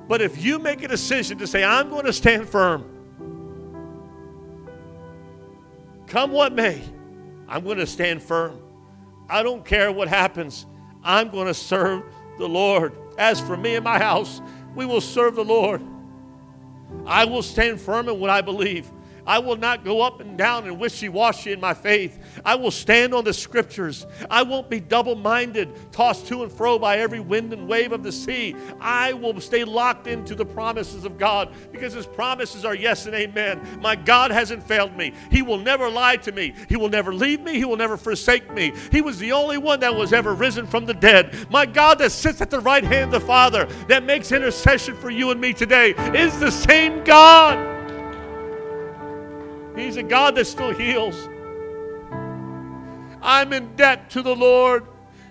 But 0.08 0.22
if 0.22 0.42
you 0.42 0.60
make 0.60 0.84
a 0.84 0.88
decision 0.88 1.38
to 1.40 1.48
say, 1.48 1.64
I'm 1.64 1.90
going 1.90 2.06
to 2.06 2.14
stand 2.14 2.48
firm, 2.48 2.96
Come 6.08 6.32
what 6.32 6.54
may, 6.54 6.82
I'm 7.48 7.64
going 7.64 7.78
to 7.80 7.88
stand 7.88 8.22
firm. 8.22 8.60
I 9.28 9.44
don't 9.44 9.66
care 9.66 9.92
what 9.92 10.08
happens. 10.08 10.66
I'm 11.04 11.30
going 11.30 11.48
to 11.48 11.54
serve 11.54 12.04
the 12.38 12.48
Lord. 12.48 12.94
As 13.18 13.40
for 13.42 13.58
me 13.58 13.76
and 13.76 13.84
my 13.84 13.98
house, 13.98 14.42
we 14.76 14.86
will 14.86 15.02
serve 15.02 15.36
the 15.36 15.46
Lord. 15.46 15.82
I 17.06 17.26
will 17.26 17.42
stand 17.42 17.82
firm 17.82 18.10
in 18.10 18.20
what 18.20 18.30
I 18.30 18.42
believe. 18.42 18.92
I 19.26 19.40
will 19.40 19.56
not 19.56 19.84
go 19.84 20.02
up 20.02 20.20
and 20.20 20.38
down 20.38 20.66
and 20.66 20.80
wishy 20.80 21.10
washy 21.10 21.52
in 21.52 21.60
my 21.60 21.74
faith. 21.74 22.20
I 22.44 22.56
will 22.56 22.72
stand 22.72 23.14
on 23.14 23.24
the 23.24 23.34
scriptures. 23.34 24.06
I 24.30 24.44
won't 24.44 24.70
be 24.70 24.80
double 24.80 25.16
minded, 25.16 25.92
tossed 25.92 26.28
to 26.28 26.44
and 26.44 26.52
fro 26.52 26.78
by 26.78 26.98
every 26.98 27.20
wind 27.20 27.54
and 27.54 27.68
wave 27.68 27.92
of 27.92 28.04
the 28.04 28.12
sea. 28.12 28.56
I 28.80 29.14
will 29.14 29.40
stay 29.40 29.64
locked 29.64 30.08
into 30.08 30.36
the 30.36 30.46
promises 30.46 31.06
of 31.06 31.18
God 31.18 31.54
because 31.72 31.94
His 31.94 32.06
promises 32.06 32.66
are 32.66 32.76
yes 32.76 33.06
and 33.06 33.16
amen. 33.16 33.62
My 33.82 33.96
God 33.96 34.32
hasn't 34.32 34.64
failed 34.64 34.96
me. 34.96 35.14
He 35.32 35.42
will 35.42 35.58
never 35.58 35.90
lie 35.90 36.18
to 36.18 36.32
me. 36.32 36.54
He 36.70 36.76
will 36.76 36.90
never 36.90 37.14
leave 37.14 37.42
me. 37.42 37.56
He 37.56 37.66
will 37.66 37.78
never 37.78 37.98
forsake 37.98 38.52
me. 38.54 38.74
He 38.92 39.02
was 39.02 39.18
the 39.20 39.32
only 39.32 39.58
one 39.58 39.80
that 39.80 39.96
was 39.96 40.14
ever 40.14 40.34
risen 40.34 40.68
from 40.68 40.86
the 40.86 40.94
dead. 40.94 41.50
My 41.50 41.66
God 41.66 42.00
that 42.00 42.12
sits 42.12 42.42
at 42.42 42.50
the 42.50 42.60
right 42.60 42.84
hand 42.84 43.14
of 43.14 43.22
the 43.22 43.28
Father, 43.28 43.66
that 43.88 44.04
makes 44.04 44.32
intercession 44.32 44.96
for 44.96 45.10
you 45.10 45.32
and 45.32 45.42
me 45.42 45.54
today, 45.54 45.94
is 46.14 46.40
the 46.40 46.52
same 46.52 47.04
God. 47.04 47.75
He's 49.76 49.98
a 49.98 50.04
God 50.04 50.36
that 50.36 50.46
still 50.46 50.74
heals. 50.74 51.30
I'm 53.22 53.54
in 53.54 53.76
debt 53.76 54.10
to 54.12 54.22
the 54.22 54.36
Lord 54.36 54.86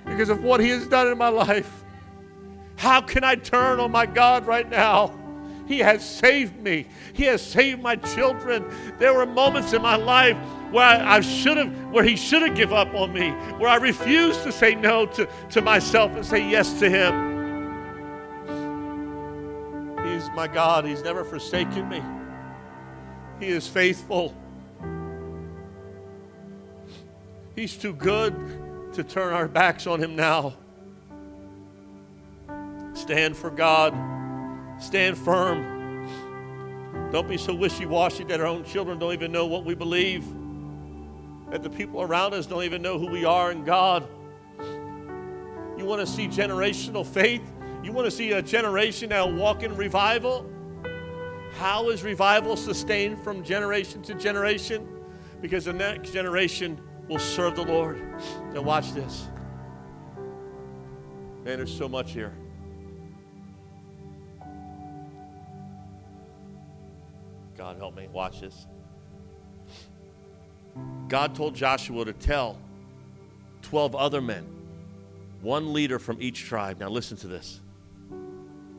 because 0.05 0.29
of 0.29 0.43
what 0.43 0.61
He 0.61 0.69
has 0.71 0.87
done 0.87 1.09
in 1.09 1.17
my 1.17 1.29
life. 1.29 1.85
How 2.77 3.01
can 3.01 3.25
I 3.25 3.37
turn 3.37 3.81
on 3.81 3.91
my 3.93 4.07
God 4.07 4.47
right 4.47 4.69
now? 4.69 5.19
He 5.67 5.79
has 5.79 6.07
saved 6.07 6.61
me. 6.61 6.87
He 7.15 7.25
has 7.25 7.41
saved 7.41 7.81
my 7.81 7.97
children. 7.97 8.65
There 8.99 9.15
were 9.15 9.25
moments 9.25 9.73
in 9.73 9.81
my 9.81 9.97
life 9.97 10.37
where 10.71 10.85
I, 10.85 11.17
I 11.17 11.21
should 11.21 11.57
have, 11.57 11.73
where 11.91 12.05
He 12.05 12.17
should 12.17 12.43
have 12.43 12.55
given 12.55 12.77
up 12.77 12.93
on 12.95 13.13
me, 13.13 13.31
where 13.59 13.71
I 13.71 13.77
refused 13.77 14.43
to 14.43 14.53
say 14.53 14.75
no 14.75 15.07
to, 15.07 15.29
to 15.51 15.63
myself 15.63 16.13
and 16.17 16.27
say 16.27 16.47
yes 16.47 16.79
to 16.81 16.91
Him. 16.91 17.33
He's 20.05 20.29
my 20.35 20.47
God. 20.47 20.85
He's 20.85 21.03
never 21.03 21.25
forsaken 21.25 21.89
me. 21.89 22.03
He 23.41 23.49
is 23.49 23.69
faithful. 23.69 24.35
He's 27.55 27.77
too 27.77 27.93
good 27.93 28.35
to 28.95 29.05
turn 29.05 29.33
our 29.33 29.49
backs 29.49 29.87
on 29.87 30.03
Him 30.03 30.17
now. 30.17 30.55
Stand 32.95 33.37
for 33.37 33.51
God, 33.51 33.93
stand 34.81 35.19
firm. 35.19 35.73
Don't 37.13 37.29
be 37.29 37.37
so 37.37 37.55
wishy 37.55 37.87
washy 37.87 38.25
that 38.25 38.41
our 38.41 38.47
own 38.47 38.65
children 38.65 38.99
don't 38.99 39.13
even 39.13 39.31
know 39.31 39.47
what 39.47 39.65
we 39.65 39.75
believe, 39.75 40.25
that 41.51 41.63
the 41.63 41.71
people 41.71 42.03
around 42.03 42.35
us 42.35 42.47
don't 42.47 42.65
even 42.65 42.83
know 42.83 42.99
who 42.99 43.07
we 43.09 43.25
are 43.25 43.53
in 43.53 43.65
God. 43.65 44.09
You 45.77 45.85
want 45.85 46.01
to 46.01 46.07
see 46.07 46.29
generational 46.29 47.05
faith? 47.05 47.43
You 47.83 47.93
want 47.93 48.07
to 48.07 48.11
see 48.11 48.33
a 48.33 48.43
generation 48.43 49.11
will 49.11 49.35
walk 49.35 49.63
in 49.63 49.77
revival? 49.77 50.51
How 51.59 51.91
is 51.91 52.03
revival 52.03 52.57
sustained 52.57 53.23
from 53.23 53.45
generation 53.45 54.03
to 54.03 54.15
generation? 54.15 54.89
Because 55.41 55.67
the 55.67 55.73
next 55.73 56.13
generation 56.13 56.81
will 57.09 57.19
serve 57.19 57.55
the 57.55 57.65
Lord. 57.65 58.03
Now, 58.53 58.63
watch 58.63 58.93
this. 58.93 59.29
Man, 61.45 61.59
there's 61.59 61.77
so 61.77 61.89
much 61.89 62.13
here. 62.13 62.33
God 67.57 67.77
help 67.77 67.97
me. 67.97 68.09
Watch 68.13 68.41
this. 68.41 68.67
God 71.09 71.35
told 71.37 71.55
Joshua 71.55 72.05
to 72.05 72.13
tell 72.13 72.59
12 73.63 73.95
other 73.95 74.21
men, 74.21 74.45
one 75.41 75.73
leader 75.73 76.01
from 76.01 76.21
each 76.21 76.45
tribe. 76.45 76.81
Now, 76.81 76.89
listen 76.89 77.17
to 77.19 77.29
this. 77.29 77.61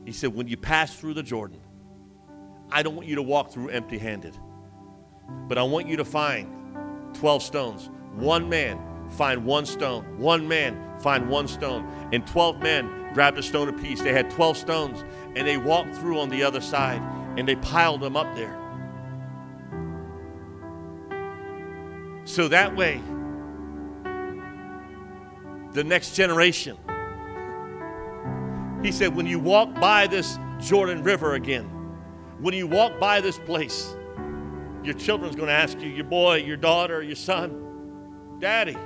He 0.03 0.11
said, 0.11 0.35
When 0.35 0.47
you 0.47 0.57
pass 0.57 0.95
through 0.95 1.13
the 1.13 1.23
Jordan, 1.23 1.61
I 2.75 2.83
don't 2.83 2.93
want 2.93 3.07
you 3.07 3.15
to 3.15 3.21
walk 3.21 3.51
through 3.51 3.69
empty 3.69 3.97
handed, 3.97 4.37
but 5.47 5.57
I 5.57 5.63
want 5.63 5.87
you 5.87 5.95
to 5.95 6.03
find 6.03 6.53
12 7.13 7.41
stones. 7.41 7.89
One 8.15 8.49
man 8.49 8.77
find 9.11 9.45
one 9.45 9.65
stone. 9.65 10.03
One 10.19 10.45
man 10.49 10.99
find 10.99 11.29
one 11.29 11.47
stone. 11.47 11.87
And 12.11 12.27
12 12.27 12.59
men 12.59 13.13
grabbed 13.13 13.37
a 13.37 13.43
stone 13.43 13.69
apiece. 13.69 14.01
They 14.01 14.11
had 14.11 14.29
12 14.29 14.57
stones 14.57 15.05
and 15.37 15.47
they 15.47 15.55
walked 15.55 15.95
through 15.95 16.19
on 16.19 16.27
the 16.27 16.43
other 16.43 16.59
side 16.59 17.01
and 17.37 17.47
they 17.47 17.55
piled 17.55 18.01
them 18.01 18.17
up 18.17 18.35
there. 18.35 18.59
So 22.25 22.49
that 22.49 22.75
way, 22.75 23.01
the 25.71 25.83
next 25.85 26.13
generation, 26.13 26.77
he 28.83 28.91
said, 28.91 29.15
when 29.15 29.27
you 29.27 29.39
walk 29.39 29.73
by 29.75 30.07
this 30.07 30.37
Jordan 30.59 31.03
River 31.03 31.35
again, 31.35 31.71
when 32.39 32.53
you 32.53 32.67
walk 32.67 32.99
by 32.99 33.21
this 33.21 33.37
place, 33.39 33.95
your 34.83 34.93
children's 34.93 35.35
going 35.35 35.47
to 35.47 35.53
ask 35.53 35.79
you, 35.79 35.89
your 35.89 36.05
boy, 36.05 36.37
your 36.37 36.57
daughter, 36.57 37.01
your 37.01 37.15
son, 37.15 37.65
Daddy, 38.39 38.77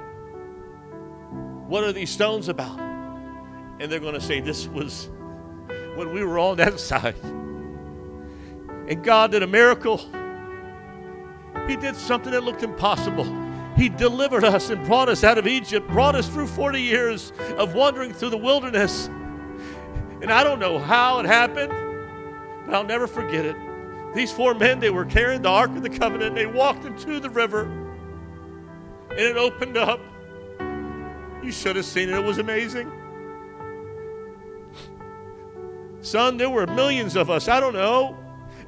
what 1.68 1.84
are 1.84 1.92
these 1.92 2.10
stones 2.10 2.48
about? 2.48 2.80
And 3.80 3.92
they're 3.92 4.00
going 4.00 4.14
to 4.14 4.22
say, 4.22 4.40
This 4.40 4.68
was 4.68 5.10
when 5.96 6.14
we 6.14 6.24
were 6.24 6.40
on 6.40 6.58
that 6.58 6.80
side. 6.80 7.16
And 7.24 9.04
God 9.04 9.32
did 9.32 9.44
a 9.44 9.48
miracle. 9.48 9.98
He 11.68 11.76
did 11.76 11.96
something 11.96 12.32
that 12.32 12.44
looked 12.44 12.64
impossible. 12.64 13.26
He 13.76 13.88
delivered 13.90 14.44
us 14.44 14.72
and 14.72 14.84
brought 14.86 15.10
us 15.10 15.24
out 15.24 15.38
of 15.38 15.48
Egypt, 15.48 15.88
brought 15.88 16.16
us 16.16 16.28
through 16.28 16.48
40 16.48 16.82
years 16.82 17.32
of 17.58 17.76
wandering 17.76 18.14
through 18.14 18.32
the 18.32 18.38
wilderness. 18.38 19.08
And 20.22 20.32
I 20.32 20.44
don't 20.44 20.60
know 20.60 20.80
how 20.80 21.20
it 21.20 21.26
happened, 21.26 21.72
but 22.70 22.76
I'll 22.76 22.84
never 22.84 23.08
forget 23.08 23.46
it. 23.46 23.56
These 24.14 24.32
four 24.32 24.54
men, 24.54 24.80
they 24.80 24.92
were 24.92 25.06
carrying 25.06 25.42
the 25.42 25.50
Ark 25.50 25.72
of 25.72 25.82
the 25.82 25.90
Covenant. 25.90 26.36
They 26.36 26.46
walked 26.46 26.86
into 26.86 27.20
the 27.20 27.30
river, 27.30 27.64
and 29.10 29.20
it 29.20 29.38
opened 29.38 29.76
up. 29.76 30.00
You 31.44 31.52
should 31.52 31.76
have 31.78 31.86
seen 31.86 32.10
it. 32.10 32.16
It 32.16 32.24
was 32.24 32.38
amazing. 32.38 32.92
Son, 36.02 36.38
there 36.38 36.50
were 36.50 36.68
millions 36.68 37.16
of 37.16 37.32
us. 37.32 37.48
I 37.48 37.60
don't 37.60 37.74
know. 37.74 38.16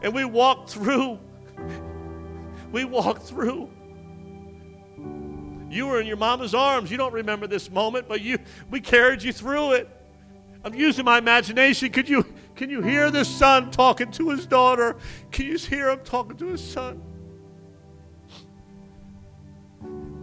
And 0.02 0.16
we 0.16 0.26
walked 0.26 0.72
through. 0.72 1.20
We 2.72 2.86
walked 2.86 3.22
through. 3.22 3.70
You 5.70 5.86
were 5.86 6.02
in 6.02 6.08
your 6.08 6.18
mama's 6.18 6.56
arms. 6.56 6.90
You 6.90 6.98
don't 6.98 7.14
remember 7.14 7.46
this 7.46 7.70
moment, 7.70 8.08
but 8.08 8.22
you 8.22 8.40
we 8.72 8.82
carried 8.82 9.22
you 9.22 9.32
through 9.32 9.74
it. 9.74 9.90
I'm 10.64 10.74
using 10.74 11.06
my 11.06 11.20
imagination. 11.20 11.92
Could 11.92 12.10
you 12.10 12.26
can 12.62 12.70
you 12.70 12.84
hear 12.84 13.10
the 13.10 13.26
son 13.26 13.72
talking 13.72 14.12
to 14.12 14.30
his 14.30 14.46
daughter? 14.46 14.96
Can 15.32 15.48
you 15.48 15.58
hear 15.58 15.90
him 15.90 16.02
talking 16.04 16.38
to 16.38 16.50
his 16.50 16.64
son? 16.64 17.02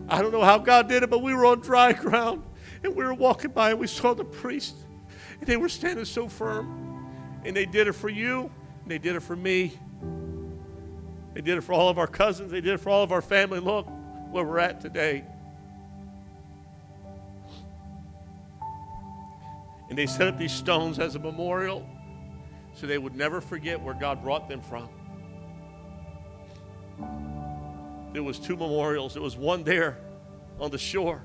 I 0.09 0.23
don't 0.23 0.31
know 0.31 0.45
how 0.45 0.59
God 0.59 0.89
did 0.89 1.03
it, 1.03 1.11
but 1.11 1.21
we 1.21 1.35
were 1.35 1.45
on 1.47 1.59
dry 1.59 1.93
ground 1.93 2.45
and 2.85 2.95
we 2.95 3.03
were 3.03 3.13
walking 3.13 3.51
by 3.51 3.71
and 3.71 3.81
we 3.81 3.89
saw 3.89 4.15
the 4.15 4.25
priest 4.25 4.77
and 5.41 5.49
they 5.49 5.57
were 5.57 5.69
standing 5.69 6.05
so 6.05 6.29
firm. 6.29 7.43
And 7.45 7.57
they 7.57 7.67
did 7.67 7.89
it 7.89 7.95
for 7.95 8.09
you, 8.09 8.53
and 8.83 8.89
they 8.89 8.99
did 8.99 9.17
it 9.17 9.21
for 9.21 9.35
me. 9.35 9.77
They 11.35 11.41
did 11.41 11.59
it 11.59 11.63
for 11.63 11.73
all 11.73 11.89
of 11.89 11.99
our 11.99 12.07
cousins, 12.07 12.53
they 12.53 12.61
did 12.61 12.75
it 12.75 12.79
for 12.79 12.91
all 12.91 13.03
of 13.03 13.11
our 13.11 13.21
family. 13.21 13.59
Look 13.59 13.89
where 14.31 14.45
we're 14.45 14.61
at 14.61 14.81
today. 14.81 15.25
And 19.89 19.99
they 19.99 20.07
set 20.07 20.29
up 20.29 20.39
these 20.39 20.53
stones 20.53 21.01
as 21.01 21.17
a 21.17 21.19
memorial 21.19 21.85
so 22.79 22.87
they 22.87 22.99
would 22.99 23.17
never 23.17 23.41
forget 23.41 23.81
where 23.81 23.95
God 23.95 24.23
brought 24.23 24.49
them 24.49 24.61
from. 24.61 24.89
There 28.13 28.23
was 28.23 28.39
two 28.39 28.57
memorials. 28.57 29.15
There 29.15 29.23
was 29.23 29.37
one 29.37 29.65
there 29.65 29.99
on 30.61 30.71
the 30.71 30.79
shore. 30.79 31.23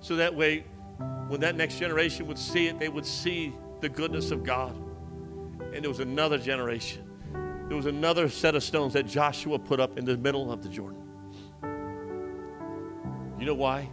So 0.00 0.16
that 0.16 0.34
way 0.34 0.64
when 1.28 1.40
that 1.40 1.54
next 1.54 1.78
generation 1.78 2.26
would 2.26 2.38
see 2.38 2.66
it, 2.66 2.80
they 2.80 2.88
would 2.88 3.06
see 3.06 3.54
the 3.80 3.88
goodness 3.88 4.32
of 4.32 4.42
God. 4.42 4.74
And 5.72 5.84
there 5.84 5.88
was 5.88 6.00
another 6.00 6.36
generation. 6.36 7.08
There 7.68 7.76
was 7.76 7.86
another 7.86 8.28
set 8.28 8.56
of 8.56 8.64
stones 8.64 8.94
that 8.94 9.06
Joshua 9.06 9.58
put 9.58 9.78
up 9.78 9.98
in 9.98 10.04
the 10.04 10.16
middle 10.16 10.50
of 10.50 10.64
the 10.64 10.68
Jordan. 10.68 11.08
You 13.38 13.46
know 13.46 13.54
why? 13.54 13.88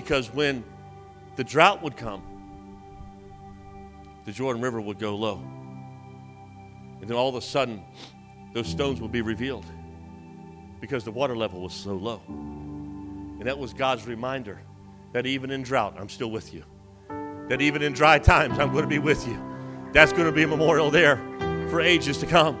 Because 0.00 0.32
when 0.32 0.64
the 1.36 1.44
drought 1.44 1.82
would 1.82 1.94
come, 1.94 2.22
the 4.24 4.32
Jordan 4.32 4.62
River 4.62 4.80
would 4.80 4.98
go 4.98 5.14
low. 5.14 5.38
And 7.00 7.06
then 7.06 7.18
all 7.18 7.28
of 7.28 7.34
a 7.34 7.42
sudden, 7.42 7.82
those 8.54 8.66
stones 8.66 8.98
would 9.02 9.12
be 9.12 9.20
revealed 9.20 9.66
because 10.80 11.04
the 11.04 11.10
water 11.10 11.36
level 11.36 11.60
was 11.60 11.74
so 11.74 11.92
low. 11.96 12.22
And 12.28 13.42
that 13.42 13.58
was 13.58 13.74
God's 13.74 14.06
reminder 14.06 14.62
that 15.12 15.26
even 15.26 15.50
in 15.50 15.62
drought, 15.62 15.96
I'm 15.98 16.08
still 16.08 16.30
with 16.30 16.54
you. 16.54 16.64
That 17.48 17.60
even 17.60 17.82
in 17.82 17.92
dry 17.92 18.18
times, 18.18 18.58
I'm 18.58 18.72
going 18.72 18.84
to 18.84 18.88
be 18.88 18.98
with 18.98 19.28
you. 19.28 19.38
That's 19.92 20.12
going 20.12 20.24
to 20.24 20.32
be 20.32 20.44
a 20.44 20.48
memorial 20.48 20.90
there 20.90 21.16
for 21.68 21.82
ages 21.82 22.16
to 22.18 22.26
come. 22.26 22.56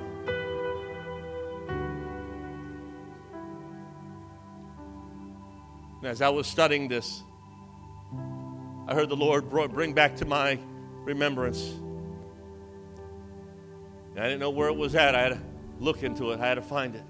And 6.00 6.06
as 6.06 6.20
I 6.20 6.28
was 6.28 6.46
studying 6.46 6.86
this, 6.86 7.22
I 8.90 8.94
heard 8.94 9.08
the 9.08 9.16
Lord 9.16 9.48
bring 9.48 9.92
back 9.92 10.16
to 10.16 10.24
my 10.24 10.58
remembrance. 11.04 11.60
And 14.10 14.18
I 14.18 14.24
didn't 14.24 14.40
know 14.40 14.50
where 14.50 14.66
it 14.66 14.76
was 14.76 14.96
at. 14.96 15.14
I 15.14 15.20
had 15.22 15.32
to 15.34 15.40
look 15.78 16.02
into 16.02 16.32
it, 16.32 16.40
I 16.40 16.48
had 16.48 16.56
to 16.56 16.62
find 16.62 16.96
it. 16.96 17.04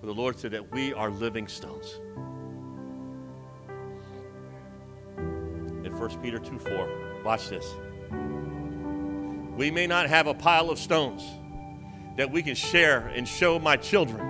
But 0.00 0.06
the 0.06 0.14
Lord 0.14 0.38
said 0.38 0.52
that 0.52 0.72
we 0.72 0.94
are 0.94 1.10
living 1.10 1.48
stones. 1.48 2.00
In 5.84 5.92
1 5.92 6.22
Peter 6.22 6.38
2 6.38 6.58
4, 6.58 7.22
watch 7.24 7.50
this. 7.50 7.74
We 9.54 9.70
may 9.70 9.86
not 9.86 10.08
have 10.08 10.28
a 10.28 10.34
pile 10.34 10.70
of 10.70 10.78
stones 10.78 11.22
that 12.16 12.30
we 12.30 12.42
can 12.42 12.54
share 12.54 13.08
and 13.08 13.28
show 13.28 13.58
my 13.58 13.76
children. 13.76 14.24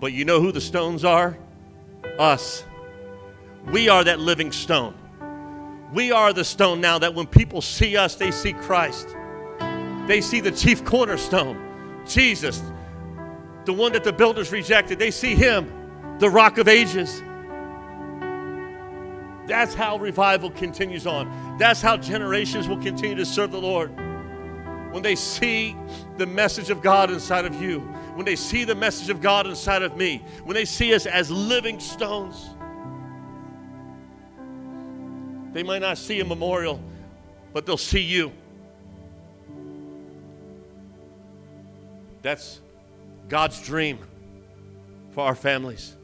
But 0.00 0.12
you 0.12 0.26
know 0.26 0.42
who 0.42 0.52
the 0.52 0.60
stones 0.60 1.02
are? 1.02 1.38
Us. 2.18 2.62
We 3.70 3.88
are 3.88 4.04
that 4.04 4.20
living 4.20 4.52
stone. 4.52 4.94
We 5.92 6.12
are 6.12 6.32
the 6.32 6.44
stone 6.44 6.80
now 6.80 6.98
that 6.98 7.14
when 7.14 7.26
people 7.26 7.62
see 7.62 7.96
us, 7.96 8.16
they 8.16 8.30
see 8.30 8.52
Christ. 8.52 9.08
They 10.06 10.20
see 10.20 10.40
the 10.40 10.50
chief 10.50 10.84
cornerstone, 10.84 12.04
Jesus, 12.06 12.62
the 13.64 13.72
one 13.72 13.92
that 13.92 14.04
the 14.04 14.12
builders 14.12 14.52
rejected. 14.52 14.98
They 14.98 15.10
see 15.10 15.34
him, 15.34 16.18
the 16.18 16.28
rock 16.28 16.58
of 16.58 16.68
ages. 16.68 17.22
That's 19.46 19.74
how 19.74 19.98
revival 19.98 20.50
continues 20.50 21.06
on. 21.06 21.56
That's 21.58 21.80
how 21.80 21.96
generations 21.96 22.68
will 22.68 22.82
continue 22.82 23.16
to 23.16 23.26
serve 23.26 23.52
the 23.52 23.60
Lord. 23.60 23.94
When 24.92 25.02
they 25.02 25.16
see 25.16 25.76
the 26.18 26.26
message 26.26 26.70
of 26.70 26.82
God 26.82 27.10
inside 27.10 27.44
of 27.44 27.60
you, 27.60 27.80
when 28.14 28.24
they 28.24 28.36
see 28.36 28.64
the 28.64 28.74
message 28.74 29.10
of 29.10 29.20
God 29.20 29.46
inside 29.46 29.82
of 29.82 29.96
me, 29.96 30.24
when 30.44 30.54
they 30.54 30.64
see 30.64 30.94
us 30.94 31.06
as 31.06 31.30
living 31.30 31.80
stones, 31.80 32.50
they 35.54 35.62
might 35.62 35.78
not 35.78 35.96
see 35.96 36.20
a 36.20 36.24
memorial, 36.24 36.82
but 37.54 37.64
they'll 37.64 37.76
see 37.76 38.00
you. 38.00 38.32
That's 42.20 42.60
God's 43.28 43.62
dream 43.62 43.98
for 45.12 45.24
our 45.24 45.34
families 45.34 45.96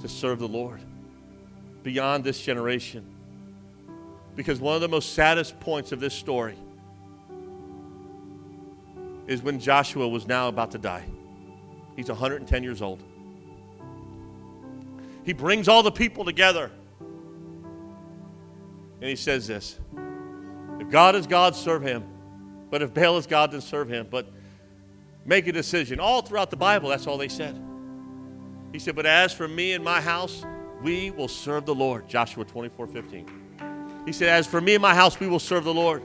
to 0.00 0.08
serve 0.08 0.38
the 0.38 0.48
Lord 0.48 0.80
beyond 1.82 2.22
this 2.22 2.40
generation. 2.40 3.04
Because 4.36 4.60
one 4.60 4.74
of 4.74 4.80
the 4.80 4.88
most 4.88 5.14
saddest 5.14 5.58
points 5.58 5.90
of 5.90 6.00
this 6.00 6.14
story 6.14 6.56
is 9.26 9.42
when 9.42 9.58
Joshua 9.58 10.06
was 10.08 10.26
now 10.26 10.48
about 10.48 10.70
to 10.72 10.78
die. 10.78 11.04
He's 11.96 12.08
110 12.08 12.62
years 12.62 12.82
old. 12.82 13.02
He 15.24 15.32
brings 15.32 15.66
all 15.66 15.82
the 15.82 15.92
people 15.92 16.24
together. 16.24 16.70
And 19.04 19.10
he 19.10 19.16
says 19.16 19.46
this 19.46 19.78
If 20.80 20.88
God 20.88 21.14
is 21.14 21.26
God, 21.26 21.54
serve 21.54 21.82
him. 21.82 22.04
But 22.70 22.80
if 22.80 22.94
Baal 22.94 23.18
is 23.18 23.26
God, 23.26 23.52
then 23.52 23.60
serve 23.60 23.86
him. 23.86 24.06
But 24.10 24.26
make 25.26 25.46
a 25.46 25.52
decision. 25.52 26.00
All 26.00 26.22
throughout 26.22 26.48
the 26.48 26.56
Bible, 26.56 26.88
that's 26.88 27.06
all 27.06 27.18
they 27.18 27.28
said. 27.28 27.62
He 28.72 28.78
said, 28.78 28.96
But 28.96 29.04
as 29.04 29.30
for 29.34 29.46
me 29.46 29.74
and 29.74 29.84
my 29.84 30.00
house, 30.00 30.42
we 30.82 31.10
will 31.10 31.28
serve 31.28 31.66
the 31.66 31.74
Lord. 31.74 32.08
Joshua 32.08 32.46
24 32.46 32.86
15. 32.86 33.28
He 34.06 34.12
said, 34.12 34.30
As 34.30 34.46
for 34.46 34.62
me 34.62 34.72
and 34.72 34.80
my 34.80 34.94
house, 34.94 35.20
we 35.20 35.26
will 35.26 35.38
serve 35.38 35.64
the 35.64 35.74
Lord. 35.74 36.02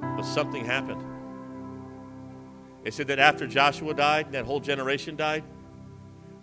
But 0.00 0.22
something 0.22 0.64
happened. 0.64 1.02
It 2.84 2.94
said 2.94 3.08
that 3.08 3.18
after 3.18 3.48
Joshua 3.48 3.92
died, 3.92 4.30
that 4.30 4.44
whole 4.44 4.60
generation 4.60 5.16
died, 5.16 5.42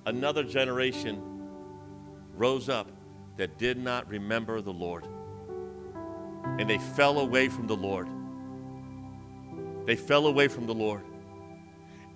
another 0.05 0.43
generation 0.43 1.21
rose 2.35 2.67
up 2.67 2.91
that 3.37 3.57
did 3.57 3.77
not 3.77 4.07
remember 4.07 4.61
the 4.61 4.73
Lord. 4.73 5.07
And 6.57 6.69
they 6.69 6.77
fell 6.77 7.19
away 7.19 7.49
from 7.49 7.67
the 7.67 7.75
Lord. 7.75 8.07
They 9.85 9.95
fell 9.95 10.27
away 10.27 10.47
from 10.47 10.65
the 10.65 10.73
Lord. 10.73 11.01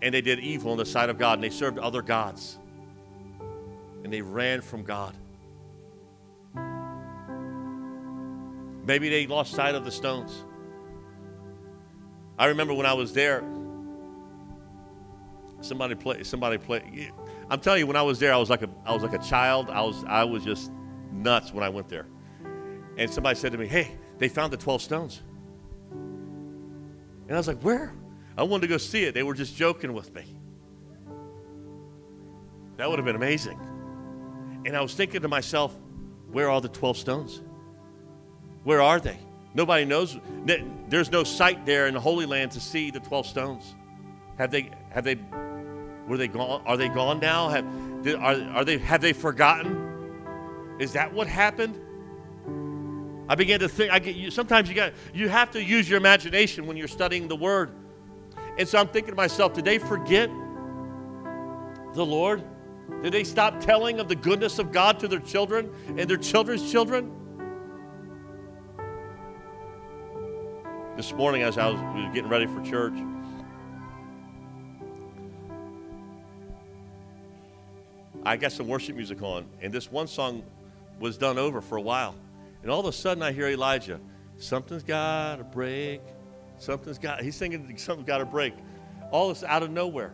And 0.01 0.13
they 0.13 0.21
did 0.21 0.39
evil 0.39 0.71
in 0.71 0.77
the 0.77 0.85
sight 0.85 1.09
of 1.09 1.17
God, 1.17 1.33
and 1.33 1.43
they 1.43 1.49
served 1.49 1.77
other 1.77 2.01
gods. 2.01 2.57
And 4.03 4.13
they 4.13 4.21
ran 4.21 4.61
from 4.61 4.83
God. 4.83 5.15
Maybe 8.85 9.09
they 9.09 9.27
lost 9.27 9.53
sight 9.53 9.75
of 9.75 9.85
the 9.85 9.91
stones. 9.91 10.45
I 12.37 12.45
remember 12.45 12.73
when 12.73 12.85
I 12.85 12.93
was 12.93 13.13
there, 13.13 13.43
somebody 15.61 15.93
play 15.93 16.23
somebody 16.23 16.57
play 16.57 17.11
I'm 17.49 17.59
telling 17.59 17.79
you, 17.79 17.87
when 17.87 17.95
I 17.95 18.01
was 18.01 18.19
there, 18.19 18.33
I 18.33 18.37
was 18.37 18.49
like 18.49 18.61
a 18.61 18.69
I 18.85 18.93
was 18.93 19.03
like 19.03 19.13
a 19.13 19.23
child. 19.23 19.69
I 19.69 19.81
was 19.81 20.03
I 20.07 20.23
was 20.23 20.43
just 20.43 20.71
nuts 21.11 21.53
when 21.53 21.63
I 21.63 21.69
went 21.69 21.89
there. 21.89 22.07
And 22.97 23.09
somebody 23.09 23.37
said 23.37 23.51
to 23.51 23.57
me, 23.57 23.67
Hey, 23.67 23.97
they 24.17 24.29
found 24.29 24.51
the 24.51 24.57
12 24.57 24.81
stones. 24.81 25.21
And 25.91 27.31
I 27.31 27.37
was 27.37 27.47
like, 27.47 27.61
Where? 27.61 27.93
I 28.37 28.43
wanted 28.43 28.61
to 28.61 28.67
go 28.67 28.77
see 28.77 29.03
it. 29.03 29.13
They 29.13 29.23
were 29.23 29.33
just 29.33 29.55
joking 29.55 29.93
with 29.93 30.13
me. 30.13 30.35
That 32.77 32.89
would 32.89 32.99
have 32.99 33.05
been 33.05 33.15
amazing. 33.15 33.59
And 34.65 34.75
I 34.75 34.81
was 34.81 34.93
thinking 34.93 35.21
to 35.21 35.27
myself, 35.27 35.75
Where 36.31 36.49
are 36.49 36.61
the 36.61 36.69
12 36.69 36.97
stones? 36.97 37.41
Where 38.63 38.81
are 38.81 38.99
they? 38.99 39.17
Nobody 39.53 39.85
knows. 39.85 40.17
There's 40.89 41.11
no 41.11 41.23
site 41.23 41.65
there 41.65 41.87
in 41.87 41.93
the 41.93 41.99
Holy 41.99 42.25
Land 42.25 42.51
to 42.51 42.59
see 42.59 42.91
the 42.91 42.99
12 42.99 43.25
stones. 43.25 43.75
Have 44.37 44.51
they, 44.51 44.69
have 44.91 45.03
they, 45.03 45.17
were 46.07 46.17
they 46.17 46.27
gone? 46.27 46.61
Are 46.65 46.77
they 46.77 46.87
gone 46.87 47.19
now? 47.19 47.49
Have, 47.49 47.65
are, 48.07 48.57
are 48.57 48.65
they, 48.65 48.77
have 48.77 49.01
they 49.01 49.13
forgotten? 49.13 49.88
Is 50.79 50.93
that 50.93 51.13
what 51.13 51.27
happened? 51.27 51.77
I 53.27 53.35
began 53.35 53.59
to 53.59 53.69
think. 53.69 53.91
I 53.91 53.99
get 53.99 54.15
you. 54.15 54.31
Sometimes 54.31 54.69
you 54.69 54.75
got 54.75 54.93
you 55.13 55.29
have 55.29 55.51
to 55.51 55.63
use 55.63 55.87
your 55.87 55.97
imagination 55.97 56.65
when 56.65 56.77
you're 56.77 56.87
studying 56.87 57.27
the 57.27 57.35
Word. 57.35 57.71
And 58.57 58.67
so 58.67 58.79
I'm 58.79 58.87
thinking 58.87 59.11
to 59.11 59.15
myself, 59.15 59.53
did 59.53 59.65
they 59.65 59.77
forget 59.77 60.29
the 61.93 62.05
Lord? 62.05 62.43
Did 63.03 63.13
they 63.13 63.23
stop 63.23 63.59
telling 63.59 63.99
of 63.99 64.07
the 64.07 64.15
goodness 64.15 64.57
of 64.57 64.71
God 64.71 64.99
to 65.01 65.07
their 65.07 65.19
children 65.19 65.69
and 65.89 66.09
their 66.09 66.17
children's 66.17 66.71
children? 66.71 67.11
This 70.97 71.13
morning, 71.13 71.43
as 71.43 71.57
I 71.57 71.67
was 71.69 71.79
getting 72.13 72.29
ready 72.29 72.47
for 72.47 72.61
church, 72.61 72.95
I 78.25 78.35
got 78.35 78.51
some 78.51 78.67
worship 78.67 78.95
music 78.95 79.21
on, 79.21 79.45
and 79.61 79.71
this 79.71 79.89
one 79.91 80.07
song 80.07 80.43
was 80.99 81.17
done 81.17 81.37
over 81.37 81.61
for 81.61 81.77
a 81.77 81.81
while. 81.81 82.15
And 82.61 82.71
all 82.71 82.81
of 82.81 82.85
a 82.85 82.91
sudden, 82.91 83.23
I 83.23 83.31
hear 83.31 83.47
Elijah, 83.47 83.99
something's 84.37 84.83
got 84.83 85.37
to 85.37 85.43
break. 85.43 86.01
Something's 86.59 86.97
got, 86.97 87.21
he's 87.21 87.35
singing, 87.35 87.77
something's 87.77 88.07
got 88.07 88.17
to 88.17 88.25
break. 88.25 88.53
All 89.11 89.29
this 89.29 89.43
out 89.43 89.63
of 89.63 89.71
nowhere. 89.71 90.13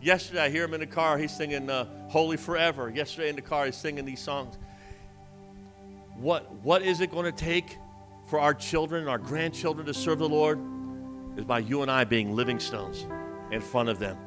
Yesterday, 0.00 0.42
I 0.42 0.48
hear 0.48 0.64
him 0.64 0.74
in 0.74 0.80
the 0.80 0.86
car. 0.86 1.18
He's 1.18 1.34
singing 1.34 1.70
uh, 1.70 1.86
Holy 2.08 2.36
Forever. 2.36 2.90
Yesterday 2.90 3.28
in 3.28 3.36
the 3.36 3.42
car, 3.42 3.66
he's 3.66 3.76
singing 3.76 4.04
these 4.04 4.20
songs. 4.20 4.58
What, 6.16 6.52
what 6.62 6.82
is 6.82 7.00
it 7.00 7.10
going 7.10 7.24
to 7.24 7.32
take 7.32 7.78
for 8.28 8.40
our 8.40 8.54
children 8.54 9.08
our 9.08 9.18
grandchildren 9.18 9.86
to 9.86 9.94
serve 9.94 10.18
the 10.18 10.28
Lord? 10.28 10.58
Is 11.36 11.44
by 11.44 11.60
you 11.60 11.82
and 11.82 11.90
I 11.90 12.02
being 12.02 12.34
living 12.34 12.58
stones 12.58 13.06
in 13.52 13.60
front 13.60 13.88
of 13.88 14.00
them. 14.00 14.18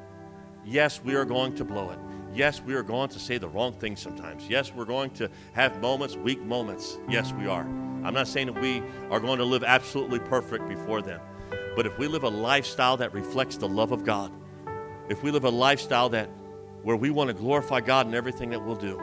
Yes, 0.66 1.02
we 1.04 1.16
are 1.16 1.26
going 1.26 1.56
to 1.56 1.66
blow 1.66 1.90
it. 1.90 2.00
Yes, 2.34 2.62
we 2.62 2.74
are 2.76 2.84
going 2.84 3.10
to 3.10 3.20
say 3.20 3.38
the 3.38 3.50
wrong 3.50 3.74
thing 3.74 3.96
sometimes. 3.96 4.48
Yes, 4.48 4.72
we're 4.74 4.86
going 4.86 5.10
to 5.12 5.30
have 5.54 5.82
moments, 5.82 6.16
weak 6.16 6.42
moments. 6.42 6.98
Yes, 7.10 7.34
we 7.34 7.48
are. 7.48 7.64
I'm 8.04 8.14
not 8.14 8.28
saying 8.28 8.48
that 8.48 8.62
we 8.62 8.82
are 9.10 9.20
going 9.20 9.38
to 9.40 9.46
live 9.46 9.64
absolutely 9.64 10.20
perfect 10.20 10.68
before 10.70 11.02
them. 11.02 11.20
But 11.76 11.86
if 11.86 11.98
we 11.98 12.08
live 12.08 12.24
a 12.24 12.30
lifestyle 12.30 12.98
that 12.98 13.14
reflects 13.14 13.58
the 13.58 13.68
love 13.68 13.92
of 13.92 14.04
God, 14.04 14.32
if 15.10 15.24
we 15.24 15.32
live 15.32 15.44
a 15.44 15.50
lifestyle 15.50 16.10
that 16.10 16.30
where 16.84 16.96
we 16.96 17.10
want 17.10 17.28
to 17.28 17.34
glorify 17.34 17.82
God 17.82 18.08
in 18.08 18.16
everything 18.16 18.50
that 18.52 18.66
we'll 18.66 18.76
do, 18.76 19.00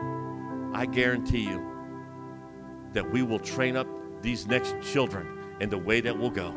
I 0.72 0.86
guarantee 0.86 1.42
you 1.42 1.62
that 2.94 3.10
we 3.10 3.22
will 3.22 3.38
train 3.38 3.76
up 3.76 3.86
these 4.22 4.46
next 4.46 4.74
children 4.80 5.26
in 5.60 5.68
the 5.68 5.78
way 5.78 6.00
that 6.00 6.18
we'll 6.18 6.30
go, 6.30 6.48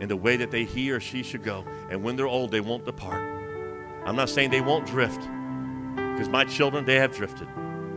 in 0.00 0.08
the 0.08 0.16
way 0.16 0.36
that 0.36 0.50
they 0.50 0.64
he 0.64 0.90
or 0.90 1.00
she 1.00 1.22
should 1.22 1.42
go. 1.42 1.64
And 1.90 2.02
when 2.02 2.16
they're 2.16 2.26
old, 2.26 2.50
they 2.50 2.60
won't 2.60 2.84
depart. 2.84 3.22
I'm 4.04 4.16
not 4.16 4.28
saying 4.28 4.50
they 4.50 4.60
won't 4.60 4.86
drift. 4.86 5.20
Because 6.14 6.28
my 6.28 6.44
children, 6.44 6.84
they 6.84 6.94
have 6.94 7.12
drifted. 7.12 7.48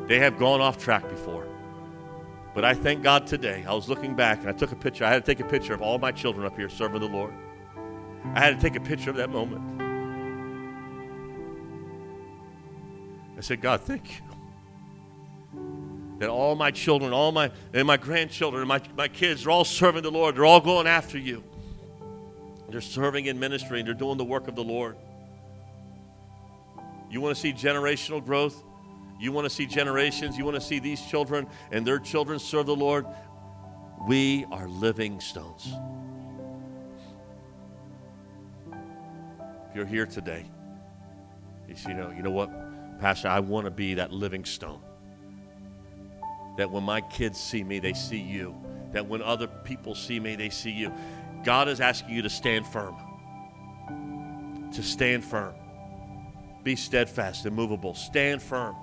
They 0.07 0.18
have 0.18 0.39
gone 0.39 0.59
off 0.59 0.80
track 0.80 1.07
before. 1.07 1.47
But 2.55 2.65
I 2.65 2.74
thank 2.74 3.03
God 3.03 3.28
today. 3.28 3.63
I 3.68 3.74
was 3.76 3.88
looking 3.88 4.15
back 4.15 4.39
and 4.39 4.49
I 4.49 4.51
took 4.51 4.72
a 4.72 4.76
picture. 4.76 5.05
I 5.05 5.09
had 5.09 5.24
to 5.24 5.32
take 5.32 5.45
a 5.45 5.47
picture 5.47 5.76
of 5.76 5.84
all 5.84 5.99
my 5.99 6.11
children 6.11 6.43
up 6.43 6.57
here 6.57 6.68
serving 6.68 7.01
the 7.01 7.07
Lord. 7.07 7.32
I 8.34 8.39
had 8.39 8.59
to 8.59 8.59
take 8.59 8.76
a 8.76 8.84
picture 8.84 9.11
of 9.11 9.18
that 9.18 9.30
moment. 9.30 9.61
I 13.38 13.41
said, 13.41 13.61
God, 13.61 13.82
thank 13.82 14.09
you. 14.09 15.59
That 16.18 16.30
all 16.30 16.55
my 16.55 16.72
children, 16.72 17.13
all 17.13 17.32
my 17.32 17.51
and 17.74 17.86
my 17.86 17.97
grandchildren, 17.97 18.61
and 18.63 18.68
my, 18.68 18.82
my 18.97 19.07
kids 19.07 19.45
are 19.45 19.51
all 19.51 19.63
serving 19.63 20.01
the 20.01 20.09
Lord. 20.09 20.36
They're 20.36 20.45
all 20.45 20.59
going 20.59 20.88
after 20.88 21.20
you. 21.20 21.43
They're 22.70 22.82
serving 22.82 23.28
in 23.28 23.39
ministry 23.39 23.78
and 23.80 23.88
they're 23.88 23.93
doing 23.93 24.18
the 24.18 24.26
work 24.26 24.47
of 24.47 24.55
the 24.55 24.63
Lord. 24.63 24.97
You 27.10 27.22
want 27.22 27.36
to 27.36 27.41
see 27.41 27.53
generational 27.53 28.24
growth? 28.24 28.64
You 29.20 29.32
want 29.32 29.45
to 29.45 29.49
see 29.49 29.66
generations? 29.66 30.38
You 30.38 30.45
want 30.45 30.55
to 30.55 30.62
see 30.62 30.80
these 30.80 31.01
children 31.01 31.47
and 31.72 31.86
their 31.86 31.99
children 31.99 32.39
serve 32.39 32.66
the 32.66 32.76
Lord? 32.76 33.05
We 34.08 34.45
are 34.51 34.68
living 34.68 35.20
stones. 35.20 35.74
If 39.70 39.76
you're 39.76 39.86
here 39.86 40.05
today, 40.05 40.45
you 41.68 41.76
see, 41.76 41.89
you 41.89 41.95
know, 41.95 42.12
you 42.12 42.22
know 42.22 42.32
what, 42.32 42.49
Pastor, 42.99 43.28
I 43.28 43.39
want 43.39 43.66
to 43.66 43.72
be 43.72 43.95
that 43.95 44.12
living 44.12 44.45
stone. 44.45 44.82
That 46.58 46.72
when 46.72 46.84
my 46.84 47.01
kids 47.01 47.39
see 47.39 47.64
me, 47.64 47.80
they 47.80 47.93
see 47.93 48.20
you. 48.20 48.55
That 48.91 49.08
when 49.08 49.22
other 49.22 49.47
people 49.47 49.93
see 49.95 50.20
me, 50.20 50.36
they 50.36 50.49
see 50.49 50.72
you. 50.72 50.91
God 51.43 51.68
is 51.68 51.80
asking 51.80 52.16
you 52.16 52.22
to 52.22 52.30
stand 52.30 52.66
firm. 52.66 52.95
To 54.74 54.84
stand 54.84 55.24
firm. 55.24 55.53
Be 56.68 56.76
steadfast, 56.76 57.45
immovable. 57.45 57.93
Stand 57.93 58.41
firm. 58.41 58.76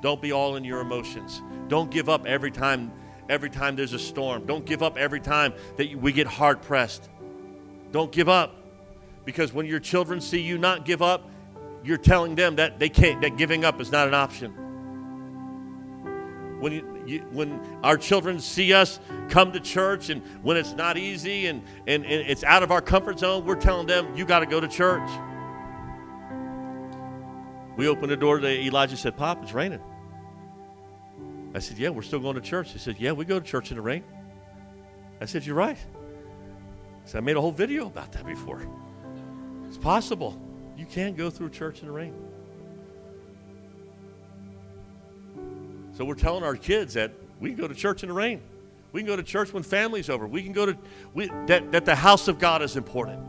Don't 0.00 0.20
be 0.20 0.32
all 0.32 0.56
in 0.56 0.64
your 0.64 0.80
emotions. 0.80 1.40
Don't 1.68 1.88
give 1.88 2.08
up 2.08 2.26
every 2.26 2.50
time 2.50 2.90
every 3.28 3.48
time 3.48 3.76
there's 3.76 3.92
a 3.92 3.98
storm. 4.00 4.44
Don't 4.44 4.66
give 4.66 4.82
up 4.82 4.98
every 4.98 5.20
time 5.20 5.54
that 5.76 5.94
we 5.94 6.10
get 6.10 6.26
hard 6.26 6.62
pressed. 6.62 7.08
Don't 7.92 8.10
give 8.10 8.28
up. 8.28 8.56
Because 9.24 9.52
when 9.52 9.66
your 9.66 9.78
children 9.78 10.20
see 10.20 10.40
you 10.40 10.58
not 10.58 10.84
give 10.84 11.00
up, 11.00 11.30
you're 11.84 11.96
telling 11.96 12.34
them 12.34 12.56
that 12.56 12.80
they 12.80 12.88
can't 12.88 13.20
that 13.22 13.36
giving 13.36 13.64
up 13.64 13.80
is 13.80 13.92
not 13.92 14.08
an 14.08 14.14
option. 14.14 14.50
When 16.58 16.72
you, 16.72 17.04
you, 17.06 17.18
when 17.30 17.60
our 17.84 17.98
children 17.98 18.40
see 18.40 18.72
us 18.72 18.98
come 19.28 19.52
to 19.52 19.60
church 19.60 20.10
and 20.10 20.22
when 20.42 20.56
it's 20.56 20.72
not 20.72 20.98
easy 20.98 21.46
and, 21.46 21.62
and, 21.86 22.04
and 22.04 22.28
it's 22.28 22.42
out 22.42 22.64
of 22.64 22.72
our 22.72 22.80
comfort 22.80 23.20
zone, 23.20 23.46
we're 23.46 23.54
telling 23.54 23.86
them 23.86 24.12
you 24.16 24.24
got 24.24 24.40
to 24.40 24.46
go 24.46 24.58
to 24.58 24.66
church. 24.66 25.08
We 27.76 27.88
opened 27.88 28.10
the 28.10 28.16
door 28.16 28.38
to 28.38 28.48
Elijah 28.48 28.96
said, 28.96 29.16
Pop, 29.16 29.42
it's 29.42 29.52
raining. 29.52 29.80
I 31.54 31.58
said, 31.58 31.78
Yeah, 31.78 31.90
we're 31.90 32.02
still 32.02 32.20
going 32.20 32.34
to 32.34 32.40
church. 32.40 32.72
He 32.72 32.78
said, 32.78 32.96
Yeah, 32.98 33.12
we 33.12 33.24
go 33.24 33.38
to 33.38 33.44
church 33.44 33.70
in 33.70 33.76
the 33.76 33.82
rain. 33.82 34.04
I 35.20 35.26
said, 35.26 35.46
You're 35.46 35.56
right. 35.56 35.76
I 35.76 37.08
said, 37.08 37.18
I 37.18 37.20
made 37.20 37.36
a 37.36 37.40
whole 37.40 37.52
video 37.52 37.86
about 37.86 38.12
that 38.12 38.26
before. 38.26 38.66
It's 39.68 39.78
possible. 39.78 40.40
You 40.76 40.86
can 40.86 41.14
go 41.14 41.30
through 41.30 41.50
church 41.50 41.80
in 41.80 41.86
the 41.86 41.92
rain. 41.92 42.14
So 45.94 46.04
we're 46.04 46.14
telling 46.14 46.42
our 46.42 46.56
kids 46.56 46.94
that 46.94 47.12
we 47.40 47.50
can 47.50 47.58
go 47.58 47.68
to 47.68 47.74
church 47.74 48.02
in 48.02 48.08
the 48.08 48.14
rain. 48.14 48.40
We 48.92 49.00
can 49.00 49.06
go 49.06 49.16
to 49.16 49.22
church 49.22 49.52
when 49.52 49.62
family's 49.62 50.10
over. 50.10 50.26
We 50.26 50.42
can 50.42 50.52
go 50.52 50.66
to 50.66 50.76
we, 51.14 51.28
that, 51.46 51.72
that 51.72 51.84
the 51.84 51.94
house 51.94 52.28
of 52.28 52.38
God 52.38 52.62
is 52.62 52.76
important. 52.76 53.20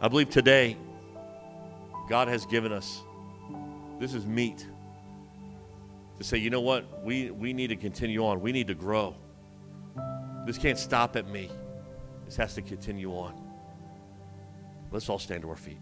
I 0.00 0.08
believe 0.08 0.30
today 0.30 0.76
God 2.12 2.28
has 2.28 2.44
given 2.44 2.72
us. 2.72 3.00
This 3.98 4.12
is 4.12 4.26
meat 4.26 4.66
to 6.18 6.22
say, 6.22 6.36
you 6.36 6.50
know 6.50 6.60
what? 6.60 7.02
We, 7.02 7.30
we 7.30 7.54
need 7.54 7.68
to 7.68 7.76
continue 7.76 8.22
on. 8.26 8.42
We 8.42 8.52
need 8.52 8.66
to 8.66 8.74
grow. 8.74 9.16
This 10.44 10.58
can't 10.58 10.76
stop 10.76 11.16
at 11.16 11.26
me. 11.26 11.48
This 12.26 12.36
has 12.36 12.52
to 12.56 12.60
continue 12.60 13.12
on. 13.12 13.32
Let's 14.90 15.08
all 15.08 15.18
stand 15.18 15.40
to 15.40 15.48
our 15.48 15.56
feet. 15.56 15.78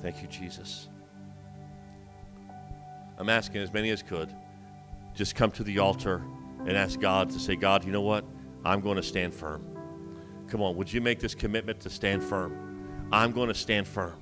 Thank 0.00 0.22
you, 0.22 0.28
Jesus. 0.28 0.86
I'm 3.18 3.28
asking 3.28 3.62
as 3.62 3.72
many 3.72 3.90
as 3.90 4.00
could 4.00 4.32
just 5.12 5.34
come 5.34 5.50
to 5.50 5.64
the 5.64 5.80
altar 5.80 6.22
and 6.60 6.76
ask 6.76 7.00
God 7.00 7.30
to 7.30 7.40
say, 7.40 7.56
God, 7.56 7.84
you 7.84 7.90
know 7.90 8.00
what? 8.00 8.24
I'm 8.64 8.80
going 8.80 8.94
to 8.94 9.02
stand 9.02 9.34
firm. 9.34 9.66
Come 10.46 10.62
on, 10.62 10.76
would 10.76 10.92
you 10.92 11.00
make 11.00 11.18
this 11.18 11.34
commitment 11.34 11.80
to 11.80 11.90
stand 11.90 12.22
firm? 12.22 13.08
I'm 13.10 13.32
going 13.32 13.48
to 13.48 13.54
stand 13.54 13.88
firm. 13.88 14.20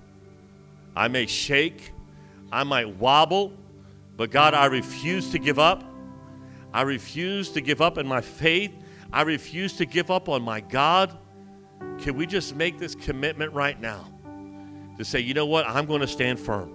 I 0.95 1.09
may 1.09 1.26
shake, 1.26 1.93
I 2.51 2.64
might 2.64 2.97
wobble, 2.97 3.53
but 4.16 4.30
God, 4.30 4.55
I 4.55 4.66
refuse 4.66 5.30
to 5.32 5.38
give 5.38 5.59
up. 5.59 5.84
I 6.72 6.82
refuse 6.82 7.51
to 7.51 7.61
give 7.61 7.80
up 7.80 7.99
in 7.99 8.07
my 8.07 8.20
faith. 8.20 8.72
I 9.12 9.22
refuse 9.22 9.76
to 9.78 9.86
give 9.86 10.11
up 10.11 10.28
on 10.28 10.43
my 10.43 10.61
God. 10.61 11.18
Can 11.99 12.16
we 12.16 12.26
just 12.26 12.57
make 12.57 12.78
this 12.78 12.95
commitment 12.95 13.53
right 13.53 13.78
now 13.80 14.09
to 14.97 15.05
say, 15.05 15.20
you 15.20 15.34
know 15.34 15.47
what? 15.47 15.66
I'm 15.66 15.86
going 15.86 16.01
to 16.01 16.07
stand 16.07 16.38
firm. 16.40 16.70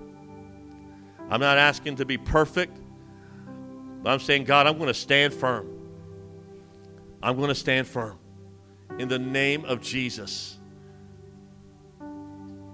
I'm 1.29 1.39
not 1.39 1.57
asking 1.57 1.95
to 1.97 2.05
be 2.05 2.17
perfect. 2.17 2.77
But 4.03 4.11
I'm 4.11 4.19
saying, 4.19 4.43
God, 4.45 4.67
I'm 4.67 4.77
going 4.77 4.87
to 4.87 4.93
stand 4.93 5.33
firm. 5.33 5.67
I'm 7.21 7.35
going 7.35 7.49
to 7.49 7.55
stand 7.55 7.87
firm 7.87 8.17
in 8.99 9.07
the 9.07 9.19
name 9.19 9.65
of 9.65 9.81
Jesus. 9.81 10.59